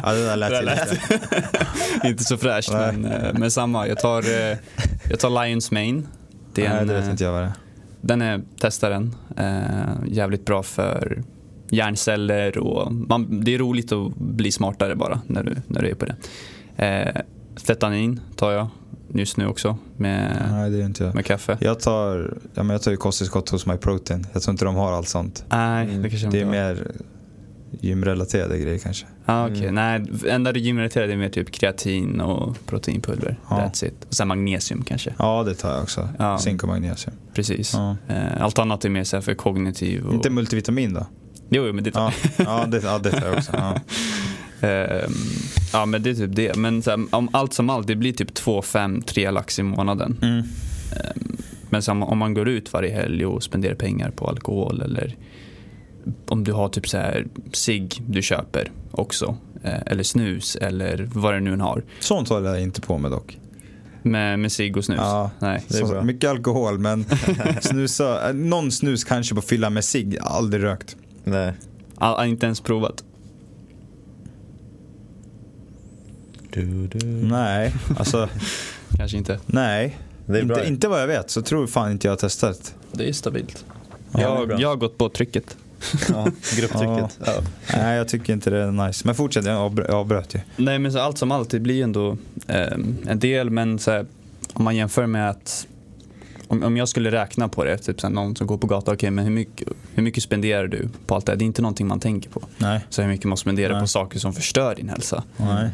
Ja, 0.03 0.13
det 0.13 0.25
där 0.25 0.35
lät 0.35 0.49
Det 0.49 0.61
lite. 0.61 1.19
inte 2.07 2.23
så 2.23 2.37
fräscht, 2.37 2.71
men, 2.71 3.05
eh, 3.05 3.33
men 3.33 3.51
samma. 3.51 3.87
Jag 3.87 3.99
tar, 3.99 4.21
eh, 4.51 4.57
jag 5.09 5.19
tar 5.19 5.45
Lions 5.45 5.71
Mane. 5.71 6.01
Det 6.53 6.65
är 6.65 6.69
Nej, 6.69 6.81
en, 6.81 6.87
det 6.87 6.93
vet 6.93 7.09
inte 7.09 7.23
jag 7.23 7.31
vad 7.31 7.41
det 7.41 7.45
är. 7.45 7.53
Den 8.01 8.21
är, 8.21 8.41
testa 8.59 8.89
den. 8.89 9.15
Eh, 9.37 10.07
jävligt 10.07 10.45
bra 10.45 10.63
för 10.63 11.23
hjärnceller 11.69 12.57
och 12.57 12.93
man, 12.93 13.43
det 13.43 13.53
är 13.53 13.57
roligt 13.57 13.91
att 13.91 14.15
bli 14.15 14.51
smartare 14.51 14.95
bara 14.95 15.21
när 15.27 15.43
du, 15.43 15.55
när 15.67 15.81
du 15.81 15.89
är 15.89 15.95
på 15.95 16.05
det. 16.05 16.15
Eh, 16.85 17.21
Fetanin 17.63 18.19
tar 18.35 18.51
jag 18.51 18.67
just 19.13 19.37
nu 19.37 19.47
också 19.47 19.77
med, 19.97 20.47
Nej, 20.51 20.69
det 20.69 20.77
är 20.81 20.85
inte 20.85 21.03
jag. 21.03 21.15
med 21.15 21.25
kaffe. 21.25 21.57
Jag 21.61 21.79
tar, 21.79 22.37
ja, 22.53 22.63
men 22.63 22.69
jag 22.69 22.81
tar 22.81 22.91
ju 22.91 22.97
kosttillskott 22.97 23.49
hos 23.49 23.65
MyProtein. 23.65 24.27
Jag 24.33 24.41
tror 24.41 24.51
inte 24.53 24.65
de 24.65 24.75
har 24.75 24.91
allt 24.91 25.07
sånt. 25.07 25.45
Nej, 25.49 25.87
Mm. 25.89 26.01
det 26.01 26.09
kanske 26.09 26.27
Det 26.27 26.37
är 26.37 26.41
inte 26.45 26.57
var. 26.57 26.73
mer 26.75 26.91
gymrelaterade 27.81 28.57
grejer 28.59 28.77
kanske. 28.79 29.05
Ah, 29.25 29.45
okay. 29.45 29.65
Mm. 29.67 29.75
Nej, 29.75 30.31
enda 30.33 30.51
det 30.51 30.59
gymrelaterade 30.59 31.13
är 31.13 31.17
mer 31.17 31.29
typ 31.29 31.51
kreatin 31.51 32.21
och 32.21 32.57
proteinpulver. 32.65 33.37
Ja. 33.49 33.55
That's 33.55 33.85
it. 33.85 34.05
Och 34.07 34.13
sen 34.13 34.27
magnesium 34.27 34.83
kanske. 34.83 35.13
Ja, 35.19 35.43
det 35.43 35.53
tar 35.55 35.71
jag 35.73 35.81
också. 35.83 36.09
Ja. 36.19 36.37
Zink 36.39 36.63
och 36.63 36.69
magnesium. 36.69 37.15
Precis. 37.33 37.73
Ja. 37.73 37.95
Eh, 38.07 38.41
allt 38.43 38.59
annat 38.59 38.85
är 38.85 38.89
mer 38.89 39.03
så 39.03 39.15
här 39.17 39.21
för 39.21 39.33
kognitiv. 39.33 40.05
Och... 40.07 40.13
Inte 40.13 40.29
multivitamin 40.29 40.93
då? 40.93 41.05
Jo, 41.49 41.63
jo, 41.67 41.73
men 41.73 41.83
det 41.83 41.91
tar 41.91 42.01
Ja, 42.37 42.43
ja, 42.45 42.65
det, 42.67 42.83
ja 42.83 42.97
det 42.97 43.11
tar 43.11 43.27
jag 43.27 43.37
också. 43.37 43.51
Ja. 43.53 43.75
Ehm, 44.61 45.11
ja 45.73 45.85
men 45.85 46.03
det 46.03 46.09
är 46.09 46.13
typ 46.13 46.35
det. 46.35 46.55
Men 46.57 46.81
så 46.81 46.89
här, 46.89 47.05
om 47.11 47.29
allt 47.33 47.53
som 47.53 47.69
allt, 47.69 47.87
det 47.87 47.95
blir 47.95 48.13
typ 48.13 48.33
2, 48.33 48.61
5, 48.61 49.01
3 49.01 49.31
lax 49.31 49.59
i 49.59 49.63
månaden. 49.63 50.17
Mm. 50.21 50.37
Ehm, 50.37 51.37
men 51.69 51.81
så 51.81 51.91
om, 51.91 52.03
om 52.03 52.17
man 52.17 52.33
går 52.33 52.49
ut 52.49 52.73
varje 52.73 52.93
helg 52.93 53.25
och 53.25 53.43
spenderar 53.43 53.75
pengar 53.75 54.09
på 54.11 54.27
alkohol 54.27 54.81
eller 54.81 55.15
om 56.27 56.43
du 56.43 56.51
har 56.53 56.69
typ 56.69 56.87
så 56.89 56.97
här 56.97 57.27
cigg 57.53 58.01
du 58.07 58.21
köper 58.21 58.71
också. 58.91 59.37
eh, 59.63 59.79
Eller 59.85 60.03
snus 60.03 60.55
eller 60.55 61.09
vad 61.13 61.33
det 61.33 61.39
nu 61.39 61.53
än 61.53 61.61
har. 61.61 61.83
Sånt 61.99 62.29
håller 62.29 62.49
jag 62.49 62.61
inte 62.61 62.81
på 62.81 62.97
med 62.97 63.11
dock. 63.11 63.37
Med, 64.03 64.39
med 64.39 64.51
cigg 64.51 64.77
och 64.77 64.85
snus. 64.85 64.97
Ja, 65.01 65.31
Nej. 65.39 65.63
Det 65.67 65.77
är 65.77 65.85
Så, 65.85 65.91
bra. 65.91 66.03
mycket 66.03 66.29
alkohol 66.29 66.79
men 66.79 67.05
snusa, 67.61 68.29
eh, 68.29 68.35
någon 68.35 68.71
snus 68.71 69.03
kanske 69.03 69.35
på 69.35 69.41
fylla 69.41 69.69
med 69.69 69.83
cigg, 69.83 70.17
aldrig 70.21 70.63
rökt. 70.63 70.95
Nej. 71.23 71.53
All, 71.95 72.27
inte 72.29 72.45
ens 72.45 72.61
provat. 72.61 73.03
Du, 76.53 76.87
du. 76.87 77.05
Nej, 77.07 77.73
alltså 77.97 78.29
Kanske 78.97 79.17
inte. 79.17 79.39
nej. 79.45 79.97
Det 80.25 80.39
är 80.39 80.45
bra. 80.45 80.57
Inte, 80.57 80.69
inte 80.69 80.87
vad 80.87 81.01
jag 81.01 81.07
vet 81.07 81.29
så 81.29 81.41
tror 81.41 81.67
fan 81.67 81.91
inte 81.91 82.07
jag 82.07 82.11
har 82.11 82.17
testat. 82.17 82.75
Det 82.91 83.09
är 83.09 83.13
stabilt. 83.13 83.65
Ja, 84.11 84.19
jag, 84.49 84.61
jag 84.61 84.69
har 84.69 84.75
gått 84.75 84.97
på 84.97 85.09
trycket. 85.09 85.57
Ja, 86.09 86.23
grupptrycket. 86.57 87.19
Ja. 87.25 87.33
Nej, 87.73 87.97
jag 87.97 88.07
tycker 88.07 88.33
inte 88.33 88.49
det 88.49 88.57
är 88.63 88.71
nice. 88.71 89.01
Men 89.05 89.15
fortsätt, 89.15 89.45
jag 89.45 89.71
avbr- 89.71 89.85
jag 89.87 89.95
avbröt 89.95 90.35
ju. 90.35 90.39
Nej 90.55 90.79
men 90.79 90.91
så 90.91 90.99
allt 90.99 91.17
som 91.17 91.31
allt, 91.31 91.49
det 91.49 91.59
blir 91.59 91.83
ändå 91.83 92.17
eh, 92.47 92.73
en 93.07 93.19
del 93.19 93.49
men 93.49 93.79
så 93.79 93.91
här, 93.91 94.05
om 94.53 94.63
man 94.63 94.75
jämför 94.75 95.05
med 95.05 95.29
att 95.29 95.67
om, 96.47 96.63
om 96.63 96.77
jag 96.77 96.89
skulle 96.89 97.11
räkna 97.11 97.47
på 97.47 97.63
det, 97.63 97.77
typ 97.77 98.01
så 98.01 98.07
här, 98.07 98.13
någon 98.13 98.35
som 98.35 98.47
går 98.47 98.57
på 98.57 98.67
gatan, 98.67 98.93
okej 98.93 99.11
men 99.11 99.25
hur 99.25 99.31
mycket, 99.31 99.67
hur 99.93 100.03
mycket 100.03 100.23
spenderar 100.23 100.67
du 100.67 100.89
på 101.07 101.15
allt 101.15 101.25
det 101.25 101.31
här? 101.31 101.37
Det 101.37 101.43
är 101.43 101.47
inte 101.47 101.61
någonting 101.61 101.87
man 101.87 101.99
tänker 101.99 102.29
på. 102.29 102.41
Nej. 102.57 102.85
Så 102.89 103.01
hur 103.01 103.09
mycket 103.09 103.25
man 103.25 103.37
spenderar 103.37 103.71
Nej. 103.73 103.81
på 103.81 103.87
saker 103.87 104.19
som 104.19 104.33
förstör 104.33 104.75
din 104.75 104.89
hälsa. 104.89 105.23
Nej. 105.37 105.69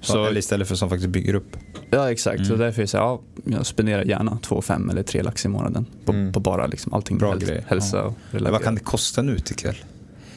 Så, 0.00 0.12
Så- 0.12 0.24
eller 0.26 0.38
istället 0.38 0.68
för 0.68 0.74
som 0.74 0.88
faktiskt 0.88 1.08
bygger 1.10 1.34
upp. 1.34 1.56
Ja 1.90 2.10
exakt, 2.10 2.46
så 2.46 2.52
Mm. 2.54 2.58
därför 2.66 2.80
är 2.80 2.84
det 2.84 2.88
så 2.88 2.96
här, 2.96 3.04
ja, 3.04 3.20
jag 3.44 3.66
spenderar 3.66 4.02
gärna 4.04 4.38
2, 4.42 4.62
5 4.62 4.90
eller 4.90 5.02
3 5.02 5.22
lax 5.22 5.44
i 5.44 5.48
månaden 5.48 5.86
på, 6.04 6.12
Mm. 6.12 6.32
på 6.32 6.40
bara 6.40 6.66
liksom 6.66 6.94
allting 6.94 7.18
Bra 7.18 7.34
grej. 7.34 7.64
hälsa 7.68 7.96
Ja. 7.96 8.02
och 8.02 8.14
Vad 8.30 8.42
relaterat. 8.42 8.62
kan 8.64 8.74
det 8.74 8.80
kosta 8.80 9.22
nu 9.22 9.38
till 9.38 9.56
kväll? 9.56 9.76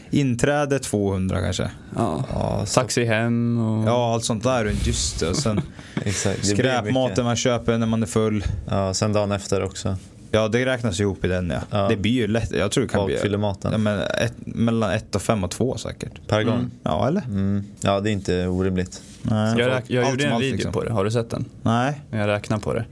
Inträde 0.09 0.79
200 0.79 1.41
kanske? 1.41 1.71
Ja. 1.95 2.25
Ja, 2.33 2.65
så, 2.65 2.79
Taxi 2.79 3.05
hem 3.05 3.59
och... 3.59 3.87
Ja, 3.87 4.13
allt 4.13 4.25
sånt 4.25 4.43
där 4.43 4.65
runt 4.65 4.87
just 4.87 5.19
det. 5.19 5.27
Och 5.29 5.35
sen 5.35 5.61
exakt. 6.05 6.45
Skräpmaten 6.45 7.25
man 7.25 7.35
köper 7.35 7.77
när 7.77 7.87
man 7.87 8.03
är 8.03 8.07
full. 8.07 8.43
Ja, 8.69 8.93
sen 8.93 9.13
dagen 9.13 9.31
efter 9.31 9.63
också. 9.63 9.95
Ja, 10.31 10.47
det 10.47 10.65
räknas 10.65 10.99
ihop 10.99 11.25
i 11.25 11.27
den 11.27 11.49
ja. 11.49 11.59
Ja. 11.71 11.87
Det 11.89 11.97
blir 11.97 12.11
ju 12.11 12.27
lätt. 12.27 12.51
Jag 12.51 12.71
tror 12.71 12.83
det 12.83 12.89
kan 12.89 13.05
bli 13.05 13.15
Bakfyllematen. 13.15 13.71
ja, 13.71 13.77
men 13.77 13.99
ett, 13.99 14.33
mellan 14.45 14.91
ett 14.91 15.15
och 15.15 15.21
fem 15.21 15.43
och 15.43 15.51
två 15.51 15.77
säkert. 15.77 16.27
Per 16.27 16.43
gång. 16.43 16.55
Mm. 16.55 16.71
Ja, 16.83 17.07
eller? 17.07 17.21
Mm. 17.21 17.63
Ja, 17.81 17.99
det 17.99 18.09
är 18.09 18.11
inte 18.11 18.47
orimligt. 18.47 19.01
Nej. 19.21 19.55
Jag, 19.59 19.69
räk- 19.71 19.83
jag 19.87 20.03
Allt 20.03 20.11
gjorde 20.11 20.25
en 20.25 20.33
allt, 20.33 20.43
video 20.43 20.55
liksom. 20.55 20.71
på 20.73 20.83
det, 20.83 20.91
har 20.93 21.05
du 21.05 21.11
sett 21.11 21.29
den? 21.29 21.45
Nej, 21.61 22.01
Jag 22.11 22.27
räknar 22.27 22.57
på 22.59 22.73
det. 22.73 22.85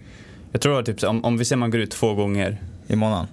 Jag 0.52 0.62
tror 0.62 0.80
att 0.80 0.86
typ, 0.86 1.04
om, 1.04 1.26
om 1.26 1.38
vi 1.38 1.46
ser 1.46 1.56
man 1.56 1.72
går 1.72 1.80
ut 1.82 1.92
två 1.92 2.14
gånger 2.14 2.58
i 2.88 2.96
månaden. 2.96 3.28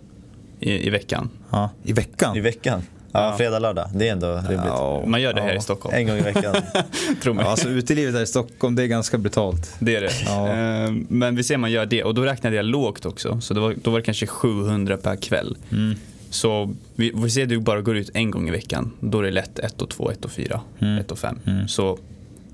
i, 0.60 0.86
i 0.86 0.90
veckan. 0.90 1.28
Ja. 1.50 1.70
I 1.84 1.92
veckan? 1.92 2.36
I 2.36 2.40
veckan. 2.40 2.82
Ja, 3.12 3.30
Ja. 3.30 3.36
fredag, 3.36 3.58
lördag. 3.58 3.90
Det 3.94 4.08
är 4.08 4.12
ändå 4.12 4.34
rimligt. 4.36 4.60
Ja. 4.66 5.02
Man 5.06 5.22
gör 5.22 5.34
det 5.34 5.40
här 5.42 5.48
Ja. 5.48 5.56
i 5.56 5.60
Stockholm. 5.60 5.94
En 5.96 6.06
gång 6.06 6.16
i 6.18 6.20
veckan. 6.20 6.54
Tro 7.22 7.34
mig. 7.34 7.44
Ja, 7.44 7.50
alltså 7.50 7.68
utelivet 7.68 8.14
här 8.14 8.22
i 8.22 8.26
Stockholm, 8.26 8.74
det 8.76 8.82
är 8.82 8.86
ganska 8.86 9.18
brutalt. 9.18 9.74
Det 9.78 9.96
är 9.96 10.00
det. 10.00 10.10
Ja. 10.26 10.48
Eh, 10.48 10.92
Men 11.08 11.36
vi 11.36 11.42
ser 11.44 11.56
man 11.56 11.70
gör 11.72 11.86
det 11.86 12.04
och 12.04 12.14
då 12.14 12.22
räknade 12.22 12.56
jag 12.56 12.64
lågt 12.64 13.06
också. 13.06 13.40
Så 13.40 13.54
då 13.54 13.60
var, 13.60 13.74
då 13.82 13.90
var 13.90 13.98
det 13.98 14.04
kanske 14.04 14.26
700 14.26 14.96
per 14.96 15.16
kväll. 15.16 15.56
Mm. 15.72 15.94
Så 16.30 16.74
vi, 16.94 17.12
vi 17.14 17.30
ser 17.30 17.46
du 17.46 17.58
bara 17.58 17.80
går 17.80 17.96
ut 17.96 18.10
en 18.14 18.30
gång 18.30 18.48
i 18.48 18.50
veckan. 18.50 18.92
Då 19.00 19.18
är 19.18 19.22
det 19.22 19.30
lätt 19.30 19.58
1 19.58 19.82
och 19.82 19.90
2, 19.90 20.10
1 20.10 20.24
och 20.24 20.30
4, 20.30 20.60
Mm. 20.78 20.98
1 20.98 21.10
och 21.12 21.18
5. 21.18 21.38
Mm. 21.46 21.68
Så, 21.68 21.98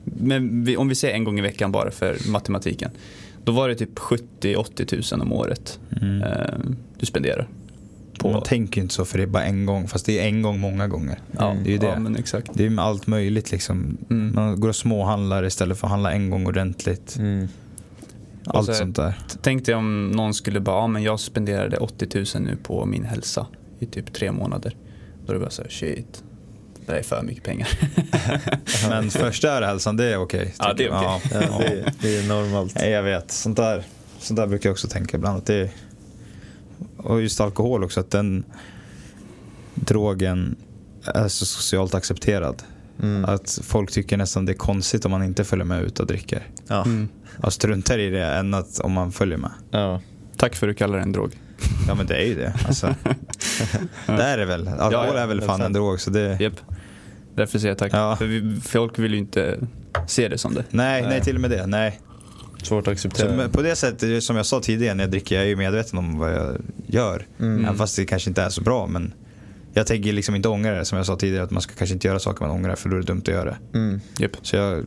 men 0.04 0.64
vi, 0.64 0.76
om 0.76 0.88
vi 0.88 0.94
ser 0.94 1.10
en 1.10 1.24
gång 1.24 1.38
i 1.38 1.42
veckan 1.42 1.72
bara 1.72 1.90
för 1.90 2.30
matematiken. 2.30 2.90
Då 3.44 3.52
var 3.52 3.68
det 3.68 3.74
typ 3.74 3.98
70-80 3.98 4.84
tusen 4.84 5.20
om 5.20 5.32
året 5.32 5.78
Mm. 6.02 6.22
eh, 6.22 6.54
du 6.98 7.06
spenderar. 7.06 7.48
På, 8.18 8.32
Man 8.32 8.42
tänker 8.42 8.80
inte 8.80 8.94
så 8.94 9.04
för 9.04 9.18
det 9.18 9.24
är 9.24 9.28
bara 9.28 9.44
en 9.44 9.66
gång, 9.66 9.88
fast 9.88 10.06
det 10.06 10.18
är 10.20 10.26
en 10.28 10.42
gång 10.42 10.60
många 10.60 10.88
gånger. 10.88 11.18
ja, 11.38 11.56
det 11.64 11.70
är 11.70 11.72
ju 11.72 11.78
det. 11.78 11.86
Ja, 11.86 11.98
men 11.98 12.16
exakt. 12.16 12.50
Det 12.54 12.66
är 12.66 12.70
med 12.70 12.84
allt 12.84 13.06
möjligt 13.06 13.50
liksom. 13.52 13.96
Mm. 14.10 14.34
Man 14.34 14.60
går 14.60 14.68
och 14.68 14.76
småhandlar 14.76 15.44
istället 15.44 15.78
för 15.78 15.86
att 15.86 15.90
handla 15.90 16.12
en 16.12 16.30
gång 16.30 16.46
ordentligt. 16.46 17.16
Mm. 17.18 17.48
Allt 18.46 18.66
så- 18.66 18.74
sånt 18.74 18.96
där. 18.96 19.18
Tänk 19.42 19.66
dig 19.66 19.74
om 19.74 20.10
någon 20.10 20.34
skulle 20.34 20.60
bara, 20.60 20.76
ja 20.76 20.86
men 20.86 21.02
jag 21.02 21.20
spenderade 21.20 21.76
80 21.76 22.38
000 22.38 22.44
nu 22.46 22.56
på 22.62 22.86
min 22.86 23.04
hälsa 23.04 23.46
i 23.78 23.86
typ 23.86 24.12
tre 24.12 24.32
månader. 24.32 24.76
Då 25.26 25.32
är 25.32 25.34
det 25.34 25.40
bara 25.40 25.50
så 25.50 25.62
här, 25.62 25.70
shit, 25.70 26.24
det 26.92 26.98
är 26.98 27.02
för 27.02 27.22
mycket 27.22 27.44
pengar. 27.44 27.68
Men 28.88 29.10
förstöra 29.10 29.66
hälsan, 29.66 29.96
det 29.96 30.04
är 30.04 30.16
okej. 30.16 30.54
Ja, 30.58 30.72
det 30.76 30.84
är 30.84 30.88
jag. 30.88 31.16
okej. 31.16 31.48
Ja, 31.50 31.58
det, 31.58 31.66
är- 31.66 31.92
det 32.00 32.18
är 32.18 32.28
normalt. 32.28 32.74
Nej, 32.74 32.90
jag 32.90 33.02
vet. 33.02 33.30
Sånt 33.30 33.56
där, 33.56 33.82
sånt 34.18 34.36
där 34.36 34.46
brukar 34.46 34.68
jag 34.68 34.72
också 34.74 34.88
tänka 34.88 35.16
ibland. 35.16 35.38
Att 35.38 35.46
det 35.46 35.54
är, 35.54 35.70
och 36.96 37.22
just 37.22 37.40
alkohol 37.40 37.84
också, 37.84 38.00
att 38.00 38.10
den 38.10 38.44
drogen 39.74 40.56
är 41.14 41.28
så 41.28 41.46
socialt 41.46 41.94
accepterad. 41.94 42.62
Mm. 43.02 43.24
Att 43.24 43.58
folk 43.62 43.90
tycker 43.90 44.16
nästan 44.16 44.46
det 44.46 44.52
är 44.52 44.56
konstigt 44.56 45.04
om 45.04 45.10
man 45.10 45.22
inte 45.22 45.44
följer 45.44 45.64
med 45.64 45.82
ut 45.82 46.00
och 46.00 46.06
dricker. 46.06 46.46
Ja. 46.68 46.84
Mm. 46.84 47.08
Och 47.42 47.52
struntar 47.52 47.98
i 47.98 48.10
det 48.10 48.24
än 48.26 48.54
att 48.54 48.78
om 48.78 48.92
man 48.92 49.12
följer 49.12 49.38
med. 49.38 49.50
Ja. 49.70 50.00
Tack 50.36 50.54
för 50.56 50.66
att 50.66 50.70
du 50.70 50.74
kallar 50.74 50.96
det 50.96 51.02
en 51.02 51.12
drog. 51.12 51.32
Ja 51.88 51.94
men 51.94 52.06
det 52.06 52.14
är 52.16 52.24
ju 52.26 52.34
det. 52.34 52.54
Alltså, 52.66 52.86
det 54.06 54.22
är 54.22 54.38
det 54.38 54.44
väl. 54.44 54.68
Alkohol 54.68 54.92
Ja, 54.92 55.06
ja, 55.14 55.18
är 55.20 55.26
väl 55.26 55.40
fan 55.40 55.60
100%. 55.60 55.64
en 55.66 55.72
drog. 55.72 56.00
Så 56.00 56.10
det, 56.10 56.40
Japp. 56.40 56.52
Därför 57.34 57.58
säger 57.58 57.70
jag 57.70 57.78
tack. 57.78 57.92
Ja. 57.94 58.16
För 58.16 58.26
vi, 58.26 58.60
folk 58.60 58.98
vill 58.98 59.12
ju 59.12 59.18
inte 59.18 59.58
se 60.06 60.28
det 60.28 60.38
som 60.38 60.54
det. 60.54 60.64
nej, 60.70 61.00
nej, 61.02 61.10
Nej. 61.10 61.20
till 61.20 61.34
och 61.34 61.40
med 61.40 61.50
det. 61.50 61.66
Nej. 61.66 62.00
Svårt 62.62 62.78
att 62.78 62.84
Så, 63.00 63.08
acceptera. 63.08 63.36
men 63.36 63.50
på 63.50 63.62
det 63.62 63.76
sättet, 63.76 64.24
som 64.24 64.36
jag 64.36 64.46
sa 64.46 64.60
tidigare, 64.60 64.94
när 64.94 65.04
jag 65.04 65.10
dricker, 65.10 65.34
jag 65.34 65.44
är 65.44 65.48
ju 65.48 65.56
medveten 65.56 65.98
om 65.98 66.18
vad 66.18 66.32
jag 66.32 66.56
gör. 66.86 67.26
Mm. 67.40 67.64
Även 67.64 67.76
fast 67.78 67.96
det 67.96 68.04
kanske 68.04 68.30
inte 68.30 68.42
är 68.42 68.48
så 68.48 68.60
bra. 68.60 68.86
Men 68.86 69.14
jag 69.72 69.86
tänker 69.86 70.12
liksom 70.12 70.34
inte 70.34 70.48
ångra 70.48 70.74
det. 70.78 70.84
Som 70.84 70.96
jag 70.96 71.06
sa 71.06 71.16
tidigare, 71.16 71.44
att 71.44 71.50
man 71.50 71.62
ska 71.62 71.74
kanske 71.74 71.94
inte 71.94 72.08
göra 72.08 72.18
saker 72.18 72.40
man 72.46 72.50
ångrar 72.50 72.74
för 72.76 72.88
då 72.88 72.96
är 72.96 73.00
det 73.00 73.06
dumt 73.06 73.20
att 73.20 73.28
göra 73.28 73.44
det. 73.44 73.78
Mm. 73.78 74.00
Japp. 74.18 74.30
Så 74.42 74.56
jag, 74.56 74.86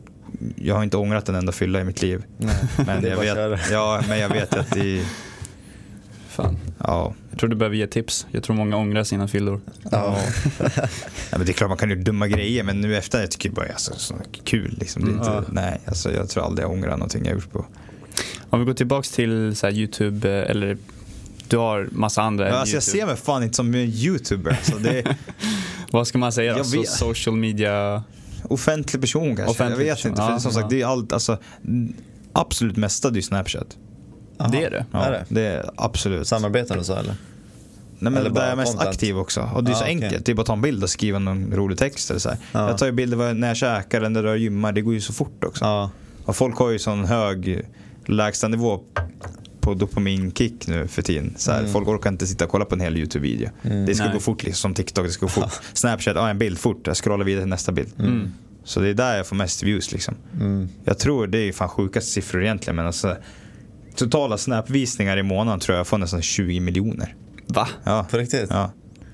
jag 0.56 0.74
har 0.74 0.82
inte 0.82 0.96
ångrat 0.96 1.28
en 1.28 1.34
enda 1.34 1.52
fylla 1.52 1.80
i 1.80 1.84
mitt 1.84 2.02
liv. 2.02 2.22
Nej. 2.38 2.54
Men 2.86 3.04
jag, 3.04 3.16
vet, 3.50 3.60
ja, 3.70 4.02
men 4.08 4.18
jag 4.18 4.28
vet 4.28 4.54
att 4.56 4.70
det, 4.70 5.02
Fan. 6.28 6.58
ja. 6.78 7.14
Jag 7.36 7.40
tror 7.40 7.50
du 7.50 7.56
behöver 7.56 7.76
ge 7.76 7.86
tips. 7.86 8.26
Jag 8.30 8.42
tror 8.42 8.56
många 8.56 8.76
ångrar 8.76 9.04
sina 9.04 9.28
fyllor. 9.28 9.60
Ja. 9.90 10.18
ja. 10.58 10.68
men 11.30 11.46
det 11.46 11.50
är 11.50 11.52
klart 11.52 11.68
man 11.68 11.78
kan 11.78 11.90
göra 11.90 12.00
dumma 12.00 12.28
grejer 12.28 12.64
men 12.64 12.80
nu 12.80 12.96
efter 12.96 13.20
jag 13.20 13.30
tycker 13.30 13.48
jag 13.48 13.54
bara 13.54 13.66
alltså, 13.66 13.94
så 13.96 14.14
kul. 14.44 14.76
Liksom. 14.80 15.04
Det 15.04 15.10
är 15.10 15.12
inte, 15.12 15.30
Ja. 15.30 15.42
Nej, 15.48 15.80
alltså, 15.86 16.12
jag 16.12 16.28
tror 16.28 16.44
aldrig 16.44 16.64
jag 16.64 16.72
ångrar 16.72 16.90
någonting 16.90 17.24
jag 17.24 17.34
gjort 17.34 17.52
på. 17.52 17.66
Om 18.50 18.60
vi 18.60 18.66
går 18.66 18.74
tillbaks 18.74 19.10
till 19.10 19.56
så 19.56 19.66
här, 19.66 19.74
YouTube, 19.74 20.30
eh, 20.30 20.50
eller 20.50 20.78
du 21.48 21.56
har 21.56 21.88
massa 21.92 22.22
andra 22.22 22.48
Ja, 22.48 22.54
alltså, 22.54 22.76
jag 22.76 22.82
ser 22.82 23.06
mig 23.06 23.16
fan 23.16 23.42
inte 23.42 23.56
som 23.56 23.74
en 23.74 23.80
youtuber. 23.80 24.50
Alltså, 24.50 24.78
det 24.78 24.98
är 24.98 25.16
Vad 25.90 26.06
ska 26.06 26.18
man 26.18 26.32
säga 26.32 26.52
då? 26.52 26.58
Jag 26.58 26.66
Så, 26.66 26.80
vet. 26.80 26.88
social 26.88 27.36
media? 27.36 28.04
offentlig 28.42 29.00
person 29.00 29.36
kanske. 29.36 29.50
Offentlig 29.50 29.86
jag 29.86 29.94
vet 29.94 29.96
person, 29.96 30.10
inte. 30.10 30.22
För 30.22 30.30
ja, 30.30 30.40
som 30.40 30.50
ja. 30.50 30.60
sagt, 30.60 30.70
det 30.70 30.82
är 30.82 30.86
allt, 30.86 31.12
alltså, 31.12 31.38
absolut 32.32 32.76
mesta 32.76 33.10
det 33.10 33.14
är 33.14 33.16
ju 33.16 33.22
Snapchat. 33.22 33.76
Aha. 34.38 34.50
Det 34.50 34.64
är 34.64 34.70
det? 34.70 34.86
Ja, 34.92 35.04
Är 35.04 35.10
det? 35.12 35.24
det 35.28 35.42
är 35.46 35.70
absolut. 35.76 36.28
Samarbetar 36.28 36.76
du 36.76 36.84
så 36.84 36.92
eller? 36.92 37.14
Nej, 37.98 38.12
men 38.12 38.16
Eller 38.16 38.24
där 38.24 38.34
bara 38.34 38.44
är 38.44 38.48
jag 38.48 38.56
mest 38.58 38.72
content? 38.72 38.90
aktiv 38.94 39.18
också. 39.18 39.50
Och 39.54 39.64
det 39.64 39.70
är 39.70 39.74
så 39.74 39.80
Ah, 39.80 39.82
okej. 39.82 39.94
enkelt. 40.04 40.26
Det 40.26 40.32
är 40.32 40.36
bara 40.36 40.40
att 40.42 40.46
ta 40.46 40.52
en 40.52 40.60
bild 40.62 40.82
och 40.82 40.90
skriva 40.90 41.18
någon 41.18 41.52
rolig 41.52 41.78
text. 41.78 42.10
Eller 42.10 42.20
så 42.20 42.28
här. 42.28 42.38
Ja. 42.52 42.68
Jag 42.68 42.78
tar 42.78 42.86
ju 42.86 42.92
bilder 42.92 43.34
när 43.34 43.48
jag 43.48 43.56
käkar 43.56 43.98
eller 43.98 44.22
när 44.22 44.24
jag 44.28 44.38
gymmar. 44.38 44.72
Det 44.72 44.80
går 44.80 44.94
ju 44.94 45.00
så 45.00 45.12
fort 45.12 45.44
också. 45.44 45.64
Ja. 45.64 45.90
Och 46.24 46.36
folk 46.36 46.56
har 46.56 46.70
ju 46.70 46.78
sån 46.78 47.04
hög 47.04 47.62
lägstanivå 48.06 48.80
på 49.60 49.74
dopaminkick 49.74 50.66
nu 50.66 50.88
för 50.88 51.02
tiden. 51.02 51.34
Så 51.36 51.50
här, 51.52 51.58
Mm. 51.60 51.72
Folk 51.72 51.88
orkar 51.88 52.10
inte 52.10 52.26
sitta 52.26 52.44
och 52.44 52.50
kolla 52.50 52.64
på 52.64 52.74
en 52.74 52.80
hel 52.80 52.96
YouTube-video. 52.96 53.48
Mm. 53.62 53.86
Det 53.86 53.94
ska 53.94 54.04
Nej. 54.04 54.12
gå 54.14 54.20
fort 54.20 54.42
liksom, 54.42 54.60
som 54.60 54.74
TikTok. 54.74 55.06
Det 55.06 55.10
ska 55.12 55.26
gå 55.26 55.30
fort. 55.30 55.60
Snapchat, 55.72 56.16
ja, 56.16 56.28
en 56.28 56.38
bild 56.38 56.58
fort. 56.58 56.86
Jag 56.86 56.96
scrollar 56.96 57.24
vidare 57.24 57.42
till 57.42 57.48
nästa 57.50 57.72
bild. 57.72 57.88
Mm. 57.98 58.32
Så 58.64 58.80
det 58.80 58.88
är 58.88 58.94
där 58.94 59.16
jag 59.16 59.26
får 59.26 59.36
mest 59.36 59.62
views 59.62 59.92
liksom. 59.92 60.14
Mm. 60.40 60.68
Jag 60.84 60.98
tror 60.98 61.26
det 61.26 61.38
är 61.38 61.52
fan 61.52 61.68
sjukaste 61.68 62.10
siffror 62.10 62.42
egentligen. 62.44 62.76
Men 62.76 62.86
alltså, 62.86 63.16
totala 63.96 64.38
snapvisningar 64.38 65.16
i 65.16 65.22
månaden 65.22 65.60
tror 65.60 65.76
jag 65.78 65.86
får 65.86 65.98
nästan 65.98 66.22
20 66.22 66.60
miljoner. 66.60 67.14
Va? 67.46 67.68
Ja. 67.84 68.06
På 68.10 68.16
riktigt? 68.18 68.46
ja. 68.50 68.72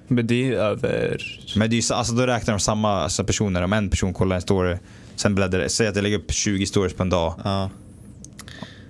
Men 0.09 0.27
det 0.27 0.49
är 0.49 0.53
över... 0.53 1.23
Men 1.57 1.71
det 1.71 1.75
är 1.75 1.77
ju, 1.77 1.83
så- 1.83 1.95
alltså, 1.95 2.13
då 2.15 2.27
räknar 2.27 2.55
de 2.55 2.61
samma 2.61 3.03
alltså, 3.03 3.25
personer. 3.25 3.63
Om 3.63 3.73
en 3.73 3.91
person 3.91 4.15
kollar 4.15 4.37
en 4.37 4.43
story, 4.43 4.77
sen 5.17 5.35
bläddrar 5.35 5.69
Säg 5.69 5.87
att 5.87 5.97
jag 5.97 6.03
lägger 6.03 6.19
upp 6.19 6.33
20 6.33 6.67
stories 6.67 6.95
på 6.95 7.03
en 7.03 7.11
dag. 7.11 7.35
Ja. 7.45 7.71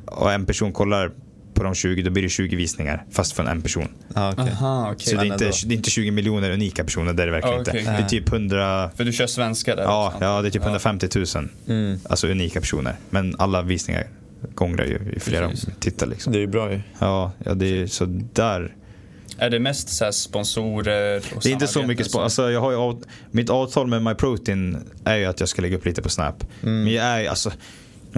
Och 0.06 0.32
en 0.32 0.46
person 0.46 0.72
kollar 0.72 1.10
på 1.54 1.62
de 1.62 1.74
20, 1.74 2.02
då 2.02 2.10
blir 2.10 2.22
det 2.22 2.28
20 2.28 2.56
visningar. 2.56 3.04
Fast 3.10 3.32
från 3.32 3.46
en 3.46 3.62
person. 3.62 3.88
Ja, 4.14 4.32
okej. 4.32 4.52
Aha, 4.52 4.90
okej. 4.92 5.06
Så 5.06 5.16
det 5.16 5.22
är, 5.22 5.24
inte, 5.24 5.44
det 5.44 5.74
är 5.74 5.76
inte 5.76 5.90
20 5.90 6.10
miljoner 6.10 6.50
unika 6.50 6.84
personer, 6.84 7.12
det 7.12 7.22
är 7.22 7.26
det 7.26 7.32
verkligen 7.32 7.54
Ja, 7.54 7.58
inte. 7.60 7.72
Det 7.72 8.04
är 8.04 8.08
typ 8.08 8.32
100, 8.32 8.90
För 8.96 9.04
du 9.04 9.12
kör 9.12 9.26
svenska 9.26 9.76
där 9.76 9.82
ja, 9.82 10.08
också, 10.08 10.24
ja, 10.24 10.42
det 10.42 10.48
är 10.48 10.50
typ 10.50 10.62
Ja. 10.62 10.68
150 10.68 11.08
000. 11.34 11.48
Mm. 11.68 11.98
Alltså 12.08 12.28
unika 12.28 12.60
personer. 12.60 12.96
Men 13.10 13.34
alla 13.38 13.62
visningar 13.62 14.06
gångrar 14.54 14.84
ju 14.84 15.12
i 15.16 15.20
flera 15.20 15.48
Precis. 15.48 15.68
tittar 15.80 16.06
liksom. 16.06 16.32
Det 16.32 16.38
är 16.38 16.40
ju 16.40 16.46
bra 16.46 16.72
ju. 16.72 16.80
Ja, 16.98 17.32
ja 17.44 17.54
det 17.54 17.80
är 17.82 17.86
så 17.86 18.04
där. 18.32 18.74
Är 19.38 19.50
det 19.50 19.58
mest 19.58 19.88
så 19.88 20.04
här 20.04 20.12
sponsorer 20.12 21.16
och 21.36 21.40
Det 21.42 21.48
är 21.48 21.52
inte 21.52 21.66
så 21.66 21.82
mycket 21.82 22.10
som- 22.10 22.22
Alltså, 22.22 22.50
jag 22.50 22.60
har 22.60 22.70
ju, 22.70 22.76
av- 22.76 23.04
mitt 23.30 23.50
avtal 23.50 23.86
med 23.86 24.02
MyProtein 24.02 24.78
är 25.04 25.16
ju 25.16 25.24
att 25.24 25.40
jag 25.40 25.48
ska 25.48 25.62
lägga 25.62 25.76
upp 25.76 25.84
lite 25.86 26.02
på 26.02 26.08
Snap. 26.08 26.44
Mm. 26.62 26.84
Men 26.84 26.92
jag 26.92 27.04
är 27.04 27.28
alltså, 27.28 27.50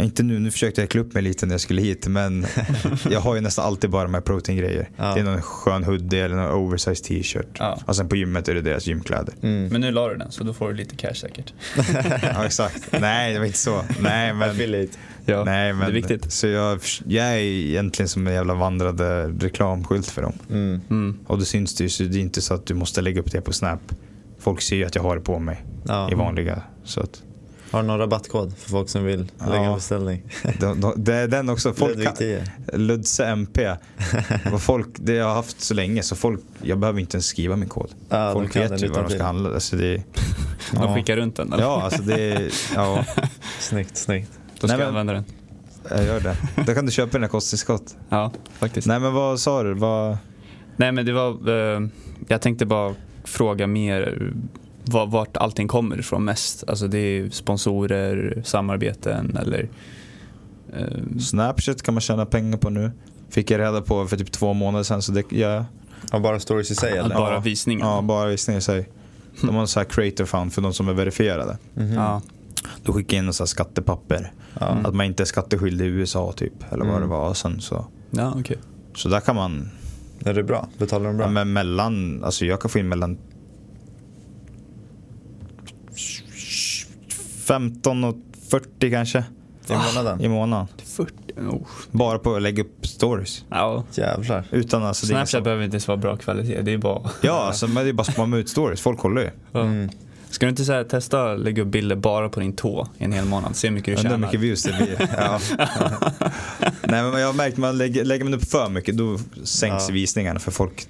inte 0.02 0.22
nu, 0.22 0.38
nu 0.38 0.50
försökte 0.50 0.80
jag 0.80 0.90
klä 0.90 1.00
upp 1.00 1.14
mig 1.14 1.22
lite 1.22 1.46
när 1.46 1.54
jag 1.54 1.60
skulle 1.60 1.82
hit 1.82 2.06
men 2.06 2.46
jag 3.10 3.20
har 3.20 3.34
ju 3.34 3.40
nästan 3.40 3.64
alltid 3.64 3.90
bara 3.90 4.08
MyProtein 4.08 4.58
grejer. 4.58 4.88
Ja. 4.96 5.14
Det 5.14 5.20
är 5.20 5.24
någon 5.24 5.42
skön 5.42 5.84
hoodie 5.84 6.24
eller 6.24 6.36
någon 6.36 6.52
oversized 6.52 7.04
t-shirt. 7.04 7.56
Ja. 7.58 7.78
Och 7.86 7.96
sen 7.96 8.08
på 8.08 8.16
gymmet 8.16 8.48
är 8.48 8.54
det 8.54 8.60
deras 8.62 8.86
gymkläder. 8.86 9.34
Mm. 9.42 9.68
Men 9.68 9.80
nu 9.80 9.90
la 9.90 10.08
du 10.08 10.16
den, 10.16 10.32
så 10.32 10.44
då 10.44 10.52
får 10.52 10.68
du 10.68 10.74
lite 10.74 10.96
cash 10.96 11.14
säkert. 11.14 11.52
ja 12.22 12.44
exakt. 12.44 13.00
Nej 13.00 13.32
det 13.32 13.38
var 13.38 13.46
inte 13.46 13.58
så. 13.58 13.82
Nej 14.00 14.34
men. 14.34 14.88
Ja, 15.26 15.44
nej, 15.44 15.72
men 15.72 15.80
det 15.86 15.92
är 15.92 15.94
viktigt. 15.94 16.32
Så 16.32 16.46
jag, 16.46 16.80
jag 17.06 17.26
är 17.26 17.38
egentligen 17.38 18.08
som 18.08 18.26
en 18.26 18.34
jävla 18.34 18.54
vandrande 18.54 19.28
reklamskylt 19.28 20.06
för 20.06 20.22
dem. 20.22 20.32
Mm. 20.50 20.80
Mm. 20.90 21.18
Och 21.26 21.38
det 21.38 21.44
syns 21.44 21.74
det 21.74 21.84
ju 21.84 21.90
så 21.90 22.02
det 22.02 22.18
är 22.18 22.20
inte 22.20 22.42
så 22.42 22.54
att 22.54 22.66
du 22.66 22.74
måste 22.74 23.00
lägga 23.00 23.20
upp 23.20 23.32
det 23.32 23.40
på 23.40 23.52
Snap. 23.52 23.80
Folk 24.38 24.60
ser 24.62 24.76
ju 24.76 24.84
att 24.84 24.94
jag 24.94 25.02
har 25.02 25.16
det 25.16 25.22
på 25.22 25.38
mig 25.38 25.64
Ja. 25.86 26.10
i 26.10 26.14
vanliga. 26.14 26.62
Så 26.84 27.00
att, 27.00 27.22
Har 27.74 27.82
du 27.82 27.86
någon 27.86 27.98
rabattkod 27.98 28.56
för 28.58 28.70
folk 28.70 28.88
som 28.88 29.04
vill 29.04 29.18
lägga 29.38 29.54
Ja. 29.54 29.64
en 29.64 29.74
beställning? 29.74 30.22
de, 30.60 30.80
de, 30.80 30.92
det 30.96 31.14
är 31.14 31.28
den 31.28 31.48
också. 31.48 31.72
Folk 31.72 31.90
Ludvig 31.90 32.06
kan, 32.06 32.16
10. 32.16 32.44
Ludse 32.72 33.24
MP. 33.26 33.74
Folk, 34.58 34.86
det 34.94 35.12
har 35.12 35.18
jag 35.28 35.34
haft 35.34 35.60
så 35.60 35.74
länge 35.74 36.02
så 36.02 36.16
folk, 36.16 36.40
jag 36.62 36.78
behöver 36.78 37.00
inte 37.00 37.16
ens 37.16 37.26
skriva 37.26 37.56
min 37.56 37.68
kod. 37.68 37.90
Ja, 38.08 38.24
de 38.26 38.32
folk 38.32 38.56
vet 38.56 38.82
ju 38.82 38.88
vad 38.88 39.04
de 39.04 39.10
ska 39.10 39.22
handla. 39.24 39.54
Alltså 39.54 39.76
det, 39.76 39.94
De 39.96 40.02
ja. 40.72 40.94
skickar 40.94 41.16
runt 41.16 41.36
den 41.36 41.52
eller? 41.52 41.62
Ja, 41.62 41.82
alltså 41.82 42.02
det 42.02 42.32
är, 42.32 42.50
ja, 42.74 43.04
Snyggt, 43.60 43.96
snyggt. 43.96 44.30
Då 44.60 44.68
ska 44.68 44.76
Nej, 44.76 44.86
jag 44.86 44.88
använda 44.88 45.12
den. 45.12 45.24
jag 45.90 46.04
gör 46.04 46.20
det. 46.20 46.36
Då 46.66 46.74
kan 46.74 46.86
du 46.86 46.92
köpa 46.92 47.12
den 47.12 47.22
här 47.22 47.28
kosttillskott. 47.28 47.96
Ja, 48.08 48.32
faktiskt. 48.58 48.86
Nej 48.86 49.00
men 49.00 49.12
vad 49.14 49.40
sa 49.40 49.62
du? 49.62 49.74
Vad, 49.74 50.16
Nej 50.76 50.92
men 50.92 51.06
det 51.06 51.12
var, 51.12 51.48
eh, 51.74 51.80
jag 52.28 52.40
tänkte 52.40 52.66
bara 52.66 52.94
fråga 53.24 53.66
mer 53.66 54.32
vart 54.84 55.36
allting 55.36 55.68
kommer 55.68 55.98
ifrån 55.98 56.24
mest. 56.24 56.64
Alltså 56.68 56.88
det 56.88 56.98
är 56.98 57.30
sponsorer, 57.30 58.42
samarbeten 58.44 59.36
eller 59.36 59.68
eh, 60.76 61.18
Snapchat 61.20 61.82
kan 61.82 61.94
man 61.94 62.00
tjäna 62.00 62.26
pengar 62.26 62.58
på 62.58 62.70
nu. 62.70 62.90
Fick 63.30 63.50
jag 63.50 63.60
reda 63.60 63.80
på 63.80 64.06
för 64.06 64.16
typ 64.16 64.32
två 64.32 64.52
månader 64.52 64.84
sedan 64.84 65.02
så 65.02 65.12
det 65.12 65.32
jag. 65.32 65.64
Ja, 66.12 66.18
bara 66.18 66.40
stories 66.40 66.70
i 66.70 66.74
sig 66.74 66.98
eller? 66.98 67.14
bara 67.14 67.34
Ja. 67.34 67.40
visningar. 67.40 67.86
Ja, 67.86 68.02
bara 68.02 68.28
visningar 68.28 68.58
i 68.58 68.62
sig. 68.62 68.88
De 69.40 69.54
har 69.54 69.60
en 69.62 69.68
sån 69.68 69.80
här 69.80 69.88
creator 69.90 70.24
fund 70.24 70.52
för 70.52 70.62
de 70.62 70.72
som 70.74 70.88
är 70.88 70.92
verifierade. 70.92 71.58
Mhm. 71.74 71.92
Ja. 71.92 72.22
Då 72.82 72.92
skickar 72.92 73.16
jag 73.16 73.22
in 73.22 73.26
en 73.28 73.32
sån 73.34 73.44
här 73.44 73.48
skattepapper. 73.48 74.32
Ja. 74.60 74.66
Att 74.66 74.94
man 74.94 75.06
inte 75.06 75.22
är 75.22 75.24
skatteskyldig 75.24 75.84
i 75.84 75.88
USA 75.88 76.32
typ. 76.32 76.52
Eller 76.72 76.84
vad 76.84 76.88
Mm. 76.96 77.00
det 77.00 77.06
var. 77.06 77.28
Och 77.28 77.36
sen 77.36 77.60
så, 77.60 77.86
ja, 78.10 78.34
okej. 78.38 78.58
så 78.96 79.08
där 79.08 79.20
kan 79.20 79.36
man, 79.36 79.70
Är 80.24 80.34
det 80.34 80.42
bra? 80.42 80.68
Betalar 80.78 81.06
de 81.06 81.16
bra? 81.16 81.26
ja, 81.26 81.30
men 81.30 81.52
mellan, 81.52 82.24
alltså 82.24 82.44
jag 82.46 82.60
kan 82.60 82.70
få 82.70 82.78
in 82.78 82.88
mellan 82.88 83.18
15 87.44 88.04
och 88.04 88.16
40 88.50 88.90
kanske 88.90 89.24
I 89.68 89.72
månaden? 89.72 90.20
i 90.20 90.28
månaden. 90.28 90.66
40, 90.84 91.12
oh. 91.50 91.66
Bara 91.90 92.18
på 92.18 92.34
att 92.36 92.42
lägga 92.42 92.62
upp 92.62 92.86
stories. 92.86 93.44
ja. 93.50 93.84
Jävlar. 93.94 94.44
Utan 94.50 94.82
alltså, 94.84 95.06
det 95.06 95.12
är 95.12 95.14
Snapchat 95.16 95.34
ingen 95.34 95.44
behöver 95.44 95.64
inte 95.64 95.74
ens 95.74 95.88
vara 95.88 95.98
bra 95.98 96.16
kvalitet, 96.16 96.62
det 96.62 96.72
är 96.72 96.78
bara... 96.78 97.10
Ja, 97.20 97.32
alltså, 97.46 97.66
men 97.66 97.84
det 97.84 97.90
är 97.90 97.92
bara 97.92 98.02
att 98.02 98.12
spamma 98.12 98.36
ut 98.36 98.48
stories. 98.48 98.80
Folk 98.80 98.98
kollar 98.98 99.22
ju. 99.22 99.30
Mm. 99.60 99.88
Ska 100.30 100.46
du 100.46 100.50
inte 100.50 100.64
så 100.64 100.72
här, 100.72 100.84
testa 100.84 101.32
att 101.32 101.40
lägga 101.40 101.62
upp 101.62 101.68
bilder 101.68 101.96
bara 101.96 102.28
på 102.28 102.40
din 102.40 102.52
tå 102.56 102.88
i 102.98 103.04
en 103.04 103.12
hel 103.12 103.24
månad? 103.24 103.56
Se 103.56 103.68
hur 103.68 103.74
mycket 103.74 103.86
du 103.86 104.08
Undrar 104.08 104.10
hur 104.10 104.16
tjänar. 104.16 104.26
mycket 104.26 104.40
views 104.40 104.62
det 104.62 104.72
blir. 104.72 105.08
Ja. 105.18 105.40
Nej 106.88 107.02
men 107.02 107.20
jag 107.20 107.26
har 107.26 107.32
märkt 107.34 107.52
att 107.52 107.58
man 107.58 107.78
lägger, 107.78 108.04
lägger 108.04 108.24
man 108.24 108.34
upp 108.34 108.44
för 108.50 108.68
mycket 108.68 108.96
då 108.96 109.18
sänks 109.44 109.88
Ja. 109.88 109.92
visningarna 109.94 110.40
för 110.40 110.50
folk. 110.50 110.86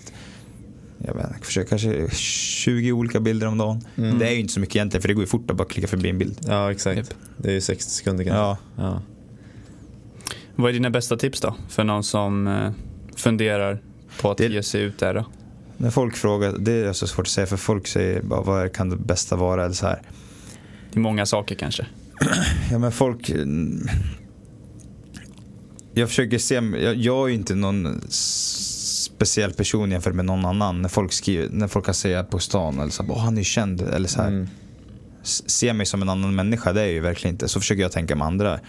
Jag 1.07 1.15
vet 1.15 1.27
inte, 1.35 1.47
försöker 1.47 1.69
kanske 1.69 2.09
20 2.17 2.93
olika 2.93 3.21
bilder 3.21 3.47
om 3.47 3.59
dagen. 3.59 3.81
Mm. 3.97 4.19
Det 4.19 4.27
är 4.29 4.33
ju 4.33 4.41
inte 4.41 4.53
så 4.53 4.61
mycket 4.61 4.77
egentligen 4.77 5.03
för 5.03 5.09
det 5.09 5.15
går 5.15 5.23
ju 5.23 5.27
fort 5.27 5.51
att 5.51 5.57
bara 5.57 5.69
klicka 5.69 5.89
förbi 5.89 6.09
en 6.11 6.19
bild. 6.19 6.39
Ja, 6.47 6.71
exakt. 6.73 6.97
Japp. 6.97 7.07
Det 7.37 7.49
är 7.49 7.53
ju 7.53 7.61
60 7.61 7.91
sekunder 7.91 8.25
kanske. 8.25 8.39
Ja. 8.41 8.59
Ja. 8.77 9.03
Vad 10.57 10.69
är 10.69 10.73
dina 10.73 10.91
bästa 10.91 11.17
tips 11.17 11.41
då? 11.41 11.57
För 11.69 11.85
någon 11.85 12.05
som 12.05 12.47
eh, 12.47 12.71
funderar 13.17 13.83
på 14.21 14.31
att 14.31 14.39
Det- 14.39 14.47
ge 14.53 14.63
sig 14.63 14.83
ut 14.83 14.99
där 14.99 15.15
då? 15.15 15.25
När 15.77 15.91
folk 15.91 16.17
frågar, 16.17 16.55
det 16.59 16.73
är 16.73 16.93
så 16.93 17.07
svårt 17.07 17.27
att 17.27 17.29
säga 17.33 17.47
för 17.47 17.57
folk 17.57 17.87
säger 17.87 18.23
bara 18.23 18.43
vad 18.43 18.73
kan 18.73 18.89
det 18.91 18.97
bästa 18.97 19.37
vara 19.37 19.65
eller 19.65 19.75
så 19.75 19.87
här. 19.87 20.03
Det 20.93 20.99
är 20.99 21.01
många 21.01 21.27
saker 21.27 21.55
kanske. 21.55 21.87
Ja 22.71 22.79
men 22.79 22.93
folk... 22.93 23.31
mm, 23.31 23.89
Jag 25.95 26.09
försöker 26.09 26.39
se, 26.39 26.55
jag, 26.55 26.95
jag 26.97 27.25
är 27.25 27.29
ju 27.29 27.35
inte 27.35 27.55
någon 27.55 28.01
speciell 29.27 29.53
person 29.53 29.91
jämfört 29.91 30.15
med 30.15 30.25
någon 30.25 30.45
annan. 30.45 30.83
När 30.83 30.89
folk, 30.89 31.13
skriver, 31.13 31.49
när 31.51 31.69
folk 31.69 31.85
kan 31.85 31.95
säga 31.95 32.25
på 32.25 32.39
stan 32.39 32.79
eller 32.79 32.91
så 32.91 33.03
här, 33.03 33.11
"Åh, 33.13 33.19
han 33.19 33.39
är 33.39 33.43
känd 33.43 33.81
eller 33.81 34.09
så 34.09 34.23
här. 34.23 34.29
Mm. 34.29 34.49
Se 35.23 35.73
mig 35.73 35.87
som 35.87 36.03
en 36.03 36.09
annan 36.09 36.35
människa, 36.35 36.73
det 36.73 36.81
är 36.81 36.85
jag 36.85 36.93
ju 36.93 37.01
verkligen 37.01 37.35
inte. 37.35 37.49
Så 37.49 37.61
försöker 37.61 37.83
jag 37.83 37.93
tänka 37.93 38.17
med 38.17 38.27
andra. 38.27 38.61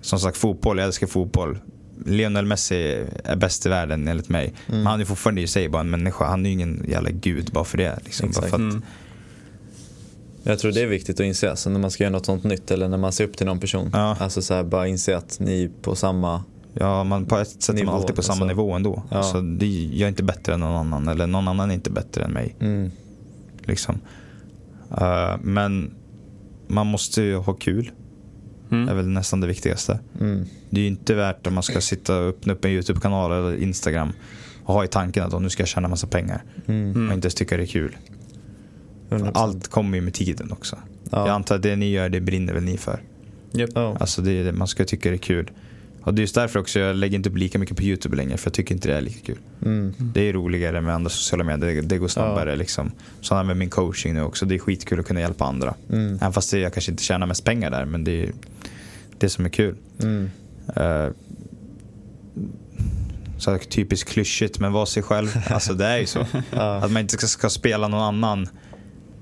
Som 0.00 0.18
sagt 0.18 0.36
fotboll, 0.36 0.78
jag 0.78 0.86
älskar 0.86 1.06
fotboll. 1.06 1.58
Lionel 2.06 2.46
Messi 2.46 3.06
är 3.24 3.36
bäst 3.36 3.66
i 3.66 3.68
världen 3.68 4.08
enligt 4.08 4.28
mig. 4.28 4.46
Mm. 4.46 4.78
Men 4.80 4.86
han 4.86 5.00
är 5.00 5.04
fortfarande 5.04 5.40
i 5.40 5.46
sig 5.46 5.68
bara 5.68 5.80
en 5.80 5.90
människa. 5.90 6.24
Han 6.24 6.46
är 6.46 6.50
ju 6.50 6.52
ingen 6.54 6.84
jävla 6.88 7.10
gud 7.10 7.50
bara 7.52 7.64
för 7.64 7.78
det. 7.78 7.98
Liksom. 8.04 8.30
Bara 8.30 8.40
för 8.40 8.48
att, 8.48 8.54
Mm. 8.54 8.82
Jag 10.42 10.58
tror 10.58 10.72
det 10.72 10.80
är 10.80 10.86
viktigt 10.86 11.20
att 11.20 11.26
inse, 11.26 11.50
alltså, 11.50 11.70
när 11.70 11.80
man 11.80 11.90
ska 11.90 12.04
göra 12.04 12.12
något 12.12 12.26
sånt 12.26 12.44
nytt 12.44 12.70
eller 12.70 12.88
när 12.88 12.98
man 12.98 13.12
ser 13.12 13.24
upp 13.24 13.36
till 13.36 13.46
någon 13.46 13.60
person. 13.60 13.90
Ja. 13.92 14.16
Alltså 14.20 14.42
så 14.42 14.54
här, 14.54 14.62
bara 14.64 14.86
inse 14.88 15.16
att 15.16 15.40
ni 15.40 15.62
är 15.64 15.70
på 15.82 15.94
samma... 15.96 16.44
Ja, 16.74 17.04
man, 17.04 17.26
på 17.26 17.36
ett 17.38 17.48
sätt 17.48 17.68
är 17.68 17.72
Nivå, 17.74 17.86
man 17.86 17.94
alltid 18.00 18.16
på 18.16 18.22
samma 18.22 18.32
alltså. 18.34 18.46
nivå 18.46 18.72
ändå. 18.72 19.02
Ja. 19.10 19.16
Alltså, 19.16 19.40
det, 19.40 19.66
jag 19.66 20.00
är 20.04 20.08
inte 20.08 20.22
bättre 20.22 20.54
än 20.54 20.60
någon 20.60 20.76
annan 20.76 21.08
eller 21.08 21.26
någon 21.26 21.48
annan 21.48 21.70
är 21.70 21.74
inte 21.74 21.90
bättre 21.90 22.24
än 22.24 22.30
mig. 22.32 22.56
Mm. 22.60 22.90
Liksom. 23.64 24.00
Eh, 24.98 25.36
men 25.42 25.90
man 26.66 26.86
måste 26.86 27.22
ju 27.22 27.36
ha 27.36 27.52
kul. 27.52 27.90
Det 28.68 28.76
är 28.76 28.82
Mm. 28.82 28.96
väl 28.96 29.08
nästan 29.08 29.40
det 29.40 29.46
viktigaste. 29.46 30.00
Mm. 30.20 30.44
Det 30.70 30.80
är 30.80 30.82
ju 30.82 30.88
inte 30.88 31.14
värt 31.14 31.46
om 31.46 31.54
man 31.54 31.62
ska 31.62 31.80
sitta 31.80 32.16
och 32.18 32.28
öppna 32.28 32.52
upp 32.52 32.64
en 32.64 32.70
YouTube-kanal 32.70 33.32
eller 33.32 33.62
Instagram 33.62 34.12
och 34.64 34.74
ha 34.74 34.84
i 34.84 34.88
tanken 34.88 35.24
att 35.24 35.34
"Åh, 35.34 35.40
nu 35.40 35.50
ska 35.50 35.60
jag 35.60 35.68
tjäna 35.68 35.88
massa 35.88 36.06
pengar 36.06 36.42
Mm. 36.66 37.08
och 37.08 37.14
inte 37.14 37.26
ens 37.26 37.34
tycka 37.34 37.56
det 37.56 37.62
är 37.62 37.66
kul. 37.66 37.96
100%. 39.10 39.30
Allt 39.34 39.68
kommer 39.68 39.96
ju 39.98 40.02
med 40.02 40.14
tiden 40.14 40.52
också. 40.52 40.76
Ja. 41.10 41.18
Jag 41.26 41.28
antar 41.34 41.54
att 41.56 41.62
det 41.62 41.76
ni 41.76 41.90
gör, 41.90 42.08
det 42.08 42.20
brinner 42.20 42.52
väl 42.52 42.62
ni 42.62 42.76
för. 42.76 43.02
Japp. 43.52 43.70
Ja. 43.74 43.96
Alltså 44.00 44.22
är, 44.22 44.44
det- 44.44 44.52
man 44.52 44.68
ska 44.68 44.84
tycka 44.84 45.08
det 45.10 45.14
är 45.16 45.18
kul. 45.18 45.50
Och 46.02 46.14
det 46.14 46.20
är 46.20 46.22
just 46.22 46.34
därför 46.34 46.58
också 46.58 46.78
jag 46.80 46.96
lägger 46.96 47.16
inte 47.16 47.28
upp 47.28 47.36
lika 47.36 47.58
mycket 47.58 47.76
på 47.76 47.82
YouTube 47.82 48.16
längre 48.16 48.36
för 48.36 48.46
jag 48.46 48.54
tycker 48.54 48.74
inte 48.74 48.88
det 48.88 48.94
är 48.96 49.00
lika 49.00 49.26
kul. 49.26 49.38
Mm. 49.62 49.94
Det 49.98 50.28
är 50.28 50.32
roligare 50.32 50.80
med 50.80 50.94
andra 50.94 51.10
sociala 51.10 51.44
medier, 51.44 51.74
det, 51.74 51.80
det 51.88 51.98
går 51.98 52.08
snabbare 52.08 52.56
liksom. 52.56 52.92
Så 53.20 53.42
med 53.42 53.56
min 53.56 53.70
coaching 53.70 54.14
nu 54.14 54.22
också, 54.22 54.46
det 54.46 54.54
är 54.54 54.58
skitkul 54.58 55.00
att 55.00 55.06
kunna 55.06 55.20
hjälpa 55.20 55.44
andra. 55.44 55.74
Mm. 55.92 56.14
Även 56.16 56.32
fast 56.32 56.50
det- 56.50 56.58
jag 56.58 56.72
kanske 56.72 56.90
inte 56.90 57.02
tjänar 57.02 57.26
mest 57.26 57.44
pengar 57.44 57.70
där, 57.70 57.84
men 57.84 58.04
det 58.04 58.22
är 58.22 58.32
det 59.18 59.28
som 59.28 59.44
är 59.44 59.48
kul. 59.48 59.76
Mm. 60.02 60.30
Uh, 60.78 61.10
så 63.38 63.58
typiskt 63.58 64.10
klyschigt, 64.10 64.58
men 64.58 64.72
vara 64.72 64.86
sig 64.86 65.02
själv. 65.02 65.36
Alltså 65.48 65.74
det 65.74 65.86
är 65.86 65.98
ju 65.98 66.06
så. 66.06 66.26
Ja. 66.50 66.76
Att 66.76 66.90
man 66.90 67.00
inte 67.02 67.12
ska, 67.14 67.26
ska 67.26 67.48
spela 67.50 67.88
någon 67.88 68.00
annan 68.02 68.48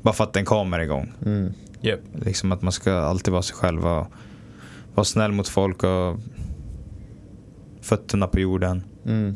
bara 0.02 0.14
för 0.14 0.24
att 0.24 0.36
en 0.36 0.44
kamera 0.44 0.80
är 0.80 0.84
igång. 0.84 1.12
Mm. 1.26 1.52
Japp. 1.80 2.00
Liksom 2.24 2.52
att 2.52 2.62
man 2.62 2.72
ska 2.72 2.98
alltid 2.98 3.32
vara 3.32 3.42
sig 3.42 3.56
själv 3.56 3.86
och 3.86 4.06
vara 4.94 5.04
snäll 5.04 5.32
mot 5.32 5.48
folk 5.48 5.82
och 5.82 6.16
fötterna 7.88 8.26
på 8.26 8.40
jorden. 8.40 8.82
Mm. 9.06 9.34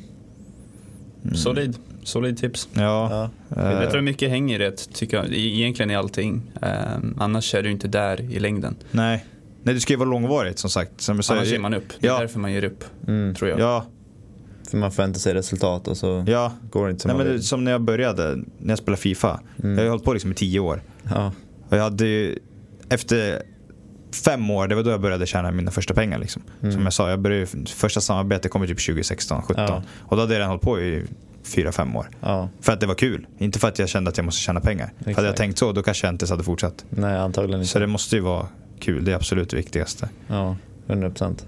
Mm. 1.25 1.35
Solid. 1.37 1.77
Solid 2.05 2.37
tips. 2.39 2.69
Ja. 2.73 3.31
Ja. 3.49 3.61
eh, 3.63 3.83
Jag 3.83 3.91
tror 3.91 4.01
mycket 4.03 4.31
hänger 4.31 4.61
i 4.61 4.65
det, 4.65 4.93
tycker 4.93 5.17
jag. 5.17 5.27
E- 5.27 5.37
Egentligen 5.39 5.91
i 5.91 5.97
allting. 5.97 6.43
Ehm, 6.63 7.17
annars 7.21 7.55
är 7.55 7.63
du 7.63 7.71
inte 7.71 7.89
där 7.89 8.21
i 8.21 8.39
längden. 8.39 8.75
nej. 8.91 9.25
nej, 9.63 9.75
det 9.75 9.81
ska 9.81 9.93
ju 9.93 9.99
vara 9.99 10.09
långvarigt 10.09 10.59
som 10.59 10.71
sagt. 10.71 11.01
Som 11.01 11.23
sa, 11.23 11.35
Annars 11.35 11.49
ger 11.49 11.59
man 11.59 11.75
upp. 11.75 11.85
Det 12.01 12.07
är 12.07 12.11
Ja. 12.13 12.19
därför 12.21 12.39
man 12.41 12.53
ger 12.53 12.65
upp, 12.65 12.85
Mm. 13.09 13.35
tror 13.35 13.51
jag. 13.51 13.61
Ja, 13.61 13.85
För 14.71 14.79
man 14.79 14.93
förväntar 14.93 15.21
sig 15.21 15.35
resultat 15.35 15.89
och 15.89 15.97
så 15.97 16.25
ja. 16.27 16.53
går 16.71 16.85
det 16.87 16.91
inte 16.91 17.03
som 17.03 17.09
Nej, 17.09 17.15
man 17.17 17.19
men 17.19 17.27
det, 17.27 17.33
vill. 17.33 17.43
som 17.47 17.65
när 17.65 17.71
jag 17.73 17.81
började, 17.83 18.37
när 18.59 18.69
jag 18.69 18.79
spelade 18.79 19.01
FIFA. 19.03 19.41
Mm. 19.63 19.71
Jag 19.71 19.79
har 19.79 19.85
ju 19.85 19.91
hållit 19.91 20.05
på 20.05 20.13
liksom 20.13 20.33
i 20.33 20.35
tio 20.35 20.61
år. 20.61 20.83
Ja. 21.11 21.33
Och 21.69 21.77
jag 21.77 21.83
hade 21.83 22.07
ju, 22.07 22.39
efter 22.89 23.43
fem 24.13 24.51
år, 24.51 24.69
det 24.69 24.75
var 24.75 24.83
då 24.83 24.91
jag 24.91 25.01
började 25.01 25.27
tjäna 25.27 25.51
mina 25.51 25.71
första 25.71 25.95
pengar. 25.95 26.19
Liksom. 26.19 26.43
Mm. 26.63 26.73
Som 26.75 26.83
jag 26.83 26.93
sa, 26.93 27.11
jag 27.11 27.21
började, 27.21 27.47
första 27.67 28.01
samarbetet 28.01 28.51
kom 28.51 28.67
typ 28.67 28.87
2016, 28.87 29.43
17. 29.43 29.65
Ja. 29.65 29.83
Och 29.99 30.17
då 30.17 30.23
hade 30.23 30.33
jag 30.35 30.39
redan 30.39 30.49
hållit 30.49 30.63
på 30.63 30.81
i 30.81 31.03
fyra, 31.45 31.73
fem 31.73 31.97
år. 31.97 32.09
ja. 32.21 32.49
För 32.61 32.73
att 32.73 32.81
det 32.81 32.87
var 32.87 32.95
kul. 32.95 33.27
Inte 33.39 33.59
för 33.59 33.69
att 33.69 33.79
jag 33.79 33.89
kände 33.89 34.11
att 34.11 34.17
jag 34.17 34.25
måste 34.25 34.41
tjäna 34.41 34.61
pengar. 34.61 34.87
Hade 34.99 35.11
jag 35.11 35.19
Exakt. 35.21 35.37
tänkt 35.39 35.59
så, 35.59 35.73
då 35.73 35.83
kanske 35.83 36.07
jag 36.07 36.15
inte 36.15 36.27
hade 36.27 36.45
fortsatt. 36.45 36.85
Nej, 36.91 37.17
antagligen 37.19 37.61
inte. 37.61 37.71
Så 37.73 37.79
det 37.79 37.87
måste 37.87 38.17
ju 38.17 38.23
vara 38.23 38.47
kul, 38.81 39.05
det 39.05 39.13
är 39.13 39.17
absolut 39.17 39.51
det 39.51 39.57
viktigaste. 39.57 40.09
Ja, 40.29 40.57
100 40.87 41.11
procent. 41.11 41.47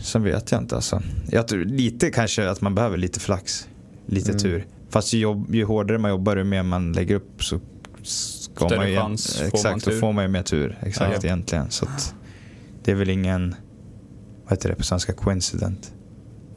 Sen 0.00 0.22
vet 0.22 0.52
jag 0.52 0.60
inte 0.62 0.74
alltså. 0.74 1.02
Jag 1.30 1.48
tror 1.48 1.64
lite 1.64 2.10
kanske 2.10 2.50
att 2.50 2.60
man 2.60 2.74
behöver 2.74 2.96
lite 2.96 3.20
flax. 3.20 3.68
Lite 4.06 4.30
Mm. 4.30 4.42
tur. 4.42 4.66
Fast 4.90 5.12
ju, 5.12 5.18
jobb, 5.18 5.54
ju 5.54 5.64
hårdare 5.64 5.98
man 5.98 6.10
jobbar, 6.10 6.36
ju 6.36 6.44
mer 6.44 6.62
man 6.62 6.92
lägger 6.92 7.14
upp 7.14 7.44
så 7.44 7.60
ska 8.54 8.66
Större 8.66 8.78
man 8.78 8.90
ju... 8.90 8.96
chans 8.96 9.36
får 9.38 9.46
exakt, 9.46 9.64
man 9.64 9.78
då 9.78 9.90
tur. 9.90 10.00
får 10.00 10.12
man 10.12 10.24
ju 10.24 10.28
mer 10.30 10.42
tur. 10.42 10.78
Exakt, 10.82 11.12
Ja. 11.22 11.28
egentligen. 11.28 11.70
Så 11.70 11.84
att 11.86 12.14
det 12.84 12.90
är 12.90 12.94
väl 12.94 13.10
ingen, 13.10 13.54
vad 14.44 14.50
heter 14.52 14.68
det 14.68 14.74
på 14.74 14.82
svenska, 14.84 15.12
coincident? 15.12 15.92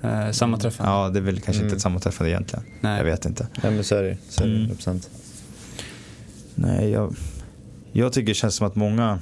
Eh, 0.02 0.32
sammanträffande. 0.32 0.92
Ja, 0.92 1.10
det 1.10 1.20
är 1.20 1.22
väl 1.24 1.36
kanske 1.40 1.54
Mm. 1.62 1.66
inte 1.66 1.76
ett 1.76 1.82
sammanträffande 1.82 2.32
egentligen. 2.32 2.66
Nej. 2.82 2.98
Jag 2.98 3.06
vet 3.06 3.26
inte. 3.26 3.48
Ja, 3.64 3.72
men 3.72 3.84
så 3.84 3.96
är 3.96 4.04
det 4.04 4.10
ju. 4.10 4.18
Så 4.30 4.44
är 4.44 4.48
det 4.48 4.52
Mm. 4.52 4.62
100 4.62 4.76
procent. 4.76 5.10
Nej, 6.56 6.90
jag, 6.90 7.16
jag 7.92 8.14
tycker 8.14 8.28
det 8.28 8.34
känns 8.34 8.56
som 8.56 8.68
att 8.68 8.76
många 8.76 9.20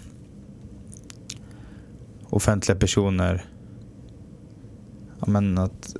offentliga 2.29 2.77
personer, 2.77 3.45
ja 5.19 5.27
men 5.27 5.57
att, 5.57 5.95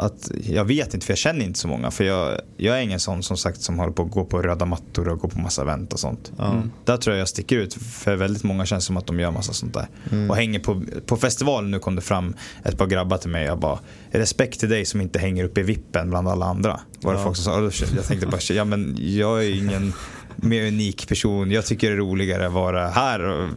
att, 0.00 0.30
jag 0.44 0.64
vet 0.64 0.94
inte 0.94 1.06
för 1.06 1.12
jag 1.12 1.18
känner 1.18 1.44
inte 1.44 1.58
så 1.58 1.68
många. 1.68 1.90
För 1.90 2.04
jag, 2.04 2.40
jag 2.56 2.78
är 2.78 2.82
ingen 2.82 3.00
sån 3.00 3.22
som 3.22 3.36
sagt 3.36 3.62
som 3.62 3.78
håller 3.78 3.92
på 3.92 4.02
att 4.02 4.10
gå 4.10 4.24
på 4.24 4.42
röda 4.42 4.64
mattor 4.64 5.08
och 5.08 5.18
gå 5.18 5.28
på 5.28 5.38
massa 5.38 5.62
event 5.62 5.92
och 5.92 6.00
sånt. 6.00 6.32
Mm. 6.38 6.70
Där 6.84 6.96
tror 6.96 7.16
jag 7.16 7.20
jag 7.20 7.28
sticker 7.28 7.56
ut 7.56 7.74
för 7.74 8.16
väldigt 8.16 8.42
många 8.42 8.66
känns 8.66 8.84
som 8.84 8.96
att 8.96 9.06
de 9.06 9.20
gör 9.20 9.30
massa 9.30 9.52
sånt 9.52 9.74
där. 9.74 9.88
Mm. 10.12 10.30
Och 10.30 10.36
hänger 10.36 10.60
på, 10.60 10.82
på 11.06 11.16
festivalen 11.16 11.70
nu 11.70 11.78
kom 11.78 11.96
det 11.96 12.02
fram 12.02 12.34
ett 12.64 12.78
par 12.78 12.86
grabbar 12.86 13.16
till 13.18 13.30
mig 13.30 13.50
och 13.50 13.58
bara 13.58 13.78
Respekt 14.10 14.60
till 14.60 14.68
dig 14.68 14.84
som 14.84 15.00
inte 15.00 15.18
hänger 15.18 15.44
uppe 15.44 15.60
i 15.60 15.62
vippen 15.62 16.10
bland 16.10 16.28
alla 16.28 16.46
andra. 16.46 16.80
Var 17.00 17.12
det 17.12 17.18
Ja. 17.18 17.24
folk 17.24 17.36
som 17.36 17.70
sa. 17.70 17.86
Jag 17.96 18.04
tänkte 18.06 18.26
bara, 18.26 18.40
ja 18.50 18.64
men 18.64 18.96
jag 18.98 19.44
är 19.44 19.54
ingen 19.54 19.92
mer 20.36 20.66
unik 20.66 21.08
person. 21.08 21.50
Jag 21.50 21.66
tycker 21.66 21.90
det 21.90 21.96
är 21.96 21.98
roligare 21.98 22.46
att 22.46 22.52
vara 22.52 22.88
här. 22.88 23.20
Och, 23.20 23.48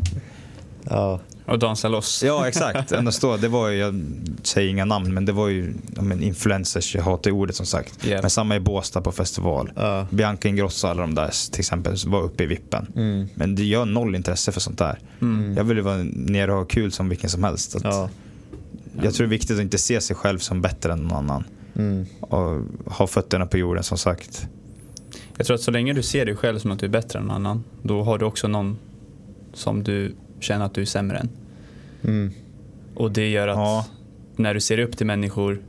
Ja. 0.89 1.19
Och 1.45 1.59
dansa 1.59 1.87
loss. 1.87 2.23
ja 2.23 2.47
exakt, 2.47 3.13
stå. 3.13 3.37
Det 3.37 3.47
var 3.47 3.69
ju, 3.69 3.77
jag 3.77 4.05
säger 4.43 4.69
inga 4.69 4.85
namn, 4.85 5.13
men 5.13 5.25
det 5.25 5.31
var 5.31 5.47
ju 5.47 5.73
men 6.01 6.23
influencers, 6.23 6.95
jag 6.95 7.03
hatar 7.03 7.31
ordet 7.31 7.55
som 7.55 7.65
sagt. 7.65 8.07
Yeah. 8.07 8.21
Men 8.21 8.29
samma 8.29 8.55
i 8.55 8.59
Båstad 8.59 9.01
på 9.01 9.11
festival. 9.11 9.71
Ja. 9.75 10.07
Bianca 10.09 10.47
Ingrosso 10.49 10.87
och 10.87 10.91
alla 10.91 11.01
de 11.01 11.15
där 11.15 11.51
till 11.51 11.59
exempel 11.59 11.95
var 12.05 12.21
uppe 12.21 12.43
i 12.43 12.45
vippen. 12.45 12.87
Mm. 12.95 13.27
Men 13.35 13.55
det, 13.55 13.63
jag 13.63 13.79
har 13.79 13.85
noll 13.85 14.15
intresse 14.15 14.51
för 14.51 14.59
sånt 14.59 14.77
där. 14.77 14.99
Mm. 15.21 15.53
Jag 15.57 15.63
vill 15.63 15.77
ju 15.77 15.83
vara 15.83 16.03
nere 16.13 16.51
och 16.51 16.57
ha 16.57 16.65
kul 16.65 16.91
som 16.91 17.09
vilken 17.09 17.29
som 17.29 17.43
helst. 17.43 17.75
Att 17.75 17.83
Ja. 17.83 18.09
Jag 19.01 19.13
tror 19.13 19.27
det 19.27 19.29
är 19.29 19.37
viktigt 19.37 19.57
att 19.57 19.63
inte 19.63 19.77
se 19.77 20.01
sig 20.01 20.15
själv 20.15 20.39
som 20.39 20.61
bättre 20.61 20.93
än 20.93 20.99
någon 20.99 21.17
annan. 21.17 21.43
Mm. 21.75 22.05
Och 22.19 22.61
ha 22.93 23.07
fötterna 23.07 23.45
på 23.45 23.57
jorden 23.57 23.83
som 23.83 23.97
sagt. 23.97 24.47
Jag 25.37 25.45
tror 25.45 25.55
att 25.55 25.61
så 25.61 25.71
länge 25.71 25.93
du 25.93 26.03
ser 26.03 26.25
dig 26.25 26.35
själv 26.35 26.59
som 26.59 26.71
att 26.71 26.79
du 26.79 26.85
är 26.85 26.89
bättre 26.89 27.19
än 27.19 27.25
någon 27.25 27.35
annan, 27.35 27.63
då 27.81 28.03
har 28.03 28.17
du 28.17 28.25
också 28.25 28.47
någon 28.47 28.77
som 29.53 29.83
du 29.83 30.15
känner 30.43 30.65
att 30.65 30.73
du 30.73 30.81
är 30.81 30.85
sämre 30.85 31.17
än. 31.17 31.29
Mm. 32.03 32.31
Och 32.95 33.11
det 33.11 33.29
gör 33.29 33.47
att 33.47 33.57
Ja. 33.57 33.85
när 34.35 34.53
du 34.53 34.61
ser 34.61 34.79
upp 34.79 34.97
till 34.97 35.05
människor 35.07 35.59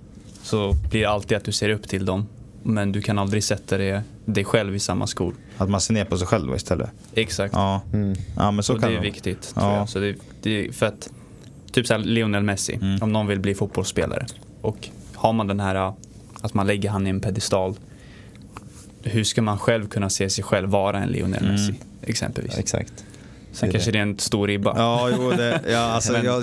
så 0.43 0.73
blir 0.91 1.01
det 1.01 1.07
alltid 1.07 1.37
att 1.37 1.45
du 1.45 1.53
ser 1.53 1.69
upp 1.69 1.89
till 1.89 2.05
dem. 2.05 2.27
Men 2.63 2.93
du 2.93 3.03
kan 3.03 3.19
aldrig 3.19 3.45
sätta 3.45 3.79
dig, 3.79 4.01
dig 4.25 4.45
själv 4.45 4.75
i 4.77 4.79
samma 4.79 5.07
skor. 5.07 5.35
Att 5.59 5.71
man 5.71 5.81
ser 5.81 5.95
ner 5.95 6.05
på 6.05 6.17
sig 6.19 6.27
själv 6.27 6.55
istället. 6.57 6.91
Exakt. 7.15 7.55
Ja, 7.55 7.81
Mm. 7.93 8.15
ja 8.37 8.51
men 8.51 8.63
så 8.63 8.75
och 8.75 8.81
kan 8.81 8.89
det 8.89 8.95
är 8.95 8.99
vara. 8.99 9.05
viktigt 9.11 9.43
tror 9.55 9.67
Ja. 9.67 9.77
jag. 9.77 9.89
Så 9.89 9.99
det, 9.99 10.15
det 10.43 10.77
för 10.77 10.87
att, 10.87 11.11
typ 11.73 11.87
såhär 11.87 12.01
Lionel 12.01 12.43
Messi, 12.43 12.75
Mm. 12.83 13.03
om 13.03 13.13
någon 13.13 13.27
vill 13.27 13.41
bli 13.41 13.55
fotbollsspelare 13.55 14.27
och 14.61 14.89
har 15.15 15.33
man 15.33 15.47
den 15.47 15.61
här 15.61 15.93
att 16.41 16.55
man 16.55 16.67
lägger 16.67 16.91
han 16.91 17.07
i 17.07 17.11
en 17.11 17.21
pedestal. 17.21 17.75
Hur 19.03 19.25
ska 19.25 19.43
man 19.43 19.59
själv 19.59 19.89
kunna 19.89 20.11
se 20.11 20.31
sig 20.31 20.45
själv 20.45 20.69
vara 20.69 20.99
en 21.03 21.09
Lionel 21.09 21.41
Mm. 21.45 21.53
Messi 21.53 21.75
exempelvis? 22.03 22.59
Exakt. 22.59 23.05
Sen 23.55 23.69
det 23.69 23.73
kanske 23.73 23.91
det 23.91 23.99
är 23.99 24.03
en 24.03 24.19
stor 24.19 24.47
ribba. 24.49 24.75
Ja, 24.77 25.11
jo, 25.17 25.31
det, 25.31 25.61
ja 25.71 25.79
alltså, 25.95 26.13
Men- 26.13 26.25
jag, 26.25 26.43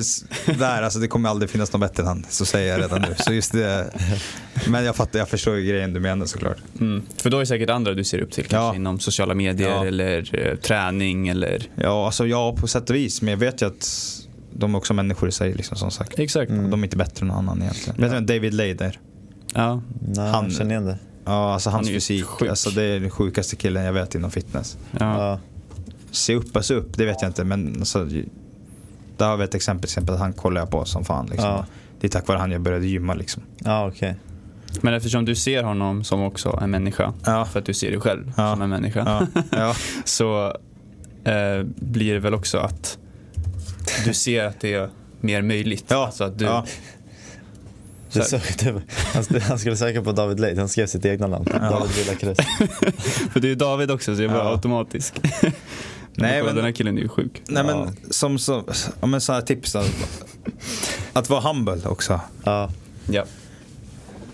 där, 0.60 0.82
alltså, 0.82 1.00
det 1.00 1.08
kommer 1.08 1.30
aldrig 1.30 1.50
finnas 1.50 1.74
någon 1.74 1.80
bättre 1.82 2.04
än 2.04 2.08
han. 2.08 2.26
Så 2.30 2.46
säger 2.46 2.72
jag 2.72 2.82
redan 2.82 3.02
nu. 3.02 3.16
Så 3.18 3.34
just 3.34 3.52
det, 3.52 3.92
men 4.70 4.84
jag 4.86 4.96
fattar, 4.96 5.20
jag 5.20 5.30
förstår 5.30 5.56
ju 5.56 5.66
grejen 5.68 5.94
du 5.94 6.00
menar 6.00 6.26
såklart. 6.26 6.58
Mm. 6.80 7.04
För 7.22 7.30
då 7.30 7.38
är 7.38 7.40
det 7.42 7.46
säkert 7.46 7.70
andra 7.70 7.94
du 7.94 8.04
ser 8.04 8.20
upp 8.22 8.32
till, 8.32 8.44
kanske 8.46 8.66
Ja. 8.68 8.76
inom 8.76 9.00
sociala 9.00 9.34
medier 9.34 9.70
Ja. 9.70 9.86
eller 9.86 10.48
eh, 10.48 10.56
träning 10.56 11.28
eller... 11.28 11.64
Ja, 11.76 12.06
alltså 12.06 12.28
ja 12.28 12.56
på 12.56 12.68
sätt 12.68 12.90
och 12.90 12.96
vis. 12.96 13.22
Men 13.22 13.32
jag 13.32 13.38
vet 13.38 13.62
ju 13.62 13.66
att 13.68 13.88
de 14.54 14.74
är 14.76 14.78
också 14.78 14.94
människor 14.94 15.30
i 15.30 15.32
sig 15.32 15.54
liksom, 15.54 15.78
som 15.78 15.92
sagt. 15.92 16.20
Exakt. 16.20 16.52
Mm. 16.52 16.70
De 16.70 16.80
är 16.80 16.84
inte 16.86 16.98
bättre 16.98 17.22
än 17.24 17.28
någon 17.28 17.38
annan 17.38 17.62
egentligen. 17.62 17.96
Vet 18.02 18.10
du 18.12 18.16
vem 18.16 18.26
David 18.26 18.54
Lader? 18.54 19.00
Ja. 19.54 19.82
Nej, 20.02 20.16
Han- 20.18 20.34
han 20.34 20.52
känner 20.52 20.72
igen 20.72 20.86
det. 20.86 20.98
Ja, 21.26 21.54
alltså 21.54 21.70
hans 21.70 21.88
är 21.88 21.92
ju 21.92 21.96
fysik. 21.98 22.26
sjuk. 22.26 22.50
Alltså, 22.50 22.70
det 22.70 22.84
är 22.84 23.00
den 23.00 23.10
sjukaste 23.10 23.56
killen 23.56 23.84
jag 23.84 23.94
vet 23.94 24.16
inom 24.16 24.32
fitness. 24.32 24.78
Ja. 25.00 25.40
Ja. 26.12 26.16
Se 26.16 26.36
upp 26.36 26.56
och 26.56 26.66
se 26.66 26.74
upp, 26.74 26.98
det 26.98 27.06
vet 27.06 27.22
jag 27.22 27.30
inte. 27.30 27.44
Men 27.44 27.76
alltså, 27.80 28.08
där 29.18 29.28
har 29.30 29.38
vi 29.38 29.44
ett 29.44 29.56
exempel, 29.56 29.82
till 29.82 29.94
exempel 29.94 30.16
att 30.16 30.22
han 30.22 30.34
kollar 30.34 30.62
jag 30.62 30.70
på 30.70 30.86
som 30.86 31.06
fan. 31.06 31.26
Liksom. 31.26 31.50
Ja. 31.50 31.66
Det 32.00 32.08
är 32.08 32.12
tack 32.12 32.28
vare 32.28 32.38
han 32.38 32.52
jag 32.52 32.62
började 32.62 32.88
gymma. 32.88 33.14
Liksom. 33.14 33.44
Ja, 33.58 33.88
okej. 33.88 34.16
Men 34.82 34.94
eftersom 34.94 35.26
du 35.26 35.36
ser 35.36 35.64
honom 35.64 36.04
som 36.04 36.22
också 36.24 36.60
en 36.64 36.72
människa, 36.72 37.14
Ja. 37.26 37.46
för 37.46 37.60
att 37.60 37.66
du 37.66 37.74
ser 37.74 37.92
dig 37.92 38.00
själv 38.00 38.32
Ja. 38.38 38.54
som 38.54 38.62
en 38.62 38.70
människa, 38.70 39.00
Ja, 39.34 39.42
ja, 39.52 39.76
så 40.06 40.46
eh, 41.24 41.64
blir 41.76 42.14
det 42.14 42.20
väl 42.20 42.34
också 42.34 42.58
att 42.58 42.98
du 44.06 44.14
ser 44.14 44.46
att 44.46 44.60
det 44.60 44.74
är 44.74 44.90
mer 45.22 45.42
möjligt. 45.42 45.86
Ja. 45.88 46.06
Alltså 46.06 46.24
att 46.24 46.40
du, 46.40 46.46
ja. 46.46 46.66
Det 48.14 48.24
Så- 48.24 48.30
såg 48.30 48.42
typ, 48.58 48.76
han, 49.14 49.42
han 49.42 49.60
skulle 49.60 49.78
söka 49.78 50.02
på 50.02 50.12
David 50.12 50.40
Late, 50.40 50.56
han 50.60 50.70
skrev 50.70 50.88
sitt 50.88 51.06
egna 51.06 51.28
namn. 51.28 51.46
David 51.46 51.92
Villacruz. 51.96 52.38
För 53.34 53.40
det 53.40 53.52
är 53.52 53.56
David 53.56 53.92
också 53.92 54.16
så 54.16 54.22
jag 54.22 54.30
var 54.30 54.38
Ja. 54.38 54.50
automatisk. 54.52 55.14
Nej, 56.22 56.44
men- 56.44 56.56
Den 56.56 56.66
här 56.66 56.72
killen 56.72 56.98
är 56.98 57.02
ju 57.02 57.08
sjuk. 57.08 57.42
Nej 57.48 57.64
Ja. 57.68 57.76
men 57.86 57.96
som 58.14 58.40
så, 58.40 58.64
ja, 59.02 59.08
men 59.08 59.22
så 59.22 59.34
här 59.34 59.42
tips 59.42 59.74
då. 59.74 59.84
Att 61.14 61.30
vara 61.30 61.42
humble 61.42 61.78
också. 61.86 62.20
Ja. 62.44 62.70
Ja. 63.12 63.24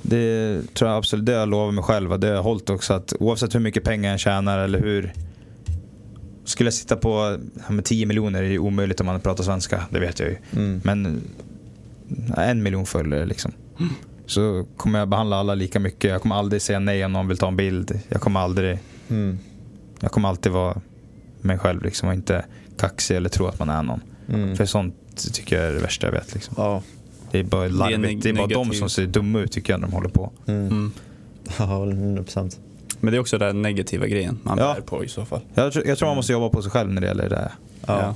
Det 0.02 0.62
tror 0.74 0.90
jag 0.90 0.98
absolut, 0.98 1.26
det 1.26 1.32
har 1.32 1.40
jag 1.40 1.50
lovat 1.50 1.74
mig 1.74 1.84
själv 1.84 2.20
det 2.20 2.28
har 2.28 2.34
jag 2.36 2.44
hållit 2.44 2.70
också 2.70 2.94
att 2.94 3.14
oavsett 3.20 3.56
hur 3.56 3.60
mycket 3.60 3.84
pengar 3.84 4.12
jag 4.12 4.20
tjänar 4.20 4.60
eller 4.60 4.80
hur 4.80 5.14
Skulle 6.46 6.68
jag 6.68 6.74
sitta 6.74 6.96
på 6.96 7.38
med 7.70 7.86
10 7.86 8.06
miljoner 8.06 8.44
är 8.44 8.50
det 8.50 8.60
omöjligt 8.60 9.00
om 9.00 9.06
man 9.06 9.20
pratar 9.20 9.44
svenska, 9.44 9.86
det 9.90 10.00
vet 10.00 10.20
jag 10.20 10.30
ju. 10.30 10.38
Mm. 10.56 10.82
Men 10.84 11.22
en 12.38 12.64
miljon 12.64 12.86
följare 12.86 13.26
liksom. 13.26 13.52
Så 14.26 14.66
kommer 14.78 15.00
jag 15.00 15.08
behandla 15.08 15.36
alla 15.36 15.56
lika 15.56 15.80
mycket. 15.80 16.12
Jag 16.12 16.22
kommer 16.22 16.36
aldrig 16.36 16.62
säga 16.62 16.80
nej 16.80 17.06
om 17.06 17.14
någon 17.14 17.28
vill 17.28 17.38
ta 17.38 17.48
en 17.48 17.56
bild. 17.58 18.00
Jag 18.10 18.22
kommer 18.22 18.40
aldrig, 18.40 18.80
Mm. 19.10 19.40
jag 20.00 20.12
kommer 20.12 20.30
alltid 20.30 20.52
vara 20.52 20.82
mig 21.48 21.58
själv 21.58 21.84
liksom 21.84 22.08
och 22.10 22.14
inte 22.16 22.46
kaxig 22.80 23.16
eller 23.16 23.30
tro 23.30 23.48
att 23.48 23.60
man 23.60 23.70
är 23.70 23.84
någon. 23.84 24.02
Mm. 24.30 24.56
För 24.56 24.66
sånt 24.66 24.96
tycker 25.34 25.58
jag 25.60 25.66
är 25.70 25.74
det 25.74 25.80
värsta 25.80 26.08
jag 26.08 26.12
vet. 26.12 26.34
Liksom. 26.34 26.54
Ja. 26.58 26.82
Det 27.32 27.40
är 27.40 27.44
bara 27.44 27.68
larvigt. 27.68 28.24
Det 28.24 28.30
är, 28.30 28.34
bara 28.34 28.48
de 28.48 28.74
som 28.74 28.90
ser 28.90 29.06
dumma 29.06 29.40
ut 29.40 29.52
tycker 29.52 29.74
jag 29.74 29.80
när 29.80 29.88
de 29.88 29.94
håller 29.94 30.10
på. 30.10 30.32
Mm. 30.48 30.68
Mm. 30.68 30.92
Ja, 31.60 31.84
100 31.86 32.24
procent. 32.24 32.60
Men 33.00 33.12
det 33.12 33.18
är 33.18 33.20
också 33.20 33.38
den 33.38 33.62
negativa 33.62 34.08
grejen 34.08 34.40
man 34.44 34.58
Ja. 34.58 34.74
bär 34.74 34.82
på 34.82 35.06
i 35.06 35.08
så 35.08 35.26
fall. 35.26 35.42
Jag, 35.54 35.74
tror- 35.74 35.88
jag 35.88 35.98
tror 35.98 36.08
man 36.08 36.16
måste 36.16 36.32
jobba 36.32 36.50
på 36.50 36.62
sig 36.62 36.72
själv 36.72 36.94
när 36.94 37.02
det 37.02 37.08
gäller 37.08 37.30
det. 37.30 37.36
Här. 37.36 37.52
Ja. 37.88 38.16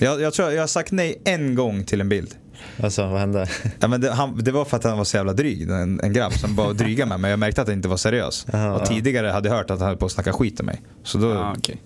Jag, 0.00 0.20
jag 0.20 0.32
tror 0.34 0.52
jag 0.52 0.62
har 0.62 0.66
sagt 0.66 0.92
nej 0.92 1.20
en 1.24 1.54
gång 1.54 1.84
till 1.84 2.00
en 2.00 2.08
bild. 2.08 2.34
Alltså, 2.82 3.06
vad 3.06 3.20
hände? 3.20 3.48
Ja, 3.80 3.88
men 3.88 4.00
det, 4.00 4.10
han, 4.12 4.38
det 4.44 4.52
var 4.52 4.64
för 4.64 4.76
att 4.76 4.84
han 4.84 4.98
var 4.98 5.04
så 5.04 5.16
jävla 5.16 5.32
dryg. 5.32 5.70
En, 5.70 6.00
en 6.00 6.12
grabb 6.12 6.32
som 6.32 6.56
bara 6.56 6.72
drygade 6.72 7.08
mig. 7.08 7.18
Men 7.18 7.30
jag 7.30 7.38
märkte 7.38 7.62
att 7.62 7.68
han 7.68 7.76
inte 7.76 7.88
var 7.88 7.96
seriös. 7.96 8.46
Jaha, 8.52 8.74
och 8.74 8.80
ja. 8.82 8.86
tidigare 8.86 9.26
hade 9.26 9.48
jag 9.48 9.56
hört 9.56 9.70
att 9.70 9.78
han 9.78 9.88
höll 9.88 9.96
på 9.96 10.06
att 10.06 10.12
snacka 10.12 10.32
skit 10.32 10.60
om 10.60 10.66
mig. 10.66 10.82
Så 11.02 11.18
då, 11.18 11.32
Ah, 11.34 11.54
okej. 11.58 11.82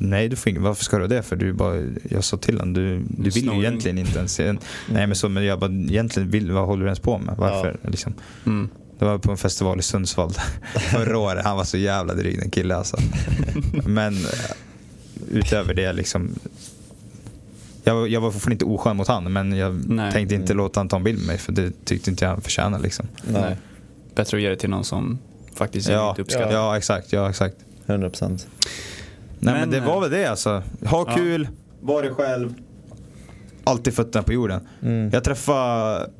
Nej 0.00 0.28
du 0.28 0.36
får 0.36 0.58
varför 0.58 0.84
ska 0.84 0.98
du 0.98 1.06
det 1.06 1.22
för? 1.22 1.36
Du 1.36 1.52
bara, 1.52 1.82
jag 2.10 2.24
sa 2.24 2.36
till 2.36 2.58
honom, 2.58 2.72
du, 2.74 3.02
du 3.08 3.30
vill 3.30 3.44
ju 3.44 3.58
egentligen 3.58 3.98
inte 3.98 4.18
ens. 4.18 4.38
Nej 4.38 4.58
men 4.88 5.14
så, 5.14 5.28
men 5.28 5.44
jag 5.44 5.58
bara, 5.60 5.70
egentligen 5.70 6.30
vill, 6.30 6.52
vad 6.52 6.66
håller 6.66 6.80
du 6.82 6.86
ens 6.86 7.00
på 7.00 7.18
med? 7.18 7.34
Varför? 7.38 7.76
Liksom. 7.84 8.14
Mm. 8.46 8.68
Det 8.98 9.04
var 9.04 9.18
på 9.18 9.30
en 9.30 9.36
festival 9.36 9.78
i 9.78 9.82
Sundsvall 9.82 10.30
förra 10.90 11.18
året. 11.18 11.44
Han 11.44 11.56
var 11.56 11.64
så 11.64 11.76
jävla 11.78 12.14
dryg 12.14 12.38
den 12.38 12.50
killen 12.50 12.78
alltså. 12.78 12.96
Men 13.86 14.14
eh, 14.16 14.50
utöver 15.30 15.74
det 15.74 15.92
liksom. 15.92 16.30
Jag, 17.84 17.94
var- 17.94 18.06
jag 18.06 18.20
var 18.20 18.30
fortfarande 18.30 18.54
inte 18.54 18.64
oskön 18.64 18.96
mot 18.96 19.08
han 19.08 19.32
men 19.32 19.52
jag 19.52 19.82
Nej. 19.90 20.12
tänkte 20.12 20.34
inte 20.34 20.54
låta 20.54 20.80
han 20.80 20.88
ta 20.88 20.96
en 20.96 21.04
bild 21.04 21.18
med 21.18 21.26
mig 21.26 21.38
för 21.38 21.52
det 21.52 21.84
tyckte 21.84 22.10
inte 22.10 22.24
jag 22.24 22.30
han 22.32 22.40
förtjänade 22.40 22.82
liksom. 22.82 23.06
Nej. 23.32 23.56
Bättre 24.14 24.36
att 24.36 24.42
ge 24.42 24.48
det 24.48 24.56
till 24.56 24.70
någon 24.70 24.84
som 24.84 25.18
faktiskt 25.54 25.88
är 25.88 25.92
Ja, 25.92 26.10
lite 26.10 26.22
uppskattad. 26.22 26.52
ja 26.54 26.76
exakt, 26.76 27.12
ja 27.12 27.30
exakt. 27.30 27.56
100 27.86 28.10
procent. 28.10 28.46
Nej 29.40 29.54
men, 29.54 29.60
Men, 29.60 29.70
det 29.70 29.86
var 29.86 30.00
väl 30.00 30.10
det 30.10 30.26
alltså. 30.26 30.50
Ha 30.86 31.04
ja. 31.08 31.14
kul, 31.16 31.48
var 31.80 32.02
dig 32.02 32.14
själv. 32.14 32.54
Alltid 33.64 33.94
fötterna 33.94 34.22
på 34.22 34.32
jorden. 34.32 34.60
Mm. 34.82 35.10
Jag 35.12 35.24
träffade, 35.24 36.10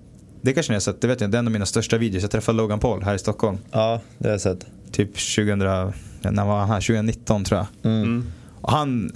det 0.42 0.52
kanske 0.52 0.72
ni 0.72 0.74
har 0.74 0.80
sett, 0.80 1.00
det 1.00 1.08
vet 1.08 1.20
jag, 1.20 1.30
det 1.30 1.36
är 1.36 1.38
en 1.38 1.46
av 1.46 1.52
mina 1.52 1.66
största 1.66 1.98
videos. 1.98 2.22
Jag 2.22 2.30
träffade 2.30 2.58
Logan 2.58 2.78
Paul 2.78 3.02
här 3.02 3.14
i 3.14 3.18
Stockholm. 3.18 3.58
Ja, 3.72 4.00
det 4.18 4.28
har 4.28 4.32
jag 4.32 4.40
sett. 4.40 4.66
Typ 4.92 5.08
2000, 5.08 5.58
när 5.58 6.44
var 6.44 6.58
han 6.60 6.68
här? 6.68 6.80
2019 6.80 7.44
tror 7.44 7.58
jag. 7.58 7.92
Mm. 7.92 8.02
Mm. 8.02 8.26
Och 8.60 8.72
han, 8.72 9.12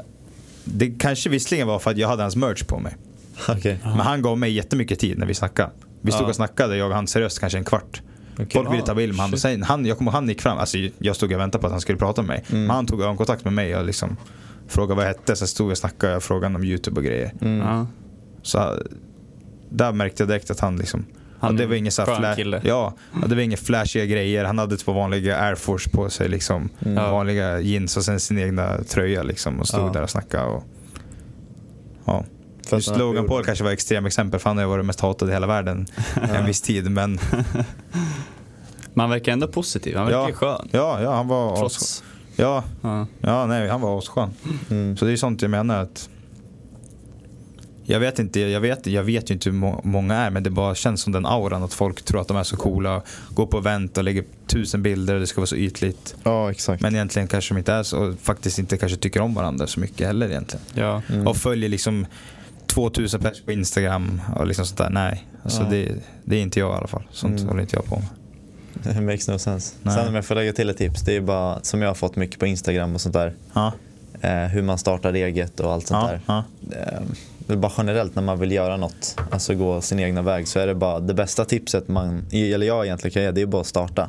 det 0.65 0.91
kanske 0.91 1.31
visserligen 1.31 1.67
var 1.69 1.79
för 1.79 1.91
att 1.91 1.99
jag 1.99 2.09
hade 2.09 2.23
hans 2.23 2.37
merch 2.37 2.63
på 2.65 2.79
mig. 2.79 2.97
Okej. 3.49 3.79
Men 3.83 4.01
han 4.01 4.23
gav 4.23 4.39
mig 4.39 4.53
jättemycket 4.53 4.99
tid 4.99 5.19
när 5.19 5.27
vi 5.27 5.35
snackade. 5.35 5.71
Vi 6.01 6.13
stod 6.13 6.25
Ja. 6.25 6.29
och 6.29 6.37
snackade, 6.37 6.77
jag 6.77 6.89
och 6.89 6.95
han 6.95 7.07
seriöst 7.07 7.41
kanske 7.41 7.59
en 7.59 7.65
kvart. 7.65 8.03
Okej. 8.35 8.47
Folk 8.53 8.73
ville 8.73 8.83
ta 8.83 8.95
bild 8.95 9.13
med 9.13 9.21
honom. 9.21 9.33
Och 9.33 9.39
sen, 9.39 9.63
han, 9.63 9.87
jag 9.87 9.99
kommer 9.99 10.11
han 10.13 10.29
gick 10.29 10.41
fram, 10.43 10.59
alltså 10.59 10.79
jag 10.99 11.17
stod 11.17 11.33
och 11.33 11.41
väntade 11.41 11.61
på 11.61 11.67
att 11.67 11.73
han 11.73 11.81
skulle 11.81 11.99
prata 11.99 12.23
med 12.23 12.29
mig. 12.29 12.45
Mm. 12.51 12.67
Men 12.67 12.77
han 12.77 12.87
tog 12.87 13.01
ögonkontakt 13.03 13.45
med 13.45 13.53
mig 13.53 13.77
och 13.77 13.85
liksom 13.85 14.17
frågade 14.69 14.95
vad 14.95 15.05
jag 15.05 15.09
hette. 15.09 15.37
Sen 15.37 15.49
stod 15.49 15.67
jag 15.67 15.71
och 15.71 15.79
snackade, 15.79 16.13
jag 16.13 16.23
frågade 16.23 16.55
om 16.55 16.65
YouTube 16.65 16.97
och 17.01 17.05
grejer. 17.05 17.33
Mm. 17.41 17.87
Så 18.43 18.79
där 19.71 19.93
märkte 19.93 20.23
jag 20.23 20.29
direkt 20.29 20.51
att 20.51 20.61
han 20.61 20.77
liksom 20.77 21.05
Han 21.39 21.57
det 21.57 21.67
var 21.67 21.75
inget 21.75 21.95
så 21.95 22.03
här 22.03 22.07
skön 22.15 22.23
fla- 22.25 22.35
kille. 22.37 22.61
ja, 22.65 22.95
det 23.27 23.35
var 23.35 23.43
inga 23.43 23.57
flashiga 23.57 24.05
grejer. 24.07 24.45
Han 24.45 24.59
hade 24.59 24.77
två 24.77 24.93
vanliga 24.93 25.37
Air 25.41 25.55
Force 25.55 25.91
på 25.91 26.11
sig. 26.11 26.29
Liksom. 26.29 26.69
Mm. 26.87 26.95
Vanliga 27.11 27.61
jeans 27.61 27.97
och 27.97 28.05
sen 28.05 28.21
sin 28.21 28.39
egna 28.39 28.79
tröja. 28.89 29.23
Liksom, 29.23 29.61
och 29.61 29.69
stod 29.69 29.81
Ja. 29.89 29.93
där 29.93 30.03
och 30.03 30.11
snackade. 30.11 30.45
Och, 30.47 30.65
ja. 32.05 32.25
Just 32.73 32.97
Logan 32.97 33.27
Paul 33.27 33.45
kanske 33.45 33.65
var 33.65 33.71
ett 33.71 33.75
extrem 33.75 34.07
exempel 34.07 34.41
för 34.41 34.51
han 34.51 34.57
har 34.57 34.65
ju 34.65 34.69
varit 34.69 34.85
mest 34.85 35.01
hatad 35.01 35.29
i 35.29 35.33
hela 35.33 35.47
världen 35.47 35.87
en 36.35 36.47
viss 36.47 36.61
tid. 36.61 36.91
Men 36.91 37.19
Man 38.95 39.11
verkar 39.11 39.33
ändå 39.33 39.49
positiv, 39.49 39.97
han 39.97 40.07
verkar 40.07 40.19
Ja. 40.29 40.33
skön. 40.35 40.69
ja, 40.73 41.03
ja 41.03 41.15
han 41.15 41.29
var 41.29 41.53
as, 41.53 41.59
Trots. 41.59 42.03
ja, 42.37 42.65
Ja. 42.83 43.07
ja, 43.21 43.47
nej, 43.47 43.69
han 43.69 43.81
var 43.81 43.99
asskön. 43.99 44.31
Mm. 44.71 44.97
Så 44.97 45.05
det 45.05 45.13
är 45.13 45.17
sånt 45.17 45.43
jag 45.43 45.51
menar 45.51 45.83
att 45.83 46.09
jag 47.87 48.01
vet 48.01 48.19
inte, 48.19 48.41
jag 48.41 48.61
vet, 48.61 48.87
jag 48.87 49.03
vet 49.05 49.31
ju 49.31 49.35
inte 49.35 49.51
hur 49.51 49.57
må- 49.57 49.81
många 49.85 50.15
är 50.15 50.31
men 50.31 50.43
det 50.43 50.51
bara 50.51 50.75
känns 50.75 51.01
som 51.03 51.13
den 51.13 51.27
auran 51.27 51.63
att 51.63 51.75
folk 51.75 52.03
tror 52.03 52.21
att 52.21 52.29
de 52.29 52.37
är 52.37 52.43
så 52.43 52.57
coola. 52.57 53.03
Går 53.31 53.47
på 53.47 53.59
event 53.59 53.99
och 53.99 54.05
lägger 54.05 54.25
tusen 54.47 54.83
bilder 54.83 55.15
och 55.15 55.21
det 55.21 55.27
ska 55.27 55.41
vara 55.41 55.47
så 55.47 55.57
ytligt. 55.57 56.17
Ja, 56.23 56.51
exakt. 56.51 56.83
Men 56.83 56.95
egentligen 56.95 57.29
kanske 57.29 57.55
de 57.55 57.59
inte 57.59 57.73
är 57.73 57.83
så 57.83 57.99
och 57.99 58.15
faktiskt 58.23 58.59
inte 58.59 58.77
kanske 58.77 58.99
tycker 58.99 59.21
om 59.21 59.35
varandra 59.35 59.67
så 59.67 59.81
mycket 59.81 60.07
heller 60.07 60.29
egentligen. 60.29 60.65
Ja. 60.75 61.03
Mm. 61.13 61.27
Och 61.27 61.37
följer 61.37 61.69
liksom 61.69 62.07
2000 62.75 63.21
pers 63.21 63.43
på 63.43 63.53
Instagram 63.53 64.21
och 64.37 64.47
liksom 64.47 64.67
sånt 64.67 64.79
där. 64.79 64.91
Nej, 64.91 65.25
alltså 65.43 65.63
Ja. 65.63 65.69
det, 65.71 65.93
det 66.25 66.37
är 66.37 66.41
inte 66.43 66.61
jag 66.61 66.71
i 66.75 66.77
alla 66.79 66.87
fall. 66.89 67.03
Sånt 67.11 67.37
Mm. 67.39 67.49
håller 67.49 67.61
inte 67.63 67.77
jag 67.77 67.85
på 67.85 67.97
med. 67.97 68.09
Det 68.95 69.01
makes 69.01 69.29
no 69.29 69.39
sense. 69.39 69.75
Nej. 69.83 69.95
Sen 69.95 70.09
om 70.09 70.15
jag 70.15 70.25
får 70.25 70.35
lägga 70.35 70.53
till 70.53 70.71
ett 70.71 70.77
tips. 70.77 71.03
Det 71.03 71.17
är 71.17 71.21
bara 71.21 71.59
som 71.63 71.83
jag 71.83 71.89
har 71.89 71.95
fått 71.95 72.17
mycket 72.17 72.41
på 72.41 72.47
Instagram 72.47 72.95
och 72.95 73.01
sånt 73.01 73.13
där. 73.15 73.35
Ja, 73.53 73.73
Eh, 74.21 74.45
hur 74.47 74.63
man 74.63 74.79
startar 74.79 75.13
eget 75.15 75.61
och 75.61 75.73
allt 75.73 75.87
sånt 75.87 76.11
ja, 76.27 76.45
där. 76.69 77.03
Eh, 77.49 77.57
bara 77.59 77.73
generellt 77.79 78.15
när 78.15 78.23
man 78.23 78.39
vill 78.41 78.53
göra 78.53 78.77
något, 78.77 79.17
alltså 79.31 79.55
gå 79.55 79.81
sin 79.81 80.01
egna 80.01 80.23
väg, 80.23 80.49
så 80.49 80.59
är 80.59 80.67
det 80.67 80.75
bara 80.75 81.01
det 81.01 81.15
bästa 81.15 81.45
tipset 81.45 81.89
man, 81.89 82.25
eller 82.33 82.67
jag 82.67 82.85
egentligen 82.85 83.13
kan 83.13 83.23
ge, 83.23 83.31
det 83.31 83.41
är 83.41 83.47
bara 83.47 83.61
att 83.61 83.67
starta. 83.67 84.09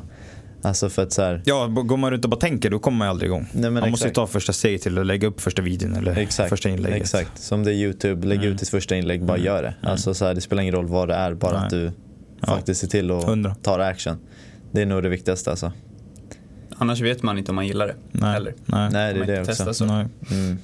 Alltså 0.62 0.88
för 0.88 1.02
att 1.02 1.12
så 1.12 1.22
här, 1.22 1.42
ja, 1.44 1.66
går 1.66 1.96
man 1.96 2.10
runt 2.10 2.24
och 2.24 2.30
bara 2.30 2.40
tänker 2.40 2.70
då 2.70 2.78
kommer 2.78 2.98
man 2.98 3.08
aldrig 3.08 3.28
igång. 3.28 3.46
Nej, 3.52 3.70
man 3.70 3.74
måste 3.74 3.86
ju 3.88 3.92
exakt. 4.10 4.14
ta 4.14 4.26
första 4.26 4.52
steget 4.52 4.82
till 4.82 4.98
att 4.98 5.06
lägga 5.06 5.28
upp 5.28 5.40
första 5.40 5.62
videon 5.62 5.94
eller 5.96 6.16
Exakt, 6.16 6.48
första 6.48 6.68
inlägget. 6.68 7.00
exakt. 7.00 7.38
Som 7.42 7.64
det 7.64 7.70
är 7.70 7.74
YouTube, 7.74 8.26
lägg 8.26 8.38
Mm. 8.38 8.52
ut 8.52 8.58
ditt 8.58 8.68
första 8.68 8.96
inlägg, 8.96 9.24
bara 9.24 9.36
Mm. 9.36 9.46
gör 9.46 9.62
det. 9.62 9.68
Mm. 9.80 9.90
Alltså 9.90 10.14
så 10.14 10.24
här, 10.24 10.34
det 10.34 10.40
spelar 10.40 10.62
ingen 10.62 10.74
roll 10.74 10.86
vad 10.86 11.08
det 11.08 11.14
är, 11.14 11.34
bara 11.34 11.52
Nej. 11.56 11.64
att 11.64 11.70
du 11.70 11.90
Ja. 12.40 12.46
faktiskt 12.46 12.80
ser 12.80 12.88
till 12.88 13.10
att 13.10 13.62
ta 13.62 13.82
action. 13.84 14.16
Det 14.72 14.82
är 14.82 14.86
nog 14.86 15.02
det 15.02 15.08
viktigaste 15.08 15.50
alltså. 15.50 15.72
Annars 16.76 17.00
vet 17.00 17.22
man 17.22 17.38
inte 17.38 17.50
om 17.52 17.54
man 17.56 17.66
gillar 17.66 17.86
det. 17.86 17.94
Nej, 18.12 18.32
Heller. 18.32 18.54
nej. 18.64 18.90
Nej, 18.92 19.14
det 19.14 19.20
är 19.20 19.26
man 19.26 19.26
det 19.26 19.40
också. 19.40 19.74
så. 19.74 19.84
nej. 19.84 20.06
Mm. 20.30 20.58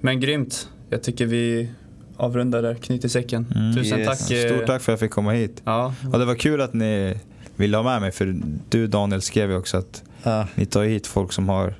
Men 0.00 0.20
grymt. 0.20 0.68
Jag 0.90 1.02
tycker 1.02 1.26
vi 1.26 1.70
avrundar 2.16 2.62
där, 2.62 2.74
knyter 2.74 3.08
säcken. 3.08 3.46
Mm. 3.56 3.74
Tusen 3.76 3.98
Yes. 3.98 4.08
tack. 4.28 4.30
eh, 4.30 4.46
Stort 4.48 4.66
tack 4.66 4.82
för 4.82 4.92
att 4.92 4.94
jag 4.94 5.00
fick 5.00 5.10
komma 5.10 5.32
hit. 5.32 5.62
Ja, 5.64 5.94
Och 6.12 6.18
det 6.18 6.24
var 6.24 6.34
kul 6.34 6.60
att 6.60 6.74
ni 6.74 7.14
ville 7.60 7.76
ha 7.76 7.84
med 7.84 8.00
mig 8.00 8.10
för 8.12 8.36
du 8.68 8.86
Daniel 8.86 9.22
skrev 9.22 9.50
ju 9.50 9.56
också 9.56 9.76
att 9.76 10.02
Ah, 10.22 10.44
ni 10.54 10.66
tar 10.66 10.82
hit 10.84 11.06
folk 11.06 11.32
som 11.32 11.48
har 11.48 11.74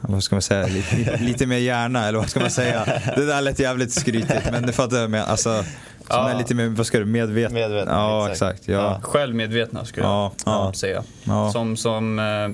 vad 0.00 0.22
ska 0.22 0.34
man 0.34 0.42
säga, 0.42 0.66
lite, 0.66 1.16
lite 1.20 1.46
mer 1.46 1.56
hjärna 1.58 2.06
eller 2.08 2.18
vad 2.18 2.28
ska 2.30 2.40
man 2.40 2.50
säga? 2.50 2.84
Det 3.16 3.26
där 3.26 3.40
lät 3.40 3.58
jävligt 3.58 3.92
skrytigt 3.92 4.50
men 4.52 4.62
det 4.66 4.72
fattar 4.72 4.96
jag 4.96 5.10
med. 5.10 5.22
Alltså, 5.24 5.62
som 5.62 5.66
Ja. 6.08 6.30
är 6.30 6.38
lite 6.38 6.54
mer, 6.54 6.68
vad 6.68 6.86
ska 6.86 6.98
du, 6.98 7.04
medveten? 7.04 7.54
Medveten, 7.54 7.94
Ja, 7.94 8.30
exakt. 8.30 8.52
exakt. 8.60 8.68
Ja. 8.68 9.00
självmedvetna 9.02 9.84
skulle 9.84 10.06
Ja, 10.06 10.32
jag 10.44 10.52
ja. 10.54 10.72
säga. 10.74 11.02
Ja. 11.24 11.52
Som, 11.52 11.76
som 11.76 12.18
eh, 12.18 12.48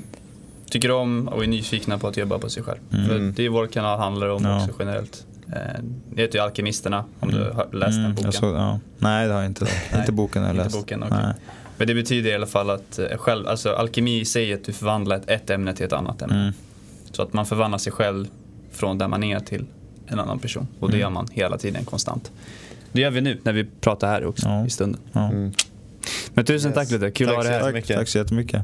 tycker 0.71 0.91
om 0.91 1.29
och 1.29 1.43
är 1.45 1.47
nyfikna 1.49 1.99
på 1.99 2.09
att 2.09 2.17
jobba 2.17 2.39
på 2.39 2.49
sig 2.51 2.63
själv. 2.63 2.79
Mm. 2.93 3.09
För 3.09 3.19
det 3.19 3.45
är 3.45 3.49
vår 3.49 3.67
kanal 3.67 3.99
handlar 3.99 4.29
om 4.29 4.45
Ja. 4.45 4.57
också 4.65 4.71
generellt. 4.79 5.25
Eh, 5.53 5.83
det 6.15 6.23
heter 6.23 6.39
ju 6.39 6.45
Alkemisterna 6.45 7.05
om 7.21 7.31
du 7.31 7.39
har 7.51 7.67
läst 7.73 7.93
den 7.93 7.99
Mm, 7.99 8.11
boken. 8.15 8.25
jag 8.25 8.35
såg- 8.35 8.57
ja. 8.57 8.81
Nej, 8.99 9.27
det 9.27 9.33
har 9.33 9.41
jag 9.41 9.51
inte. 9.51 9.65
Nej, 9.65 10.01
inte 10.01 10.13
boken 10.13 10.43
har 10.43 10.49
jag 10.49 10.55
inte 10.57 10.65
läst. 10.65 10.77
boken, 10.77 11.03
okej. 11.03 11.19
Men 11.79 11.87
det 11.87 11.95
betyder 11.95 12.31
i 12.31 12.35
alla 12.35 12.47
fall 12.47 12.71
att 12.71 12.99
eh, 12.99 13.17
själv, 13.19 13.49
alltså 13.49 13.73
alkemi 13.73 14.25
säger 14.25 14.55
att 14.55 14.65
du 14.65 14.73
förvandlar 14.73 15.17
ett, 15.17 15.29
ett 15.31 15.51
ämne 15.51 15.75
till 15.75 15.87
ett 15.87 15.93
annat 15.93 16.23
ämne. 16.23 16.41
Mm. 16.41 16.53
Så 17.11 17.23
att 17.23 17.33
man 17.33 17.47
förvandlar 17.47 17.79
sig 17.79 17.93
själv 17.93 18.29
från 18.73 18.99
där 18.99 19.09
man 19.09 19.25
är 19.25 19.41
till 19.41 19.65
en 20.07 20.19
annan 20.19 20.39
person. 20.39 20.67
Och 20.81 20.89
det 20.91 20.97
Mm. 20.97 21.01
gör 21.01 21.11
man 21.11 21.29
hela 21.33 21.59
tiden 21.59 21.85
konstant. 21.85 22.31
Det 22.93 23.01
gör 23.01 23.11
vi 23.11 23.21
nu 23.21 23.39
när 23.43 23.53
vi 23.53 23.65
pratar 23.81 24.09
här 24.09 24.25
också 24.27 24.49
Ja. 24.49 24.67
i 24.67 24.71
stunden. 24.71 25.01
Ja. 25.13 25.31
mm. 25.31 25.53
Men 26.35 26.45
tusen 26.45 26.69
Yes. 26.71 26.75
tack 26.75 26.91
Ludde, 26.91 27.11
kul 27.11 27.27
Tack 27.27 27.39
att 27.39 27.45
ha 27.45 27.51
dig 27.71 27.73
här. 27.83 27.97
Tack 27.97 28.09
så 28.09 28.19
jättemycket. 28.19 28.63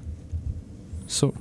Så. 1.07 1.33